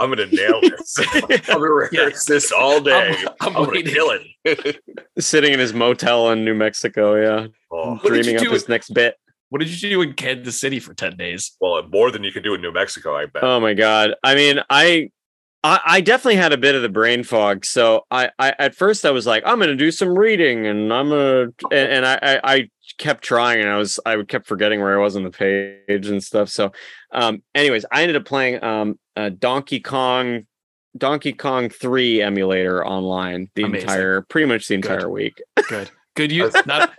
I'm 0.00 0.10
gonna 0.10 0.26
nail 0.26 0.60
this. 0.60 0.96
I'm 1.14 1.38
gonna 1.46 1.70
rehearse 1.70 2.24
this 2.24 2.52
all 2.52 2.80
day. 2.80 2.92
I'm- 3.10 3.28
I'm, 3.40 3.48
I'm 3.48 3.52
gonna 3.54 3.68
waiting. 3.70 3.92
kill 3.94 4.10
it. 4.44 4.80
Sitting 5.18 5.52
in 5.52 5.58
his 5.58 5.72
motel 5.74 6.30
in 6.30 6.44
New 6.44 6.54
Mexico, 6.54 7.14
yeah, 7.16 7.46
oh, 7.70 7.94
What 7.96 8.02
did 8.02 8.16
you 8.16 8.22
dreaming 8.22 8.36
up 8.36 8.42
do 8.44 8.50
his 8.50 8.68
next 8.68 8.94
bit. 8.94 9.16
What 9.50 9.60
did 9.60 9.70
you 9.82 9.88
do 9.90 10.02
in 10.02 10.12
Kansas 10.12 10.60
City 10.60 10.78
for 10.80 10.94
ten 10.94 11.16
days? 11.16 11.56
well, 11.60 11.82
more 11.88 12.10
than 12.10 12.22
you 12.22 12.32
can 12.32 12.42
do 12.42 12.54
in 12.54 12.60
New 12.60 12.72
Mexico, 12.72 13.16
I 13.16 13.26
bet. 13.26 13.42
Oh 13.44 13.58
my 13.60 13.74
god! 13.74 14.14
I 14.22 14.34
mean, 14.34 14.60
I, 14.68 15.10
I, 15.64 15.80
I 15.86 16.00
definitely 16.02 16.36
had 16.36 16.52
a 16.52 16.58
bit 16.58 16.74
of 16.74 16.82
the 16.82 16.88
brain 16.88 17.22
fog. 17.24 17.64
So 17.64 18.04
I, 18.10 18.30
I 18.38 18.54
at 18.58 18.74
first 18.74 19.04
I 19.06 19.10
was 19.10 19.26
like, 19.26 19.42
I'm 19.46 19.58
gonna 19.58 19.74
do 19.74 19.90
some 19.90 20.16
reading, 20.18 20.66
and 20.66 20.92
I'm 20.92 21.08
gonna, 21.08 21.42
and, 21.70 21.72
and 21.72 22.06
I, 22.06 22.18
I, 22.22 22.40
I 22.54 22.70
kept 22.98 23.24
trying, 23.24 23.60
and 23.60 23.70
I 23.70 23.76
was, 23.78 23.98
I 24.04 24.22
kept 24.22 24.46
forgetting 24.46 24.80
where 24.80 24.98
I 24.98 25.02
was 25.02 25.16
on 25.16 25.24
the 25.24 25.30
page 25.30 26.06
and 26.08 26.22
stuff. 26.22 26.48
So, 26.50 26.72
um, 27.12 27.42
anyways, 27.54 27.86
I 27.90 28.02
ended 28.02 28.16
up 28.16 28.24
playing 28.26 28.62
um, 28.62 28.98
uh, 29.18 29.30
Donkey 29.30 29.80
Kong. 29.80 30.46
Donkey 30.96 31.32
Kong 31.32 31.68
3 31.68 32.22
emulator 32.22 32.84
online 32.84 33.50
the 33.54 33.64
Amazing. 33.64 33.88
entire 33.88 34.22
pretty 34.22 34.46
much 34.46 34.66
the 34.66 34.78
Good. 34.78 34.90
entire 34.90 35.08
week. 35.08 35.40
Good, 35.68 35.90
good 36.16 36.32
use. 36.32 36.54
Not 36.66 36.92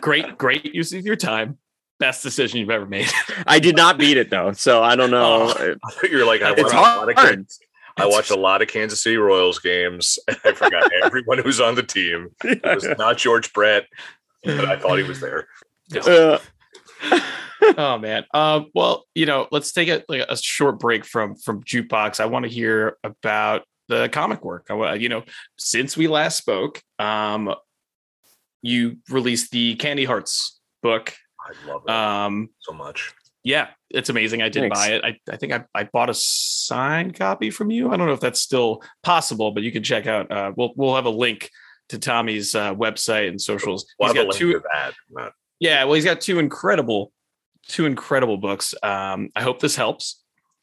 great, 0.00 0.36
great 0.36 0.74
use 0.74 0.92
of 0.92 1.06
your 1.06 1.16
time. 1.16 1.56
Best 1.98 2.22
decision 2.22 2.58
you've 2.60 2.70
ever 2.70 2.84
made. 2.84 3.08
I 3.46 3.58
did 3.58 3.76
not 3.76 3.96
beat 3.98 4.18
it 4.18 4.28
though, 4.28 4.52
so 4.52 4.82
I 4.82 4.96
don't 4.96 5.10
know. 5.10 5.54
Oh. 5.56 5.74
You're 6.10 6.26
like, 6.26 6.42
I 6.42 6.52
It's 6.52 6.62
watched 6.64 6.74
a 6.74 6.80
lot 6.80 7.08
of 7.08 7.14
hard. 7.16 7.34
Kansas, 7.36 7.58
I 7.96 8.06
watched 8.06 8.30
a 8.30 8.36
lot 8.36 8.60
of 8.60 8.68
Kansas 8.68 9.02
City 9.02 9.16
Royals 9.16 9.58
games. 9.60 10.18
I 10.28 10.52
forgot 10.52 10.90
everyone 11.04 11.38
who's 11.38 11.60
on 11.60 11.76
the 11.76 11.82
team. 11.84 12.28
It 12.44 12.60
was 12.62 12.84
not 12.98 13.16
George 13.16 13.50
Brett, 13.54 13.86
but 14.44 14.66
I 14.66 14.76
thought 14.76 14.98
he 14.98 15.04
was 15.04 15.20
there. 15.20 15.46
Uh, 15.94 16.38
oh 17.78 17.98
man. 17.98 18.24
Um, 18.34 18.66
well, 18.74 19.04
you 19.14 19.26
know, 19.26 19.48
let's 19.50 19.72
take 19.72 19.88
a 19.88 20.02
like 20.08 20.22
a 20.28 20.36
short 20.36 20.78
break 20.78 21.04
from 21.04 21.36
from 21.36 21.62
jukebox. 21.64 22.20
I 22.20 22.26
want 22.26 22.44
to 22.44 22.50
hear 22.50 22.96
about 23.04 23.62
the 23.88 24.08
comic 24.08 24.44
work. 24.44 24.66
I 24.70 24.94
you 24.94 25.08
know, 25.08 25.22
since 25.56 25.96
we 25.96 26.08
last 26.08 26.38
spoke, 26.38 26.82
um, 26.98 27.54
you 28.62 28.96
released 29.10 29.50
the 29.50 29.74
Candy 29.76 30.04
Hearts 30.04 30.60
book. 30.82 31.14
I 31.40 31.68
love 31.70 31.82
it 31.86 31.90
Um, 31.90 32.48
so 32.60 32.72
much. 32.72 33.14
yeah, 33.44 33.68
it's 33.90 34.08
amazing. 34.08 34.42
I 34.42 34.48
did 34.48 34.62
Thanks. 34.62 34.78
buy 34.78 34.88
it. 34.94 35.04
I, 35.04 35.16
I 35.30 35.36
think 35.36 35.52
I, 35.52 35.64
I 35.74 35.84
bought 35.84 36.10
a 36.10 36.14
signed 36.14 37.14
copy 37.14 37.50
from 37.50 37.70
you. 37.70 37.90
I 37.92 37.96
don't 37.96 38.06
know 38.08 38.12
if 38.14 38.20
that's 38.20 38.40
still 38.40 38.82
possible, 39.04 39.52
but 39.52 39.62
you 39.62 39.70
can 39.70 39.82
check 39.84 40.06
out. 40.06 40.30
Uh, 40.30 40.52
we'll 40.56 40.72
we'll 40.76 40.96
have 40.96 41.06
a 41.06 41.10
link 41.10 41.50
to 41.90 41.98
Tommy's 42.00 42.56
uh, 42.56 42.74
website 42.74 43.28
and 43.28 43.40
socials. 43.40 43.86
We'll 44.00 44.08
He's 44.08 44.16
have 44.16 44.24
a 44.24 44.26
got 44.26 44.34
link 44.34 44.38
two. 44.40 44.52
to 44.54 44.62
that. 44.74 44.94
Not- 45.10 45.32
Yeah, 45.60 45.84
well, 45.84 45.94
he's 45.94 46.04
got 46.04 46.20
two 46.20 46.38
incredible, 46.38 47.12
two 47.68 47.86
incredible 47.86 48.36
books. 48.36 48.74
Um, 48.82 49.30
I 49.34 49.42
hope 49.42 49.60
this 49.60 49.76
helps. 49.76 50.22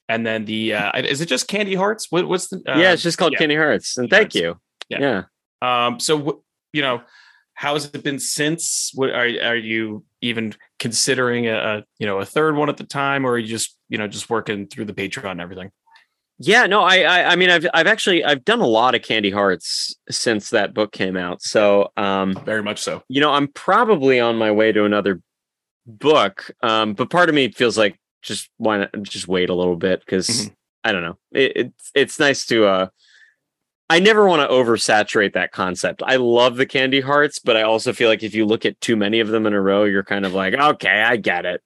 And 0.09 0.25
then 0.25 0.45
the 0.45 0.73
uh, 0.73 1.01
is 1.01 1.21
it 1.21 1.27
just 1.27 1.47
Candy 1.47 1.75
Hearts? 1.75 2.07
What, 2.09 2.27
what's 2.27 2.49
the? 2.49 2.57
Uh, 2.67 2.77
yeah, 2.77 2.93
it's 2.93 3.01
just 3.01 3.17
called 3.17 3.33
yeah. 3.33 3.39
Candy 3.39 3.55
Hearts. 3.55 3.97
And 3.97 4.09
Candy 4.09 4.23
thank 4.23 4.35
you. 4.35 4.59
Yeah. 4.89 5.23
yeah. 5.61 5.85
Um, 5.87 5.99
so 5.99 6.43
you 6.73 6.81
know, 6.81 7.01
how 7.53 7.73
has 7.73 7.85
it 7.85 8.03
been 8.03 8.19
since? 8.19 8.91
What 8.93 9.11
are 9.11 9.27
are 9.41 9.55
you 9.55 10.03
even 10.21 10.53
considering 10.79 11.47
a, 11.47 11.55
a 11.55 11.83
you 11.99 12.05
know 12.05 12.19
a 12.19 12.25
third 12.25 12.55
one 12.55 12.69
at 12.69 12.77
the 12.77 12.83
time, 12.83 13.25
or 13.25 13.31
are 13.31 13.37
you 13.37 13.47
just 13.47 13.77
you 13.89 13.97
know 13.97 14.07
just 14.07 14.29
working 14.29 14.67
through 14.67 14.85
the 14.85 14.93
Patreon 14.93 15.31
and 15.31 15.41
everything? 15.41 15.71
Yeah, 16.39 16.65
no, 16.65 16.81
I, 16.81 17.01
I, 17.03 17.23
I 17.31 17.35
mean, 17.35 17.49
I've, 17.49 17.65
I've 17.73 17.87
actually, 17.87 18.23
I've 18.25 18.43
done 18.43 18.59
a 18.59 18.67
lot 18.67 18.95
of 18.95 19.01
Candy 19.01 19.29
Hearts 19.31 19.95
since 20.09 20.49
that 20.49 20.73
book 20.73 20.91
came 20.91 21.15
out. 21.15 21.41
So, 21.41 21.91
um, 21.95 22.33
Very 22.43 22.63
much 22.63 22.81
so. 22.81 23.03
you 23.07 23.21
know, 23.21 23.31
I'm 23.31 23.47
probably 23.49 24.19
on 24.19 24.35
my 24.37 24.51
way 24.51 24.71
to 24.71 24.83
another 24.83 25.21
book. 25.85 26.51
Um, 26.61 26.93
but 26.93 27.09
part 27.09 27.29
of 27.29 27.35
me 27.35 27.51
feels 27.51 27.77
like 27.77 27.99
just 28.21 28.49
why 28.57 28.77
not 28.79 28.89
just 29.03 29.27
wait 29.27 29.49
a 29.49 29.53
little 29.53 29.75
bit 29.75 29.99
because 29.99 30.27
Mhm. 30.27 30.55
I 30.85 30.91
don't 30.91 31.03
know. 31.03 31.17
It, 31.31 31.51
it's 31.55 31.91
it's 31.93 32.19
nice 32.19 32.45
to. 32.47 32.65
uh 32.65 32.87
I 33.89 33.99
never 33.99 34.25
want 34.25 34.41
to 34.41 34.47
oversaturate 34.53 35.33
that 35.33 35.51
concept. 35.51 36.01
I 36.05 36.15
love 36.15 36.55
the 36.55 36.65
Candy 36.65 37.01
Hearts, 37.01 37.39
but 37.39 37.55
I 37.57 37.61
also 37.63 37.93
feel 37.93 38.09
like 38.09 38.23
if 38.23 38.33
you 38.33 38.45
look 38.45 38.65
at 38.65 38.79
too 38.81 38.95
many 38.95 39.19
of 39.19 39.27
them 39.27 39.45
in 39.45 39.53
a 39.53 39.61
row, 39.61 39.83
you're 39.83 40.03
kind 40.05 40.25
of 40.25 40.33
like, 40.33 40.53
okay, 40.53 41.01
I 41.03 41.17
get 41.17 41.45
it. 41.45 41.61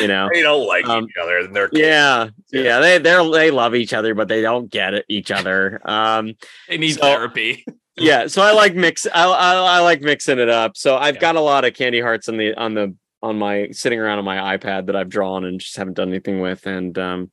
You 0.00 0.06
know. 0.08 0.28
They 0.32 0.42
don't 0.42 0.66
like 0.66 0.86
Um, 0.86 1.04
each 1.04 1.16
other. 1.20 1.38
And 1.38 1.54
they're 1.56 1.68
Yeah, 1.72 2.28
Yeah. 2.52 2.62
yeah, 2.62 2.80
they 2.80 2.98
they 2.98 3.30
they 3.30 3.50
love 3.50 3.74
each 3.74 3.92
other, 3.94 4.14
but 4.14 4.28
they 4.28 4.42
don't 4.42 4.70
get 4.70 4.94
it 4.94 5.04
each 5.08 5.30
other. 5.30 5.80
Um, 5.84 6.34
They 6.68 6.78
need 6.78 6.92
So- 6.94 7.00
therapy. 7.02 7.64
yeah, 7.96 8.26
so 8.26 8.42
I 8.42 8.52
like 8.52 8.74
mix. 8.74 9.06
I, 9.06 9.24
I, 9.26 9.54
I 9.54 9.80
like 9.80 10.00
mixing 10.02 10.38
it 10.38 10.48
up. 10.48 10.76
So 10.76 10.96
I've 10.96 11.16
Yeah. 11.16 11.20
got 11.20 11.36
a 11.36 11.40
lot 11.40 11.64
of 11.64 11.74
candy 11.74 12.00
hearts 12.00 12.28
on 12.28 12.36
the 12.36 12.54
on 12.54 12.74
the 12.74 12.94
on 13.22 13.38
my 13.38 13.68
sitting 13.72 13.98
around 13.98 14.18
on 14.18 14.24
my 14.24 14.56
iPad 14.56 14.86
that 14.86 14.94
I've 14.96 15.08
drawn 15.08 15.44
and 15.44 15.58
just 15.60 15.76
haven't 15.76 15.94
done 15.94 16.08
anything 16.10 16.40
with. 16.40 16.66
And 16.66 16.96
um, 16.98 17.32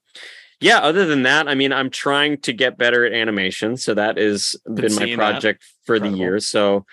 yeah, 0.59 0.79
other 0.79 1.05
than 1.05 1.23
that, 1.23 1.47
I 1.47 1.53
mean, 1.53 1.71
I'm 1.71 1.91
trying 1.91 2.39
to 2.41 2.53
get 2.53 2.77
better 2.77 3.05
at 3.05 3.13
animation. 3.13 3.77
So 3.77 3.93
that 3.93 4.17
has 4.17 4.55
been 4.65 4.85
my 4.85 4.87
seeing 4.87 5.17
that. 5.17 5.31
project 5.33 5.63
for 5.85 5.99
the 5.99 6.09
year. 6.09 6.39
So 6.39 6.85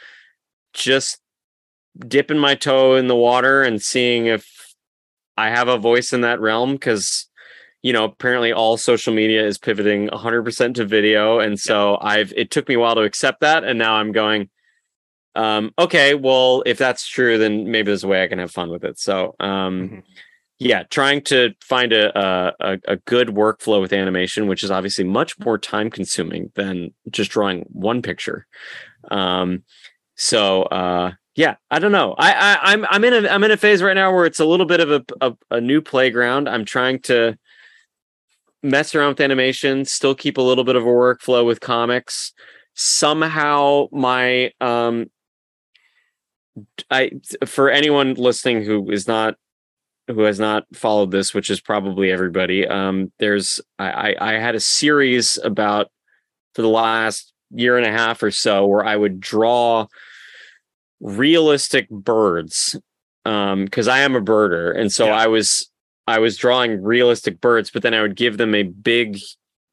just 0.74 1.20
dipping 2.06 2.38
my 2.38 2.54
toe 2.54 2.96
in 2.96 3.06
the 3.06 3.16
water 3.16 3.62
and 3.62 3.80
seeing 3.80 4.26
if 4.26 4.46
I 5.36 5.48
have 5.50 5.68
a 5.68 5.78
voice 5.78 6.12
in 6.12 6.20
that 6.22 6.40
realm 6.40 6.72
because 6.72 7.28
you 7.82 7.92
know 7.92 8.04
apparently 8.04 8.52
all 8.52 8.76
social 8.76 9.12
media 9.12 9.44
is 9.46 9.58
pivoting 9.58 10.08
100% 10.08 10.74
to 10.74 10.84
video 10.84 11.40
and 11.40 11.58
so 11.58 11.98
I've 12.00 12.32
it 12.36 12.50
took 12.50 12.68
me 12.68 12.74
a 12.76 12.78
while 12.78 12.94
to 12.94 13.02
accept 13.02 13.40
that 13.40 13.64
and 13.64 13.78
now 13.78 13.94
I'm 13.94 14.12
going 14.12 14.48
um 15.34 15.72
okay 15.78 16.14
well 16.14 16.62
if 16.66 16.76
that's 16.78 17.06
true 17.08 17.38
then 17.38 17.70
maybe 17.70 17.86
there's 17.86 18.04
a 18.04 18.08
way 18.08 18.22
I 18.22 18.28
can 18.28 18.38
have 18.38 18.50
fun 18.50 18.70
with 18.70 18.84
it. 18.84 18.98
So 18.98 19.34
um 19.40 19.88
Mhm. 19.88 20.02
yeah 20.58 20.82
trying 20.90 21.22
to 21.22 21.54
find 21.60 21.92
a, 21.92 22.16
a 22.18 22.52
a 22.60 22.78
a 22.88 22.96
good 22.96 23.28
workflow 23.28 23.80
with 23.80 23.92
animation 23.92 24.46
which 24.46 24.62
is 24.62 24.70
obviously 24.70 25.04
much 25.04 25.38
more 25.38 25.58
time 25.58 25.90
consuming 25.90 26.52
than 26.54 26.92
just 27.10 27.30
drawing 27.30 27.64
one 27.72 28.02
picture. 28.02 28.46
Um 29.10 29.64
so 30.14 30.64
uh 30.64 31.12
yeah 31.34 31.56
i 31.70 31.78
don't 31.78 31.92
know. 31.92 32.14
I, 32.18 32.32
I 32.32 32.72
i'm 32.72 32.86
i'm 32.90 33.04
in 33.04 33.24
a 33.24 33.28
i'm 33.28 33.44
in 33.44 33.50
a 33.50 33.56
phase 33.56 33.82
right 33.82 33.94
now 33.94 34.12
where 34.12 34.26
it's 34.26 34.40
a 34.40 34.44
little 34.44 34.66
bit 34.66 34.80
of 34.80 34.90
a, 34.90 35.04
a 35.20 35.56
a 35.56 35.60
new 35.60 35.80
playground. 35.80 36.48
I'm 36.48 36.64
trying 36.64 37.00
to 37.02 37.38
mess 38.62 38.94
around 38.94 39.08
with 39.08 39.20
animation 39.20 39.84
still 39.84 40.14
keep 40.14 40.38
a 40.38 40.42
little 40.42 40.64
bit 40.64 40.76
of 40.76 40.84
a 40.84 40.86
workflow 40.86 41.44
with 41.44 41.60
comics. 41.60 42.32
Somehow 42.74 43.88
my 43.92 44.52
um 44.60 45.06
i 46.90 47.10
for 47.46 47.70
anyone 47.70 48.14
listening 48.14 48.62
who 48.64 48.90
is 48.90 49.08
not 49.08 49.34
who 50.08 50.22
has 50.22 50.38
not 50.38 50.64
followed 50.74 51.10
this 51.10 51.32
which 51.32 51.48
is 51.48 51.60
probably 51.60 52.10
everybody 52.10 52.66
um 52.66 53.10
there's 53.18 53.60
i 53.78 54.14
i, 54.14 54.32
I 54.34 54.38
had 54.38 54.54
a 54.54 54.60
series 54.60 55.38
about 55.42 55.88
for 56.54 56.62
the 56.62 56.68
last 56.68 57.32
year 57.50 57.78
and 57.78 57.86
a 57.86 57.92
half 57.92 58.22
or 58.22 58.30
so 58.30 58.66
where 58.66 58.84
i 58.84 58.96
would 58.96 59.20
draw 59.20 59.86
realistic 61.02 61.88
birds 61.90 62.76
um 63.24 63.64
because 63.64 63.88
i 63.88 63.98
am 63.98 64.14
a 64.16 64.20
birder 64.20 64.74
and 64.76 64.90
so 64.92 65.06
Yeah. 65.06 65.16
i 65.16 65.26
was 65.26 65.68
i 66.06 66.18
was 66.18 66.36
drawing 66.36 66.80
realistic 66.82 67.40
birds 67.40 67.70
but 67.70 67.82
then 67.82 67.92
i 67.92 68.00
would 68.00 68.14
give 68.16 68.38
them 68.38 68.54
a 68.54 68.62
big 68.62 69.18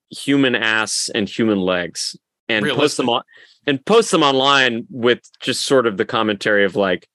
human 0.09 0.55
ass 0.55 1.09
and 1.13 1.29
human 1.29 1.59
legs 1.59 2.15
and 2.47 2.65
post 2.67 2.97
them 2.97 3.09
on 3.09 3.21
and 3.67 3.85
post 3.85 4.09
them 4.11 4.23
online 4.23 4.87
with 4.89 5.19
just 5.39 5.63
sort 5.65 5.85
of 5.85 5.97
the 5.97 6.05
commentary 6.05 6.65
of 6.65 6.75
like 6.75 7.07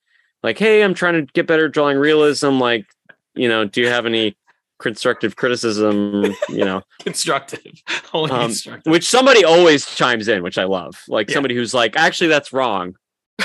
like 0.45 0.59
hey 0.59 0.83
i'm 0.83 0.95
trying 0.95 1.15
to 1.15 1.33
get 1.33 1.47
better 1.49 1.67
at 1.67 1.73
drawing 1.73 1.99
realism 1.99 2.61
like 2.61 2.87
you 3.35 3.49
know 3.49 3.65
do 3.65 3.81
you 3.81 3.89
have 3.89 4.07
any 4.07 4.37
constructive 4.79 5.35
criticism 5.35 6.25
you 6.49 6.65
know 6.65 6.83
constructive. 7.01 7.61
Only 8.13 8.31
Um, 8.31 8.41
constructive. 8.43 8.91
which 8.93 9.09
somebody 9.09 9.45
always 9.45 9.87
chimes 9.87 10.27
in, 10.29 10.43
which 10.43 10.59
I 10.59 10.65
love. 10.65 11.01
Like 11.09 11.29
Yeah. 11.29 11.35
somebody 11.35 11.55
who's 11.55 11.73
like, 11.75 11.97
actually, 11.97 12.27
that's 12.27 12.53
wrong. 12.53 12.95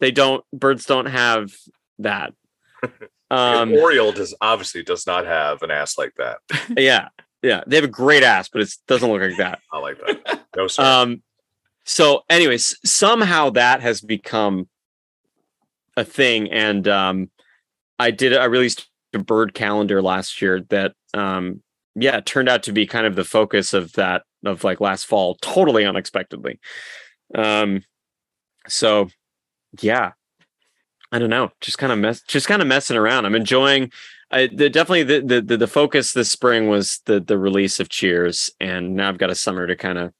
they 0.00 0.10
don't. 0.10 0.44
Birds 0.52 0.84
don't 0.86 1.06
have 1.06 1.52
that. 1.98 2.32
Um, 3.32 3.72
Oriole 3.74 4.10
does 4.10 4.34
obviously 4.40 4.82
does 4.82 5.06
not 5.06 5.24
have 5.24 5.62
an 5.62 5.70
ass 5.70 5.96
like 5.96 6.12
that. 6.16 6.38
yeah, 6.76 7.10
yeah. 7.42 7.62
They 7.64 7.76
have 7.76 7.84
a 7.84 7.88
great 7.88 8.24
ass, 8.24 8.48
but 8.48 8.60
it 8.60 8.74
doesn't 8.88 9.08
look 9.08 9.22
like 9.22 9.36
that. 9.36 9.60
I 9.72 9.78
like 9.78 9.98
that. 10.00 10.40
No 10.56 10.66
sir. 10.66 10.82
Um, 10.82 11.22
so, 11.84 12.22
anyways, 12.28 12.76
somehow 12.84 13.50
that 13.50 13.82
has 13.82 14.00
become 14.00 14.68
a 15.96 16.04
thing, 16.04 16.50
and 16.50 16.86
um, 16.88 17.30
I 17.98 18.10
did. 18.10 18.36
I 18.36 18.46
released 18.46 18.88
a 19.14 19.18
bird 19.18 19.54
calendar 19.54 20.02
last 20.02 20.40
year 20.42 20.62
that, 20.70 20.94
um, 21.14 21.62
yeah, 21.94 22.18
it 22.18 22.26
turned 22.26 22.48
out 22.48 22.64
to 22.64 22.72
be 22.72 22.86
kind 22.86 23.06
of 23.06 23.16
the 23.16 23.24
focus 23.24 23.74
of 23.74 23.92
that 23.92 24.22
of 24.44 24.64
like 24.64 24.80
last 24.80 25.06
fall, 25.06 25.36
totally 25.36 25.84
unexpectedly. 25.84 26.58
Um, 27.34 27.82
so, 28.68 29.08
yeah, 29.80 30.12
I 31.12 31.18
don't 31.18 31.30
know, 31.30 31.50
just 31.60 31.78
kind 31.78 31.92
of 31.92 31.98
mess, 31.98 32.22
just 32.22 32.46
kind 32.48 32.62
of 32.62 32.68
messing 32.68 32.96
around. 32.96 33.26
I'm 33.26 33.34
enjoying. 33.34 33.90
I 34.30 34.46
the, 34.46 34.70
definitely 34.70 35.02
the, 35.02 35.20
the 35.20 35.40
the 35.42 35.56
the 35.56 35.66
focus 35.66 36.12
this 36.12 36.30
spring 36.30 36.68
was 36.68 37.00
the 37.06 37.20
the 37.20 37.38
release 37.38 37.80
of 37.80 37.88
Cheers, 37.88 38.50
and 38.60 38.94
now 38.94 39.08
I've 39.08 39.18
got 39.18 39.30
a 39.30 39.34
summer 39.34 39.66
to 39.66 39.74
kind 39.76 39.98
of 39.98 40.12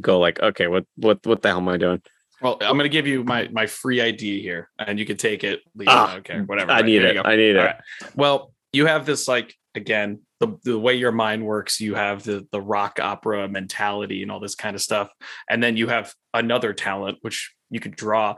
go 0.00 0.18
like, 0.18 0.40
okay, 0.40 0.66
what 0.68 0.86
what 0.96 1.24
what 1.26 1.42
the 1.42 1.48
hell 1.48 1.58
am 1.58 1.68
I 1.68 1.76
doing? 1.76 2.02
well, 2.40 2.58
I'm 2.60 2.76
going 2.76 2.80
to 2.84 2.88
give 2.88 3.06
you 3.06 3.24
my 3.24 3.48
my 3.52 3.66
free 3.66 4.00
ID 4.00 4.42
here, 4.42 4.70
and 4.78 4.98
you 4.98 5.06
can 5.06 5.16
take 5.16 5.44
it. 5.44 5.60
Leave 5.74 5.88
Ah, 5.88 6.14
it. 6.14 6.18
Okay, 6.18 6.40
whatever. 6.40 6.70
I 6.72 6.76
right, 6.76 6.84
need 6.84 7.02
it. 7.02 7.16
I 7.24 7.36
need 7.36 7.50
it. 7.50 7.58
All 7.58 7.64
right. 7.64 7.76
Well, 8.14 8.52
you 8.72 8.86
have 8.86 9.06
this 9.06 9.26
like 9.26 9.54
again 9.74 10.20
the 10.40 10.58
the 10.62 10.78
way 10.78 10.94
your 10.94 11.12
mind 11.12 11.44
works. 11.44 11.80
You 11.80 11.94
have 11.94 12.22
the 12.22 12.46
the 12.52 12.60
rock 12.60 13.00
opera 13.00 13.48
mentality 13.48 14.22
and 14.22 14.30
all 14.30 14.40
this 14.40 14.54
kind 14.54 14.76
of 14.76 14.82
stuff, 14.82 15.10
and 15.48 15.62
then 15.62 15.76
you 15.76 15.88
have 15.88 16.14
another 16.32 16.72
talent 16.72 17.18
which 17.22 17.54
you 17.70 17.80
could 17.80 17.96
draw. 17.96 18.36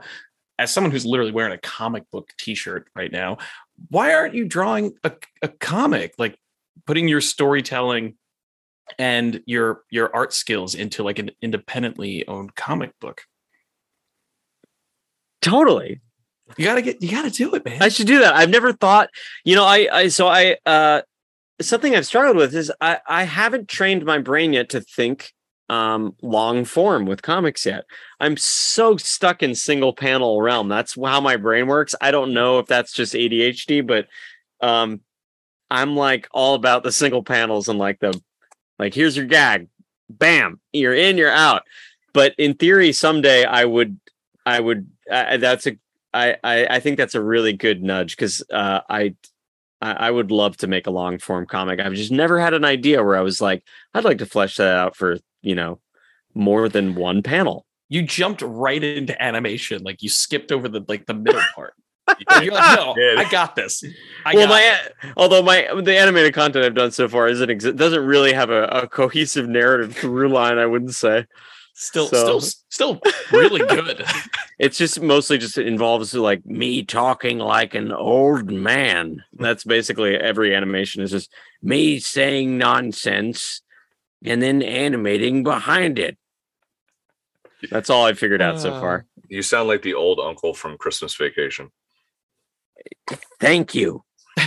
As 0.59 0.73
someone 0.73 0.91
who's 0.91 1.05
literally 1.05 1.31
wearing 1.31 1.53
a 1.53 1.57
comic 1.59 2.09
book 2.11 2.33
T-shirt 2.39 2.87
right 2.95 3.11
now, 3.11 3.37
why 3.89 4.13
aren't 4.13 4.33
you 4.33 4.45
drawing 4.45 4.93
a, 5.03 5.11
a 5.41 5.47
comic? 5.47 6.13
Like 6.17 6.37
putting 6.85 7.07
your 7.07 7.21
storytelling 7.21 8.15
and 8.97 9.41
your 9.45 9.81
your 9.89 10.15
art 10.15 10.33
skills 10.33 10.75
into 10.75 11.03
like 11.03 11.19
an 11.19 11.31
independently 11.41 12.27
owned 12.27 12.55
comic 12.55 12.91
book. 12.99 13.23
Totally. 15.41 16.01
You 16.57 16.65
gotta 16.65 16.81
get 16.81 17.01
you 17.01 17.11
gotta 17.11 17.29
do 17.29 17.53
it, 17.55 17.65
man. 17.65 17.81
I 17.81 17.89
should 17.89 18.07
do 18.07 18.19
that. 18.19 18.35
I've 18.35 18.49
never 18.49 18.71
thought, 18.71 19.09
you 19.43 19.55
know, 19.55 19.65
I 19.65 19.87
I 19.91 20.07
so 20.07 20.27
I 20.27 20.57
uh 20.65 21.01
something 21.59 21.95
I've 21.95 22.05
struggled 22.05 22.37
with 22.37 22.55
is 22.55 22.71
I 22.79 22.99
I 23.07 23.23
haven't 23.23 23.67
trained 23.67 24.05
my 24.05 24.19
brain 24.19 24.53
yet 24.53 24.69
to 24.69 24.81
think 24.81 25.33
um 25.69 26.15
long 26.21 26.63
form 26.63 27.05
with 27.05 27.21
comics 27.21 27.65
yet. 27.65 27.85
I'm 28.19 28.37
so 28.37 28.97
stuck 28.97 29.43
in 29.43 29.53
single 29.53 29.93
panel 29.93 30.41
realm. 30.41 30.69
That's 30.69 30.95
how 30.95 31.19
my 31.19 31.35
brain 31.37 31.67
works. 31.67 31.93
I 31.99 32.11
don't 32.11 32.33
know 32.33 32.59
if 32.59 32.67
that's 32.67 32.93
just 32.93 33.13
ADHD, 33.13 33.85
but 33.85 34.07
um 34.65 35.01
I'm 35.69 35.95
like 35.95 36.27
all 36.31 36.55
about 36.55 36.83
the 36.83 36.91
single 36.91 37.23
panels 37.23 37.67
and 37.67 37.77
like 37.77 37.99
the 37.99 38.19
like 38.79 38.93
here's 38.93 39.17
your 39.17 39.25
gag. 39.25 39.67
Bam, 40.09 40.59
you're 40.71 40.93
in, 40.93 41.17
you're 41.17 41.29
out. 41.29 41.63
But 42.13 42.33
in 42.37 42.53
theory 42.53 42.93
someday 42.93 43.43
I 43.43 43.65
would 43.65 43.99
I 44.45 44.59
would 44.59 44.89
that's 45.07 45.67
a 45.67 45.77
I, 46.13 46.37
I 46.43 46.67
I 46.67 46.79
think 46.79 46.97
that's 46.97 47.15
a 47.15 47.23
really 47.23 47.53
good 47.53 47.83
nudge 47.83 48.15
because 48.15 48.41
uh, 48.51 48.81
I 48.89 49.15
I 49.81 50.09
would 50.09 50.31
love 50.31 50.57
to 50.57 50.67
make 50.67 50.87
a 50.87 50.91
long 50.91 51.19
form 51.19 51.45
comic. 51.45 51.79
I've 51.79 51.93
just 51.93 52.11
never 52.11 52.39
had 52.39 52.55
an 52.55 52.65
idea 52.65 53.03
where 53.03 53.15
I 53.15 53.21
was 53.21 53.39
like, 53.39 53.63
I'd 53.93 54.05
like 54.05 54.17
to 54.19 54.25
flesh 54.25 54.57
that 54.57 54.75
out 54.75 54.95
for 54.95 55.19
you 55.47 55.55
know 55.55 55.79
more 56.33 56.69
than 56.69 56.95
one 56.95 57.23
panel. 57.23 57.65
you 57.89 58.01
jumped 58.03 58.41
right 58.41 58.83
into 58.83 59.19
animation, 59.21 59.81
like 59.83 60.03
you 60.03 60.09
skipped 60.09 60.51
over 60.51 60.67
the 60.67 60.83
like 60.87 61.05
the 61.05 61.13
middle 61.13 61.41
part. 61.55 61.73
You're 62.41 62.53
like, 62.53 62.77
no. 62.77 62.95
I 63.17 63.27
got 63.29 63.55
this. 63.55 63.83
I 64.25 64.33
well, 64.33 64.47
got 64.47 64.53
my 64.53 64.61
it." 64.61 65.13
although 65.17 65.41
my 65.43 65.67
the 65.81 65.97
animated 65.97 66.33
content 66.33 66.63
I've 66.65 66.73
done 66.73 66.91
so 66.91 67.07
far 67.07 67.27
isn't 67.27 67.49
exi- 67.49 67.75
doesn't 67.75 68.05
really 68.05 68.33
have 68.33 68.49
a, 68.49 68.63
a 68.65 68.87
cohesive 68.87 69.47
narrative 69.49 69.95
through 69.95 70.29
line. 70.29 70.57
I 70.57 70.65
wouldn't 70.65 70.95
say 70.95 71.25
still 71.73 72.07
so- 72.07 72.39
still 72.39 72.61
still 72.69 73.01
really 73.31 73.59
good. 73.59 74.05
it's 74.59 74.77
just 74.77 75.01
mostly 75.01 75.37
just 75.37 75.57
involves 75.57 76.13
like 76.13 76.45
me 76.45 76.83
talking 76.83 77.39
like 77.39 77.75
an 77.75 77.91
old 77.91 78.51
man. 78.51 79.23
That's 79.33 79.63
basically 79.63 80.15
every 80.15 80.55
animation 80.55 81.03
is 81.03 81.11
just 81.11 81.31
me 81.61 81.99
saying 81.99 82.57
nonsense 82.57 83.61
and 84.25 84.41
then 84.41 84.61
animating 84.61 85.43
behind 85.43 85.99
it. 85.99 86.17
That's 87.69 87.89
all 87.89 88.05
I 88.05 88.13
figured 88.13 88.41
out 88.41 88.59
so 88.59 88.73
Uh, 88.73 88.79
far. 88.79 89.05
you 89.29 89.41
sound 89.41 89.67
like 89.67 89.81
the 89.81 89.93
old 89.93 90.19
uncle 90.19 90.53
from 90.53 90.77
Christmas 90.77 91.15
Vacation. 91.15 91.71
Thank 93.39 93.75
you. 93.75 94.03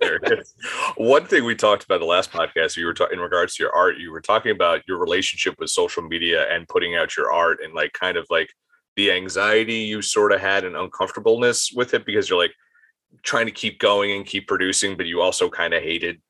There 0.00 0.16
it 0.16 0.40
is. 0.40 0.54
One 0.96 1.26
thing 1.26 1.44
we 1.44 1.54
talked 1.54 1.84
about 1.84 2.00
the 2.00 2.06
last 2.06 2.32
podcast, 2.32 2.76
you 2.76 2.86
were 2.86 2.94
talking 2.94 3.18
in 3.18 3.22
regards 3.22 3.54
to 3.54 3.62
your 3.62 3.72
art, 3.72 3.98
you 3.98 4.10
were 4.10 4.20
talking 4.22 4.50
about 4.50 4.80
your 4.88 4.98
relationship 4.98 5.54
with 5.58 5.68
social 5.68 6.02
media 6.02 6.50
and 6.50 6.66
putting 6.66 6.96
out 6.96 7.16
your 7.18 7.30
art 7.30 7.60
and 7.62 7.74
like 7.74 7.92
kind 7.92 8.16
of 8.16 8.26
like 8.30 8.48
the 8.96 9.12
anxiety 9.12 9.74
you 9.74 10.00
sort 10.02 10.32
of 10.32 10.40
had 10.40 10.64
and 10.64 10.74
uncomfortableness 10.74 11.70
with 11.76 11.92
it 11.94 12.04
because 12.06 12.28
you're 12.30 12.38
like 12.38 12.54
trying 13.22 13.44
to 13.46 13.52
keep 13.52 13.78
going 13.78 14.10
and 14.12 14.26
keep 14.26 14.48
producing, 14.48 14.96
but 14.96 15.06
you 15.06 15.20
also 15.20 15.48
kind 15.50 15.74
of 15.74 15.82
hated 15.82 16.20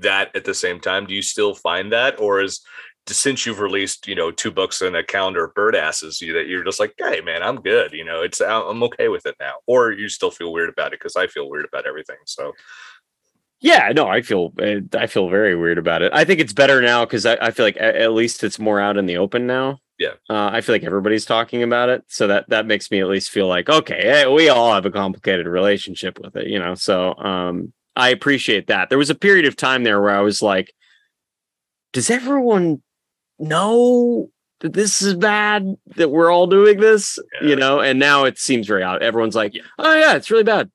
that 0.00 0.34
at 0.34 0.44
the 0.44 0.54
same 0.54 0.80
time. 0.80 1.06
Do 1.06 1.14
you 1.14 1.22
still 1.22 1.54
find 1.54 1.92
that? 1.92 2.20
Or 2.20 2.40
is 2.40 2.60
since 3.06 3.44
you've 3.44 3.60
released, 3.60 4.08
you 4.08 4.14
know, 4.14 4.30
two 4.30 4.50
books 4.50 4.80
and 4.80 4.96
a 4.96 5.04
calendar 5.04 5.44
of 5.44 5.54
bird 5.54 5.76
asses, 5.76 6.20
you 6.20 6.32
that 6.32 6.46
you're 6.46 6.64
just 6.64 6.80
like, 6.80 6.94
hey 6.98 7.20
man, 7.20 7.42
I'm 7.42 7.60
good. 7.60 7.92
You 7.92 8.04
know, 8.04 8.22
it's 8.22 8.40
I'm 8.40 8.82
okay 8.84 9.08
with 9.08 9.26
it 9.26 9.36
now. 9.38 9.54
Or 9.66 9.92
you 9.92 10.08
still 10.08 10.30
feel 10.30 10.52
weird 10.52 10.70
about 10.70 10.92
it 10.92 11.00
because 11.00 11.16
I 11.16 11.26
feel 11.26 11.50
weird 11.50 11.66
about 11.66 11.86
everything. 11.86 12.16
So 12.24 12.52
Yeah, 13.60 13.92
no, 13.94 14.08
I 14.08 14.22
feel 14.22 14.52
uh, 14.60 14.80
I 14.98 15.06
feel 15.06 15.28
very 15.28 15.54
weird 15.56 15.78
about 15.78 16.02
it. 16.02 16.12
I 16.14 16.24
think 16.24 16.40
it's 16.40 16.52
better 16.52 16.80
now 16.82 17.04
because 17.04 17.24
I, 17.26 17.36
I 17.40 17.50
feel 17.50 17.66
like 17.66 17.76
at, 17.78 17.96
at 17.96 18.12
least 18.12 18.44
it's 18.44 18.58
more 18.58 18.80
out 18.80 18.96
in 18.96 19.06
the 19.06 19.18
open 19.18 19.46
now. 19.46 19.78
Yeah. 19.98 20.14
Uh, 20.28 20.50
I 20.52 20.60
feel 20.60 20.74
like 20.74 20.82
everybody's 20.84 21.24
talking 21.24 21.62
about 21.62 21.88
it, 21.88 22.04
so 22.08 22.26
that 22.26 22.48
that 22.50 22.66
makes 22.66 22.90
me 22.90 23.00
at 23.00 23.08
least 23.08 23.30
feel 23.30 23.46
like 23.48 23.68
okay, 23.68 24.02
hey, 24.02 24.26
we 24.26 24.48
all 24.48 24.74
have 24.74 24.86
a 24.86 24.90
complicated 24.90 25.46
relationship 25.46 26.18
with 26.20 26.36
it, 26.36 26.48
you 26.48 26.58
know. 26.58 26.74
So 26.74 27.14
um, 27.16 27.72
I 27.96 28.08
appreciate 28.10 28.66
that. 28.66 28.88
There 28.88 28.98
was 28.98 29.10
a 29.10 29.14
period 29.14 29.46
of 29.46 29.56
time 29.56 29.84
there 29.84 30.00
where 30.00 30.14
I 30.16 30.20
was 30.20 30.42
like, 30.42 30.72
does 31.92 32.10
everyone 32.10 32.82
know 33.38 34.28
that 34.60 34.72
this 34.72 35.02
is 35.02 35.14
bad 35.14 35.74
that 35.96 36.10
we're 36.10 36.30
all 36.32 36.46
doing 36.46 36.80
this, 36.80 37.18
Yeah. 37.40 37.48
you 37.48 37.56
know? 37.56 37.80
And 37.80 37.98
now 37.98 38.24
it 38.24 38.38
seems 38.38 38.66
very 38.66 38.82
out. 38.82 39.02
Everyone's 39.02 39.36
like, 39.36 39.54
Yeah. 39.54 39.62
oh 39.78 39.94
yeah, 39.94 40.14
it's 40.16 40.30
really 40.30 40.44
bad. 40.44 40.70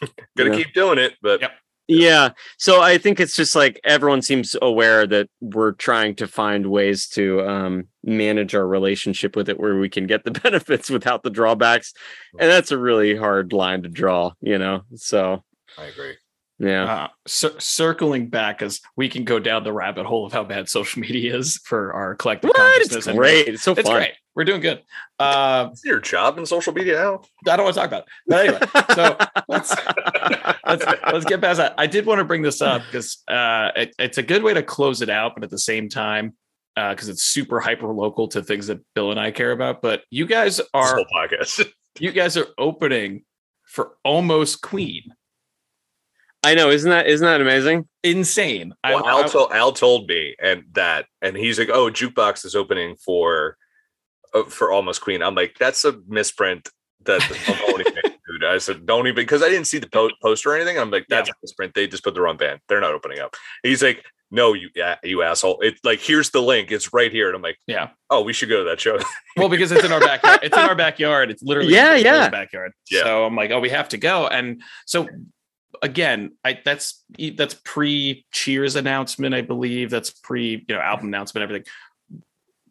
Gonna 0.36 0.50
Yeah. 0.50 0.56
keep 0.56 0.74
doing 0.74 0.98
it, 0.98 1.14
but 1.22 1.40
Yep. 1.40 1.52
Yeah. 1.86 2.30
So 2.56 2.80
I 2.80 2.96
think 2.98 3.20
it's 3.20 3.36
just 3.36 3.54
like 3.54 3.78
everyone 3.84 4.22
seems 4.22 4.56
aware 4.62 5.06
that 5.06 5.28
we're 5.42 5.72
trying 5.72 6.14
to 6.16 6.26
find 6.26 6.66
ways 6.70 7.06
to 7.08 7.46
um, 7.46 7.88
manage 8.02 8.54
our 8.54 8.66
relationship 8.66 9.36
with 9.36 9.50
it 9.50 9.60
where 9.60 9.76
we 9.78 9.90
can 9.90 10.06
get 10.06 10.24
the 10.24 10.30
benefits 10.42 10.88
without 10.88 11.22
the 11.24 11.30
drawbacks. 11.30 11.92
And 12.40 12.50
that's 12.50 12.70
a 12.72 12.78
really 12.78 13.14
hard 13.16 13.52
line 13.52 13.82
to 13.82 13.88
draw, 13.90 14.32
you 14.40 14.56
know? 14.58 14.82
So, 14.94 15.44
I 15.76 15.84
agree. 15.84 16.14
Yeah. 16.58 16.84
Uh, 16.84 17.08
cir- 17.26 17.58
circling 17.58 18.28
back, 18.28 18.62
as 18.62 18.80
we 18.96 19.08
can 19.08 19.24
go 19.24 19.38
down 19.38 19.64
the 19.64 19.72
rabbit 19.72 20.06
hole 20.06 20.24
of 20.26 20.32
how 20.32 20.44
bad 20.44 20.68
social 20.68 21.00
media 21.02 21.36
is 21.36 21.58
for 21.64 21.92
our 21.92 22.14
collective 22.14 22.48
What? 22.48 22.56
consciousness. 22.56 22.96
It's 22.96 23.06
and- 23.08 23.18
great. 23.18 23.48
It's 23.48 23.62
so 23.62 23.72
It's 23.72 23.82
fun. 23.88 23.96
great. 23.96 24.12
We're 24.36 24.44
doing 24.44 24.60
good. 24.62 24.82
Uh, 25.20 25.68
Is 25.72 25.84
your 25.84 26.00
job 26.00 26.38
in 26.38 26.46
social 26.46 26.72
media 26.72 26.94
now? 26.94 27.22
I 27.52 27.56
don't 27.56 27.64
want 27.64 27.74
to 27.74 27.80
talk 27.80 27.88
about 27.88 28.02
it. 28.02 28.08
But 28.26 28.46
anyway, 28.46 28.60
so 28.94 29.16
let's 29.48 29.74
let's 30.66 30.84
let's 31.12 31.24
get 31.24 31.40
past 31.40 31.58
that. 31.58 31.74
I 31.78 31.86
did 31.86 32.04
want 32.04 32.18
to 32.18 32.24
bring 32.24 32.42
this 32.42 32.60
up 32.60 32.82
because 32.84 33.22
uh, 33.28 33.70
it, 33.76 33.94
it's 33.96 34.18
a 34.18 34.24
good 34.24 34.42
way 34.42 34.52
to 34.52 34.62
close 34.64 35.02
it 35.02 35.08
out, 35.08 35.34
but 35.36 35.44
at 35.44 35.50
the 35.50 35.58
same 35.58 35.88
time, 35.88 36.34
because 36.74 37.08
it's 37.08 37.22
super 37.22 37.60
hyper 37.60 37.86
local 37.92 38.26
to 38.28 38.42
things 38.42 38.66
that 38.66 38.80
Bill 38.96 39.12
and 39.12 39.20
I 39.20 39.30
care 39.30 39.52
about. 39.52 39.80
But 39.82 40.02
you 40.10 40.26
guys 40.26 40.60
are 40.72 41.00
podcast. 41.14 41.64
you 42.00 42.10
guys 42.10 42.36
are 42.36 42.48
opening 42.58 43.22
for 43.62 43.92
almost 44.04 44.62
Queen. 44.62 45.14
I 46.44 46.54
know, 46.54 46.70
isn't 46.70 46.90
that 46.90 47.06
isn't 47.06 47.24
that 47.26 47.40
amazing? 47.40 47.88
Insane. 48.02 48.74
Well, 48.84 49.04
I- 49.04 49.10
Al, 49.22 49.28
told, 49.28 49.52
Al 49.52 49.72
told 49.72 50.08
me 50.08 50.34
and 50.42 50.64
that, 50.72 51.06
and 51.22 51.36
he's 51.36 51.58
like, 51.58 51.70
"Oh, 51.70 51.90
jukebox 51.90 52.44
is 52.44 52.54
opening 52.54 52.96
for 52.96 53.56
uh, 54.34 54.44
for 54.44 54.70
Almost 54.72 55.00
Queen." 55.00 55.22
I'm 55.22 55.34
like, 55.34 55.56
"That's 55.58 55.84
a 55.84 55.98
misprint." 56.08 56.68
That 57.04 57.20
dude. 58.26 58.44
I 58.44 58.58
said, 58.58 58.86
"Don't 58.86 59.06
even," 59.06 59.16
because 59.16 59.42
I 59.42 59.48
didn't 59.48 59.66
see 59.66 59.78
the 59.78 59.88
po- 59.88 60.10
poster 60.22 60.50
or 60.50 60.56
anything. 60.56 60.78
I'm 60.78 60.90
like, 60.90 61.06
"That's 61.08 61.28
a 61.28 61.32
misprint." 61.42 61.74
They 61.74 61.86
just 61.86 62.04
put 62.04 62.14
the 62.14 62.20
wrong 62.20 62.36
band. 62.36 62.60
They're 62.68 62.80
not 62.80 62.92
opening 62.94 63.18
up. 63.20 63.34
He's 63.62 63.82
like, 63.82 64.04
"No, 64.30 64.52
you, 64.54 64.70
yeah, 64.74 64.96
you 65.02 65.22
asshole." 65.22 65.60
It's 65.60 65.80
like, 65.84 66.00
here's 66.00 66.30
the 66.30 66.40
link. 66.40 66.72
It's 66.72 66.92
right 66.94 67.12
here. 67.12 67.28
And 67.28 67.36
I'm 67.36 67.42
like, 67.42 67.58
yeah. 67.66 67.90
"Oh, 68.10 68.22
we 68.22 68.32
should 68.32 68.48
go 68.48 68.58
to 68.64 68.70
that 68.70 68.80
show." 68.80 68.98
Well, 69.36 69.48
because 69.48 69.72
it's 69.72 69.84
in 69.84 69.90
our 69.92 69.98
backyard. 70.00 70.40
It's 70.44 70.56
in 70.56 70.62
our 70.62 70.76
backyard. 70.76 71.28
It's 71.30 71.42
literally 71.42 71.74
Yeah, 71.74 71.94
in 71.96 72.04
the 72.04 72.08
yeah. 72.08 72.28
backyard. 72.28 72.70
Yeah. 72.90 73.02
So 73.02 73.24
I'm 73.26 73.34
like, 73.34 73.50
oh, 73.50 73.58
we 73.58 73.68
have 73.70 73.88
to 73.88 73.96
go. 73.98 74.28
And 74.28 74.62
so 74.86 75.08
again, 75.82 76.32
I 76.44 76.60
that's 76.64 77.04
that's 77.36 77.54
pre 77.64 78.24
Cheers 78.32 78.76
announcement, 78.76 79.34
I 79.34 79.40
believe. 79.42 79.90
That's 79.90 80.10
pre 80.10 80.64
you 80.68 80.74
know 80.74 80.80
album 80.80 81.08
announcement, 81.08 81.42
everything. 81.42 81.66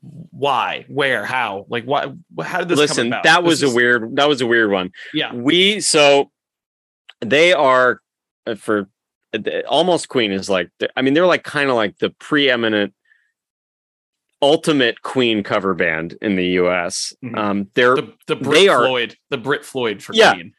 Why? 0.01 0.85
Where? 0.89 1.25
How? 1.25 1.65
Like 1.69 1.85
what? 1.85 2.13
How 2.43 2.59
did 2.59 2.67
this 2.69 2.77
come 2.77 2.81
Listen, 2.81 3.09
that 3.11 3.23
This 3.23 3.41
was 3.41 3.63
a 3.63 3.67
is- 3.67 3.73
weird 3.73 4.15
that 4.17 4.27
was 4.27 4.41
a 4.41 4.47
weird 4.47 4.69
one. 4.71 4.91
Yeah. 5.13 5.33
We 5.33 5.79
so 5.79 6.29
they 7.21 7.53
are 7.53 8.01
uh, 8.45 8.55
for 8.55 8.89
uh, 9.33 9.39
almost 9.67 10.09
Queen 10.09 10.31
is 10.31 10.49
like 10.49 10.69
I 10.97 11.01
mean 11.01 11.13
they're 11.13 11.25
like 11.25 11.43
kind 11.43 11.69
of 11.69 11.75
like 11.77 11.97
the 11.99 12.09
preeminent 12.09 12.93
ultimate 14.41 15.01
Queen 15.01 15.41
cover 15.41 15.73
band 15.73 16.17
in 16.21 16.35
the 16.35 16.45
US. 16.59 17.13
Mhm. 17.23 17.37
Um 17.37 17.69
they're 17.75 17.95
The, 17.95 18.13
the 18.27 18.35
Brit 18.35 18.53
They 18.61 18.67
are- 18.67 18.85
Floyd, 18.85 19.15
the 19.29 19.37
Brit 19.37 19.63
Floyd 19.63 20.03
for 20.03 20.13
Yeah. 20.13 20.33
Queen. 20.33 20.53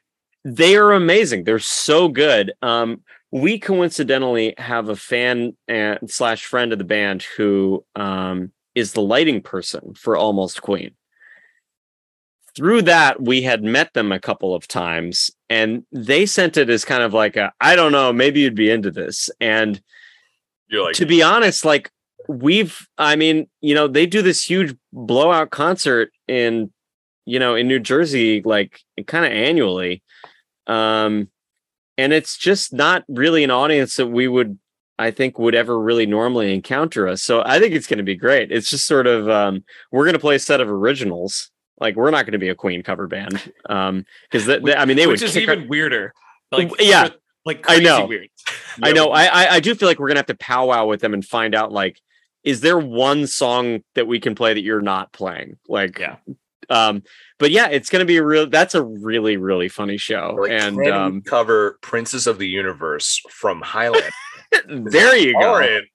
They 0.45 0.76
are 0.76 0.92
amazing. 0.92 1.45
They're 1.45 1.59
so 1.59 2.09
good. 2.09 2.53
Um, 2.62 3.03
we 3.30 3.59
coincidentally 3.59 4.55
have 4.59 4.88
a 4.88 4.97
fan 4.97 5.57
and 5.66 5.99
slash 6.09 6.45
friend 6.45 6.72
of 6.72 6.78
the 6.78 6.84
band 6.84 7.24
who 7.36 7.84
um, 7.97 8.53
is 8.74 8.92
the 8.92 9.03
lighting 9.03 9.40
person 9.40 9.95
for 9.95 10.16
Almost 10.16 10.62
Queen. 10.62 10.92
Through 12.55 12.82
that, 12.82 13.20
we 13.20 13.42
had 13.42 13.64
met 13.64 13.92
them 13.95 14.12
a 14.12 14.20
couple 14.20 14.55
of 14.55 14.68
times, 14.68 15.32
and 15.51 15.84
they 15.90 16.24
sent 16.26 16.57
it 16.57 16.70
as 16.70 16.84
kind 16.84 17.03
of 17.03 17.12
like 17.12 17.34
a, 17.34 17.53
I 17.61 17.74
don't 17.74 17.90
know, 17.90 18.12
maybe 18.12 18.40
you'd 18.40 18.55
be 18.55 18.70
into 18.70 18.92
this. 18.92 19.28
And 19.40 19.80
You're 20.68 20.84
like, 20.84 20.95
to 20.95 21.07
be 21.07 21.20
honest, 21.20 21.64
like 21.64 21.90
we've, 22.28 22.86
I 22.97 23.16
mean, 23.16 23.49
you 23.61 23.74
know, 23.74 23.88
they 23.88 24.07
do 24.07 24.22
this 24.22 24.49
huge 24.49 24.76
blowout 24.92 25.51
concert 25.51 26.12
in, 26.28 26.72
you 27.26 27.40
know, 27.40 27.57
in 27.57 27.66
New 27.66 27.80
Jersey, 27.80 28.42
like 28.42 28.78
kind 29.09 29.24
of 29.24 29.32
annually. 29.32 30.03
Um, 30.67 31.29
and 31.97 32.12
it's 32.12 32.37
just 32.37 32.73
not 32.73 33.05
really 33.09 33.45
an 33.45 33.51
audience 33.51 33.97
that 33.97 34.09
we 34.09 34.27
would, 34.29 34.59
I 34.99 35.11
think, 35.11 35.39
would 35.39 35.55
ever 35.55 35.79
really 35.79 36.07
normally 36.07 36.53
encounter 36.53 37.07
us. 37.09 37.23
So 37.23 37.43
I 37.45 37.59
think 37.59 37.75
it's 37.75 37.87
going 37.87 37.99
to 37.99 38.05
be 38.05 38.17
great. 38.17 38.51
It's 38.51 38.69
just 38.71 38.87
sort 38.87 39.07
of, 39.07 39.29
um, 39.29 39.65
we're 39.93 40.05
going 40.05 40.15
to 40.15 40.19
play 40.21 40.37
a 40.37 40.41
set 40.41 40.61
of 40.61 40.69
originals. 40.69 41.51
Like 41.81 41.97
we're 41.97 42.11
not 42.11 42.25
going 42.25 42.33
to 42.33 42.39
be 42.39 42.49
a 42.49 42.55
Queen 42.55 42.83
cover 42.83 43.07
band. 43.07 43.53
Um, 43.69 44.07
because 44.31 44.49
I 44.49 44.85
mean, 44.85 44.97
they 44.97 45.07
Which 45.07 45.21
would 45.21 45.29
is 45.29 45.33
kick 45.35 45.49
our- 45.49 45.55
even 45.55 45.69
weirder. 45.69 46.12
Like 46.53 46.71
Yeah. 46.81 47.09
like 47.45 47.65
I 47.69 47.79
know. 47.79 48.07
weird. 48.07 48.29
I 48.83 48.93
know. 48.93 49.09
I, 49.12 49.25
I 49.25 49.55
I 49.57 49.61
do 49.61 49.75
feel 49.75 49.89
like 49.89 49.99
we're 49.99 50.07
gonna 50.09 50.21
have 50.21 50.27
to 50.27 50.37
powwow 50.37 50.87
with 50.87 51.01
them 51.01 51.15
and 51.15 51.25
find 51.25 51.55
out 51.55 51.73
like, 51.73 52.01
is 52.45 52.61
there 52.61 52.79
one 52.79 53.27
song 53.27 53.83
that 53.97 54.07
we 54.07 54.21
can 54.21 54.35
play 54.37 54.55
that 54.55 54.62
you're 54.62 54.81
not 54.83 55.12
playing? 55.12 55.59
Like, 55.69 55.99
Yeah. 55.99 56.17
Um, 56.71 57.03
but 57.39 57.51
yeah, 57.51 57.69
it's 57.69 57.91
gonna 57.91 58.05
be 58.05 58.17
a 58.17 58.25
real. 58.25 58.49
That's 58.49 58.75
a 58.75 58.83
really 58.83 59.37
really 59.37 59.69
funny 59.69 59.97
show. 59.97 60.37
like 60.41 60.51
and 60.51 60.77
can 60.77 60.77
we 60.77 60.91
um, 60.91 61.23
cover 61.23 61.79
Princes 61.83 62.27
of 62.27 62.39
the 62.39 62.49
Universe 62.49 63.21
from 63.31 63.61
Highland. 63.61 64.12
there 64.69 65.17
you 65.17 65.33
go. 65.33 65.41
Lauren, 65.41 65.87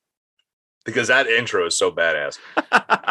because 0.85 1.07
that 1.07 1.27
intro 1.27 1.67
is 1.67 1.77
so 1.77 1.91
badass. 1.91 2.37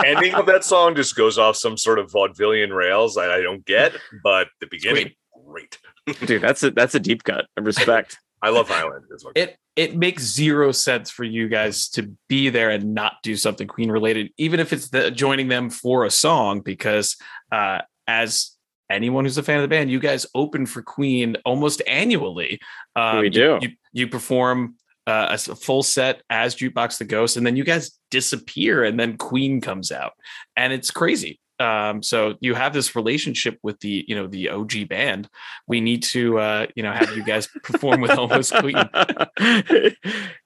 Ending 0.04 0.34
of 0.34 0.46
that 0.46 0.64
song 0.64 0.94
just 0.94 1.16
goes 1.16 1.38
off 1.38 1.56
some 1.56 1.76
sort 1.76 1.98
of 1.98 2.10
vaudevillian 2.10 2.74
rails 2.74 3.14
that 3.14 3.30
I 3.30 3.40
don't 3.40 3.64
get, 3.64 3.94
but 4.22 4.48
the 4.60 4.66
beginning, 4.66 5.12
great. 5.46 5.78
dude. 6.24 6.42
That's 6.42 6.62
a 6.62 6.70
that's 6.70 6.94
a 6.94 7.00
deep 7.00 7.24
cut. 7.24 7.46
I 7.56 7.60
respect. 7.60 8.18
I 8.42 8.50
love 8.50 8.68
Highland. 8.68 9.04
It's 9.10 9.22
fucking- 9.24 9.42
it 9.42 9.58
it 9.78 9.96
makes 9.96 10.24
zero 10.24 10.72
sense 10.72 11.08
for 11.10 11.22
you 11.22 11.48
guys 11.48 11.88
to 11.90 12.12
be 12.28 12.50
there 12.50 12.70
and 12.70 12.94
not 12.94 13.14
do 13.22 13.36
something 13.36 13.68
queen 13.68 13.92
related 13.92 14.32
even 14.36 14.58
if 14.58 14.72
it's 14.72 14.88
the, 14.88 15.08
joining 15.12 15.46
them 15.46 15.70
for 15.70 16.04
a 16.04 16.10
song 16.10 16.60
because 16.60 17.16
uh 17.52 17.80
as 18.06 18.52
anyone 18.90 19.24
who's 19.24 19.38
a 19.38 19.42
fan 19.42 19.56
of 19.56 19.62
the 19.62 19.68
band 19.68 19.90
you 19.90 20.00
guys 20.00 20.26
open 20.34 20.64
for 20.66 20.82
queen 20.82 21.36
almost 21.44 21.82
annually 21.86 22.58
um, 22.96 23.18
We 23.18 23.24
you- 23.26 23.30
do. 23.30 23.58
you, 23.62 23.68
you 23.92 24.08
perform 24.08 24.74
uh, 25.06 25.36
a 25.50 25.54
full 25.56 25.82
set 25.82 26.22
as 26.30 26.54
jukebox 26.54 26.98
the 26.98 27.04
ghost 27.04 27.36
and 27.36 27.46
then 27.46 27.56
you 27.56 27.64
guys 27.64 27.92
disappear 28.10 28.84
and 28.84 28.98
then 29.00 29.16
queen 29.16 29.60
comes 29.60 29.90
out 29.92 30.12
and 30.56 30.72
it's 30.72 30.90
crazy 30.90 31.40
um 31.60 32.02
so 32.04 32.34
you 32.40 32.54
have 32.54 32.72
this 32.72 32.94
relationship 32.94 33.58
with 33.62 33.80
the 33.80 34.04
you 34.06 34.14
know 34.14 34.26
the 34.28 34.48
og 34.50 34.72
band 34.88 35.28
we 35.66 35.80
need 35.80 36.02
to 36.04 36.38
uh 36.38 36.66
you 36.76 36.82
know 36.82 36.92
have 36.92 37.10
you 37.16 37.24
guys 37.24 37.48
perform 37.64 38.00
with 38.00 38.12
almost 38.12 38.54
queen 38.54 38.76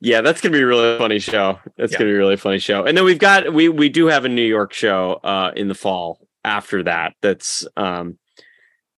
yeah, 0.00 0.20
that's 0.20 0.40
gonna 0.40 0.53
be 0.53 0.61
a 0.61 0.66
really 0.66 0.98
funny 0.98 1.18
show. 1.18 1.59
That's 1.76 1.92
Yeah. 1.92 1.98
gonna 1.98 2.11
be 2.11 2.14
a 2.14 2.18
really 2.18 2.36
funny 2.36 2.59
show. 2.59 2.84
And 2.84 2.96
then 2.96 3.05
we've 3.05 3.18
got 3.18 3.53
we 3.53 3.68
we 3.68 3.88
do 3.88 4.07
have 4.07 4.24
a 4.24 4.28
New 4.28 4.42
York 4.46 4.72
show 4.72 5.20
uh 5.24 5.53
in 5.57 5.68
the 5.68 5.74
fall 5.74 6.26
after 6.45 6.82
that. 6.84 7.14
That's 7.22 7.66
um 7.76 8.18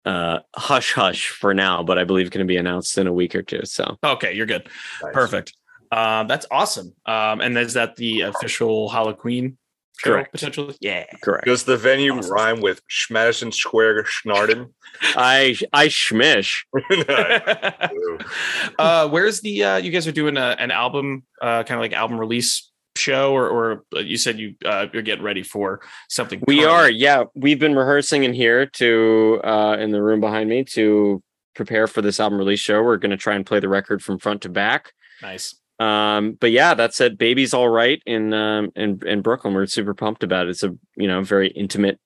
uh 0.05 0.39
hush 0.55 0.93
hush 0.93 1.29
for 1.29 1.53
now, 1.53 1.81
but 1.83 1.97
I 1.97 2.03
believe 2.03 2.29
going 2.31 2.45
to 2.45 2.51
be 2.51 2.57
announced 2.57 2.97
in 2.97 3.07
a 3.07 3.13
week 3.13 3.35
or 3.35 3.41
two. 3.41 3.61
So 3.63 3.97
Okay, 4.03 4.33
you're 4.33 4.45
good. 4.45 4.67
nice. 5.01 5.13
Perfect. 5.13 5.53
Um, 5.91 6.27
that's 6.27 6.45
awesome. 6.51 6.93
Um, 7.05 7.39
and 7.39 7.57
is 7.57 7.73
that 7.73 7.95
the 7.95 8.21
official 8.21 8.89
Halloween 8.89 9.57
show 9.99 10.09
Correct. 10.11 10.31
potentially? 10.31 10.75
Yeah. 10.81 11.05
correct. 11.21 11.45
Does 11.45 11.63
the 11.65 11.77
venue 11.77 12.13
Awesome. 12.17 12.31
rhyme 12.33 12.61
with 12.61 12.81
Madison 13.11 13.51
Square 13.51 14.03
Schnarden? 14.05 14.71
I 15.15 15.55
I 15.71 15.87
schmish. 15.87 16.63
uh, 18.79 19.07
where's 19.09 19.41
the 19.41 19.63
uh, 19.63 19.77
you 19.77 19.91
guys 19.91 20.07
are 20.07 20.11
doing 20.11 20.35
a, 20.37 20.55
an 20.59 20.71
album 20.71 21.23
uh, 21.41 21.63
kind 21.63 21.77
of 21.77 21.81
like 21.81 21.93
album 21.93 22.19
release 22.19 22.71
show 23.07 23.33
or 23.37 23.45
or 23.55 23.63
uh, 23.95 23.99
you 24.11 24.17
said 24.17 24.39
you 24.39 24.47
uh, 24.71 24.85
you're 24.93 25.03
getting 25.09 25.25
ready 25.31 25.43
for 25.43 25.81
something 26.09 26.39
We 26.47 26.59
current. 26.59 26.71
are, 26.71 26.89
yeah. 26.89 27.19
We've 27.35 27.59
been 27.59 27.75
rehearsing 27.75 28.23
in 28.23 28.33
here 28.33 28.65
to 28.81 29.41
uh 29.43 29.75
in 29.83 29.91
the 29.91 30.01
room 30.07 30.19
behind 30.19 30.47
me 30.49 30.63
to 30.77 31.21
prepare 31.59 31.87
for 31.87 32.01
this 32.01 32.19
album 32.19 32.39
release 32.39 32.59
show. 32.67 32.81
We're 32.81 33.01
going 33.05 33.11
to 33.17 33.23
try 33.25 33.35
and 33.35 33.45
play 33.45 33.59
the 33.59 33.69
record 33.69 34.01
from 34.01 34.17
front 34.19 34.41
to 34.43 34.49
back. 34.49 34.93
nice 35.21 35.47
Um, 35.79 36.37
but 36.41 36.51
yeah, 36.51 36.73
that's 36.75 37.01
it. 37.01 37.17
Baby's 37.17 37.53
all 37.53 37.69
right 37.69 37.99
in 38.05 38.33
um 38.33 38.71
in 38.75 38.89
in 39.05 39.21
Brooklyn. 39.21 39.53
We're 39.53 39.67
super 39.67 39.93
pumped 39.93 40.23
about 40.23 40.47
it. 40.47 40.51
It's 40.51 40.63
a 40.63 40.71
you 41.01 41.07
know 41.07 41.21
very 41.23 41.49
intimate 41.49 41.97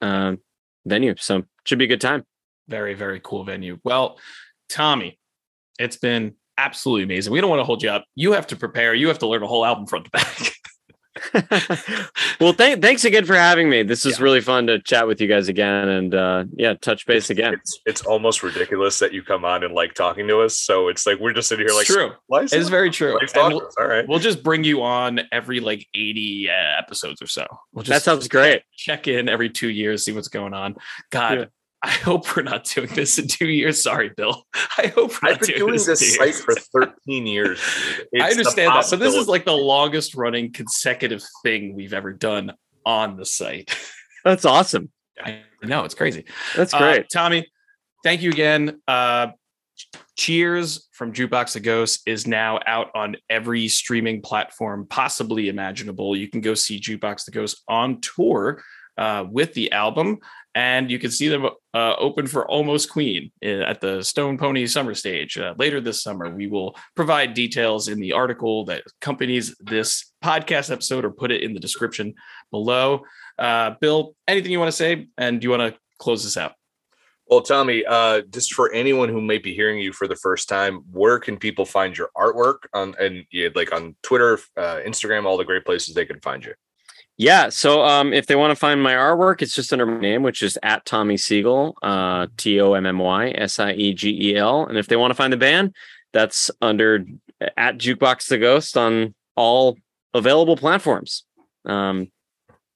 um 0.00 0.38
venue, 0.86 1.14
so 1.18 1.44
should 1.64 1.78
be 1.78 1.84
a 1.90 1.94
good 1.94 2.00
time. 2.10 2.22
very 2.68 2.94
very 2.94 3.20
cool 3.28 3.42
venue 3.44 3.76
well 3.84 4.06
tommy 4.68 5.10
it's 5.84 5.98
been 6.08 6.24
absolutely 6.64 7.02
amazing 7.04 7.32
we 7.32 7.40
don't 7.40 7.50
want 7.50 7.60
to 7.60 7.64
hold 7.64 7.82
you 7.82 7.90
up 7.90 8.04
you 8.14 8.32
have 8.32 8.46
to 8.46 8.56
prepare 8.56 8.94
you 8.94 9.08
have 9.08 9.18
to 9.18 9.26
learn 9.26 9.42
a 9.42 9.46
whole 9.46 9.64
album 9.64 9.86
front 9.86 10.04
to 10.04 10.10
back 10.10 10.52
well, 12.40 12.54
th- 12.54 12.78
thanks 12.80 13.04
again 13.04 13.24
for 13.24 13.34
having 13.34 13.68
me. 13.68 13.82
This 13.82 14.06
is 14.06 14.18
Yeah. 14.18 14.24
really 14.24 14.40
fun 14.40 14.68
to 14.68 14.78
chat 14.80 15.06
with 15.08 15.20
you 15.20 15.26
guys 15.26 15.48
again, 15.48 15.88
and 15.88 16.14
uh, 16.14 16.44
yeah, 16.56 16.74
touch 16.74 17.04
base 17.04 17.30
again. 17.30 17.52
It's 17.54 17.80
it's 17.84 18.02
almost 18.02 18.42
ridiculous 18.44 19.00
that 19.00 19.12
you 19.12 19.22
come 19.22 19.44
on 19.44 19.64
and 19.64 19.74
like 19.74 19.94
talking 19.94 20.28
to 20.28 20.38
us. 20.40 20.58
So 20.58 20.88
it's 20.88 21.06
like 21.06 21.18
we're 21.18 21.32
just 21.32 21.48
sitting 21.48 21.66
here 21.66 21.74
like 21.74 21.86
it's 21.86 21.94
true. 21.94 22.12
Why 22.28 22.42
is 22.42 22.52
It's 22.52 22.66
he 22.68 22.70
very 22.70 22.90
true. 22.90 23.18
like 23.18 23.34
we'll. 23.34 23.68
All 23.78 23.86
right. 23.88 24.06
we'll 24.08 24.20
just 24.20 24.42
bring 24.42 24.62
you 24.64 24.82
on 24.82 25.20
every 25.32 25.58
like 25.60 25.84
80 25.94 26.48
uh, 26.48 26.78
episodes 26.78 27.20
or 27.20 27.26
so. 27.26 27.44
We'll 27.72 27.82
just 27.82 28.04
That 28.04 28.08
sounds 28.08 28.28
great. 28.28 28.62
check 28.76 29.08
in 29.08 29.28
every 29.28 29.50
two 29.50 29.68
years, 29.68 30.04
see 30.04 30.12
what's 30.12 30.28
going 30.28 30.54
on. 30.54 30.76
God, 31.10 31.38
Yeah. 31.38 31.44
I 31.82 31.90
hope 31.90 32.36
we're 32.36 32.42
not 32.42 32.64
doing 32.64 32.88
this 32.94 33.18
in 33.18 33.26
two 33.26 33.48
years. 33.48 33.82
Sorry, 33.82 34.10
Bill. 34.14 34.46
I 34.78 34.88
hope 34.88 35.12
we're 35.22 35.30
not 35.30 35.40
I've 35.40 35.40
been 35.40 35.58
doing 35.58 35.74
in 35.74 35.84
this 35.84 35.98
two 36.00 36.06
site 36.06 36.34
for 36.34 36.54
13 37.08 37.26
years. 37.26 37.58
It's 38.12 38.22
I 38.22 38.30
understand 38.30 38.74
that, 38.74 38.86
but 38.90 38.98
this 38.98 39.14
is 39.14 39.28
like 39.28 39.44
the 39.44 39.56
longest 39.56 40.14
running 40.14 40.52
consecutive 40.52 41.22
thing 41.42 41.74
we've 41.74 41.94
ever 41.94 42.12
done 42.12 42.52
on 42.84 43.16
the 43.16 43.24
site. 43.24 43.74
That's 44.24 44.44
awesome. 44.44 44.90
I 45.22 45.40
know 45.62 45.84
it's 45.84 45.94
crazy. 45.94 46.24
That's 46.54 46.74
Uh, 46.74 46.78
great. 46.78 47.06
Tommy. 47.10 47.46
Thank 48.04 48.22
you 48.22 48.30
again. 48.30 48.80
Uh, 48.86 49.28
Cheers 50.16 50.88
from 50.92 51.12
Jukebox 51.14 51.54
the 51.54 51.60
Ghost 51.60 52.02
is 52.06 52.26
now 52.26 52.60
out 52.66 52.90
on 52.94 53.16
every 53.30 53.68
streaming 53.68 54.20
platform 54.20 54.86
possibly 54.86 55.48
imaginable. 55.48 56.14
You 56.14 56.28
can 56.28 56.42
go 56.42 56.52
see 56.52 56.78
Jukebox 56.78 57.24
the 57.24 57.30
Ghost 57.30 57.62
on 57.68 58.02
tour 58.02 58.62
uh, 58.98 59.24
with 59.30 59.54
the 59.54 59.72
album, 59.72 60.18
and 60.54 60.90
you 60.90 60.98
can 60.98 61.10
see 61.10 61.28
them 61.28 61.46
uh, 61.74 61.94
open 61.96 62.26
for 62.26 62.48
Almost 62.48 62.90
Queen 62.90 63.30
uh, 63.44 63.62
at 63.62 63.80
the 63.80 64.02
Stone 64.02 64.38
Pony 64.38 64.66
Summer 64.66 64.94
Stage 64.94 65.38
uh, 65.38 65.54
later 65.58 65.80
this 65.80 66.02
summer. 66.02 66.28
We 66.28 66.48
will 66.48 66.76
provide 66.96 67.34
details 67.34 67.88
in 67.88 68.00
the 68.00 68.12
article 68.12 68.64
that 68.64 68.82
accompanies 69.00 69.54
this 69.60 70.12
podcast 70.24 70.70
episode, 70.70 71.04
or 71.04 71.10
put 71.10 71.30
it 71.30 71.42
in 71.42 71.54
the 71.54 71.60
description 71.60 72.14
below. 72.50 73.02
Uh, 73.38 73.74
Bill, 73.80 74.14
anything 74.26 74.52
you 74.52 74.58
want 74.58 74.70
to 74.70 74.76
say, 74.76 75.06
and 75.16 75.40
do 75.40 75.46
you 75.46 75.50
want 75.50 75.74
to 75.74 75.80
close 75.98 76.24
this 76.24 76.36
out? 76.36 76.54
Well, 77.28 77.42
Tommy, 77.42 77.84
uh, 77.86 78.22
just 78.22 78.54
for 78.54 78.72
anyone 78.72 79.08
who 79.08 79.20
may 79.20 79.38
be 79.38 79.54
hearing 79.54 79.78
you 79.78 79.92
for 79.92 80.08
the 80.08 80.16
first 80.16 80.48
time, 80.48 80.80
where 80.90 81.20
can 81.20 81.36
people 81.36 81.64
find 81.64 81.96
your 81.96 82.10
artwork 82.16 82.66
on 82.74 82.96
and 82.98 83.24
like 83.54 83.72
on 83.72 83.94
Twitter, 84.02 84.40
uh, 84.56 84.80
Instagram, 84.84 85.26
all 85.26 85.36
the 85.36 85.44
great 85.44 85.64
places 85.64 85.94
they 85.94 86.04
can 86.04 86.20
find 86.20 86.44
you? 86.44 86.54
Yeah. 87.16 87.50
So 87.50 87.82
um, 87.82 88.12
if 88.12 88.26
they 88.26 88.36
want 88.36 88.50
to 88.50 88.56
find 88.56 88.82
my 88.82 88.94
artwork, 88.94 89.42
it's 89.42 89.54
just 89.54 89.72
under 89.72 89.84
my 89.84 90.00
name, 90.00 90.22
which 90.22 90.42
is 90.42 90.58
at 90.62 90.84
Tommy 90.86 91.16
Siegel, 91.16 91.76
uh, 91.82 92.28
T 92.36 92.60
O 92.60 92.72
M 92.72 92.86
M 92.86 92.98
Y 92.98 93.30
S 93.36 93.58
I 93.58 93.72
E 93.72 93.92
G 93.92 94.30
E 94.30 94.36
L. 94.36 94.66
And 94.66 94.78
if 94.78 94.86
they 94.86 94.96
want 94.96 95.10
to 95.10 95.14
find 95.14 95.32
the 95.32 95.36
band, 95.36 95.74
that's 96.12 96.50
under 96.62 97.04
at 97.56 97.78
Jukebox 97.78 98.28
the 98.28 98.38
Ghost 98.38 98.76
on 98.76 99.14
all 99.36 99.76
available 100.14 100.56
platforms. 100.56 101.24
Um, 101.64 102.10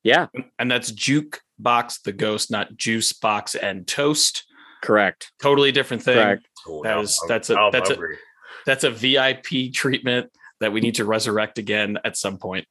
yeah, 0.02 0.26
and 0.58 0.70
that's 0.70 0.92
jukebox 0.92 2.02
the 2.02 2.12
ghost 2.12 2.50
not 2.50 2.76
juice 2.76 3.12
box 3.14 3.54
and 3.54 3.86
toast 3.86 4.44
correct. 4.82 5.32
totally 5.40 5.72
different 5.72 6.02
thing 6.02 6.14
Correct. 6.16 6.46
That 6.66 6.82
now 6.84 7.04
that's 7.26 7.50
a- 7.50 7.70
that's 7.72 7.90
a- 7.90 7.98
that's 8.66 8.84
a 8.84 8.90
vip 8.90 9.72
treatment 9.72 10.30
that 10.60 10.72
we 10.72 10.80
need 10.82 10.96
to 10.96 11.04
resurrect 11.06 11.58
again 11.58 11.98
at 12.04 12.16
some 12.16 12.36
point 12.38 12.66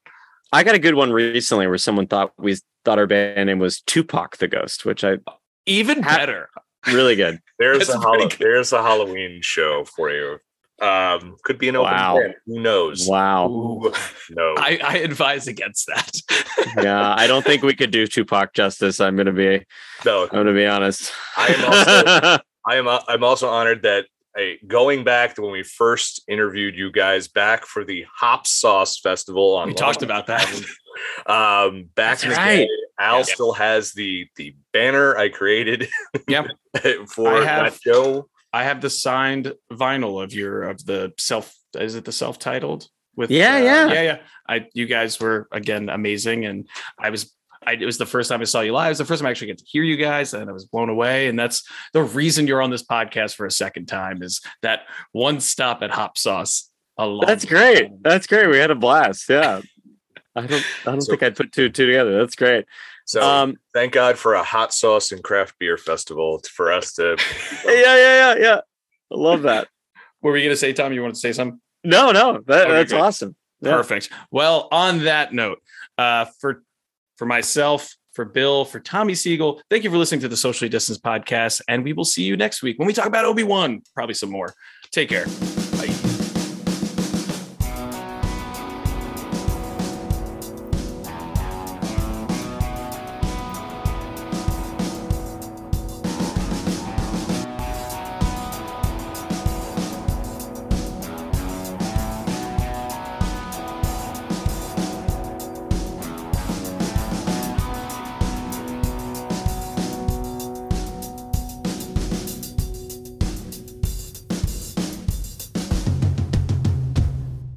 I 0.54 0.64
got 0.64 0.76
a 0.76 0.80
good 0.80 0.96
one 0.96 1.12
recently 1.12 1.68
where 1.68 1.78
someone 1.78 2.08
thought 2.08 2.32
we 2.38 2.58
thought 2.86 3.00
our 3.00 3.08
band 3.08 3.48
name 3.48 3.60
was 3.60 3.82
Tupac 3.82 4.38
the 4.38 4.48
Ghost, 4.48 4.86
which 4.86 5.04
I 5.04 5.18
even 5.66 6.04
Ha- 6.04 6.16
better 6.18 6.50
really 6.88 7.16
good. 7.16 7.40
There's 7.60 7.90
a 7.90 7.94
pretty 7.94 8.04
Hall- 8.04 8.18
good. 8.30 8.38
there's 8.40 8.72
a 8.74 8.82
Halloween 8.82 9.40
show 9.42 9.86
for 9.86 10.12
you. 10.12 10.38
Um, 10.82 11.38
could 11.44 11.58
be 11.60 11.70
an 11.70 11.76
open 11.78 11.92
Wow. 11.94 12.20
band. 12.20 12.34
Who 12.46 12.60
knows? 12.60 13.08
Wow. 13.08 13.48
Ooh, 13.50 13.94
No. 14.32 14.56
I, 14.58 14.80
I 14.84 14.98
advise 14.98 15.48
against 15.48 15.88
that 15.88 16.12
Yeah, 16.84 17.14
I 17.16 17.26
don't 17.28 17.46
think 17.46 17.64
we 17.64 17.74
could 17.74 17.92
do 17.92 18.06
Tupac 18.06 18.54
justice. 18.54 19.00
I'm 19.00 19.16
gonna 19.16 19.32
be 19.34 19.64
no. 20.06 20.24
I'm 20.24 20.30
gonna 20.30 20.54
be 20.54 20.66
honest. 20.66 21.12
I 21.38 21.48
am 21.48 21.66
also 21.66 22.44
I 22.66 22.76
am 22.76 22.88
I'm 23.08 23.24
also 23.24 23.48
honored 23.50 23.82
that 23.84 24.06
hey, 24.36 24.58
going 24.66 25.04
back 25.04 25.36
to 25.36 25.42
when 25.42 25.52
we 25.52 25.64
first 25.64 26.22
interviewed 26.28 26.76
you 26.76 26.92
guys 26.92 27.28
back 27.28 27.66
for 27.66 27.84
the 27.84 28.06
Hop 28.18 28.48
Sauce 28.48 29.00
Festival 29.00 29.56
on 29.56 29.68
we 29.70 29.74
talked 29.74 30.02
about 30.04 30.28
that 30.28 30.46
um 31.28 31.90
back 31.96 32.20
That's 32.20 32.24
in 32.24 32.30
the 32.30 32.36
right. 32.36 32.56
day, 32.58 32.70
Al 33.00 33.18
Yeah. 33.20 33.24
still 33.24 33.54
has 33.54 33.94
the 33.94 34.28
the 34.36 34.56
banner 34.72 35.18
I 35.18 35.30
created 35.30 35.88
Yep. 36.28 36.48
for 37.08 37.34
I 37.42 37.46
have- 37.46 37.74
that 37.74 37.80
show. 37.82 38.28
i 38.54 38.64
have 38.64 38.82
the 38.82 38.90
signed 38.90 39.54
vinyl 39.72 40.24
of 40.24 40.34
your 40.34 40.64
of 40.64 40.86
the 40.86 41.12
self 41.18 41.54
is 41.76 41.96
it 41.96 42.06
the 42.06 42.12
self-titled 42.12 42.88
with 43.16 43.32
Yeah, 43.32 43.56
uh, 43.56 43.60
yeah. 43.60 43.88
yeah 43.94 44.02
yeah 44.04 44.18
i 44.48 44.68
you 44.74 44.86
guys 44.86 45.20
were 45.20 45.48
again 45.52 45.90
amazing 45.90 46.46
and 46.46 46.68
i 47.00 47.10
was 47.10 47.34
I, 47.66 47.74
it 47.74 47.86
was 47.86 47.98
the 47.98 48.06
first 48.06 48.30
time 48.30 48.42
I 48.42 48.46
saw 48.46 48.62
you 48.62 48.72
live. 48.74 48.88
It 48.88 48.90
was 48.90 48.98
the 49.00 49.06
first 49.06 49.22
time 49.22 49.28
I 49.28 49.32
actually 49.32 49.48
get 49.48 49.58
to 49.60 49.66
hear 49.68 49.84
you 49.84 49.98
guys, 49.98 50.34
and 50.34 50.50
I 50.50 50.54
was 50.54 50.66
blown 50.66 50.90
away. 50.90 51.28
And 51.28 51.38
that's 51.38 51.64
the 51.94 52.04
reason 52.04 52.48
you're 52.48 52.62
on 52.62 52.70
this 52.70 52.84
podcast 52.84 53.36
for 53.36 53.46
a 53.46 53.52
second 53.52 53.88
time 53.88 54.22
is 54.24 54.42
that 54.62 54.82
one 55.12 55.40
stop 55.40 55.82
at 55.84 55.92
Hop 55.92 56.18
Sauce. 56.18 56.70
A 57.00 57.18
That's 57.26 57.46
great. 57.46 57.86
ago. 57.86 57.98
That's 58.02 58.28
great. 58.28 58.48
We 58.50 58.58
had 58.58 58.70
a 58.72 58.76
blast. 58.76 59.28
Yeah. 59.30 59.62
I 60.36 60.42
don't 60.48 60.66
I 60.86 60.92
don't 60.92 61.02
So- 61.02 61.12
think 61.12 61.24
I'd 61.24 61.36
put 61.36 61.52
two 61.52 61.70
two 61.70 61.86
together. 61.88 62.18
That's 62.20 62.36
great. 62.36 62.66
So 63.06 63.22
Um 63.22 63.58
thank 63.74 63.94
God 63.94 64.18
for 64.18 64.34
a 64.36 64.44
hot 64.44 64.74
sauce 64.74 65.12
and 65.12 65.24
craft 65.24 65.56
beer 65.60 65.78
festival 65.78 66.42
for 66.52 66.72
us 66.72 66.94
to 66.94 67.18
yeah, 67.66 67.72
yeah, 67.74 67.96
yeah, 67.96 68.36
yeah. 68.40 68.56
I 69.12 69.16
love 69.16 69.42
that. 69.44 69.68
What 70.22 70.30
were 70.32 70.38
you 70.38 70.44
going 70.46 70.54
to 70.54 70.58
say, 70.58 70.72
Tom? 70.72 70.94
You 70.94 71.02
want 71.02 71.16
to 71.16 71.20
say 71.20 71.34
something? 71.34 71.60
No, 71.84 72.12
no, 72.14 72.42
that, 72.48 72.62
Okay, 72.68 72.72
that's 72.72 72.94
good. 72.94 73.02
awesome. 73.02 73.36
Yeah. 73.60 73.72
Perfect. 73.72 74.10
Well, 74.32 74.70
on 74.72 75.00
that 75.00 75.34
note, 75.34 75.60
uh, 75.98 76.26
for 76.40 76.64
for 77.24 77.28
myself, 77.28 77.96
for 78.12 78.26
Bill, 78.26 78.66
for 78.66 78.82
Tommy 78.82 79.16
Siegel, 79.16 79.62
thank 79.70 79.86
you 79.86 79.90
for 79.90 79.96
listening 79.96 80.20
to 80.20 80.28
the 80.28 80.36
Socially 80.36 80.68
Distance 80.68 80.98
podcast, 80.98 81.62
and 81.70 81.82
we 81.82 81.94
will 81.94 82.04
see 82.04 82.24
you 82.24 82.36
next 82.36 82.62
week 82.62 82.78
when 82.78 82.86
we 82.86 82.92
talk 82.92 83.06
about 83.06 83.24
Obi 83.24 83.44
Wan, 83.44 83.82
probably 83.96 84.14
some 84.14 84.30
more. 84.30 84.54
Take 84.92 85.08
care. 85.08 85.26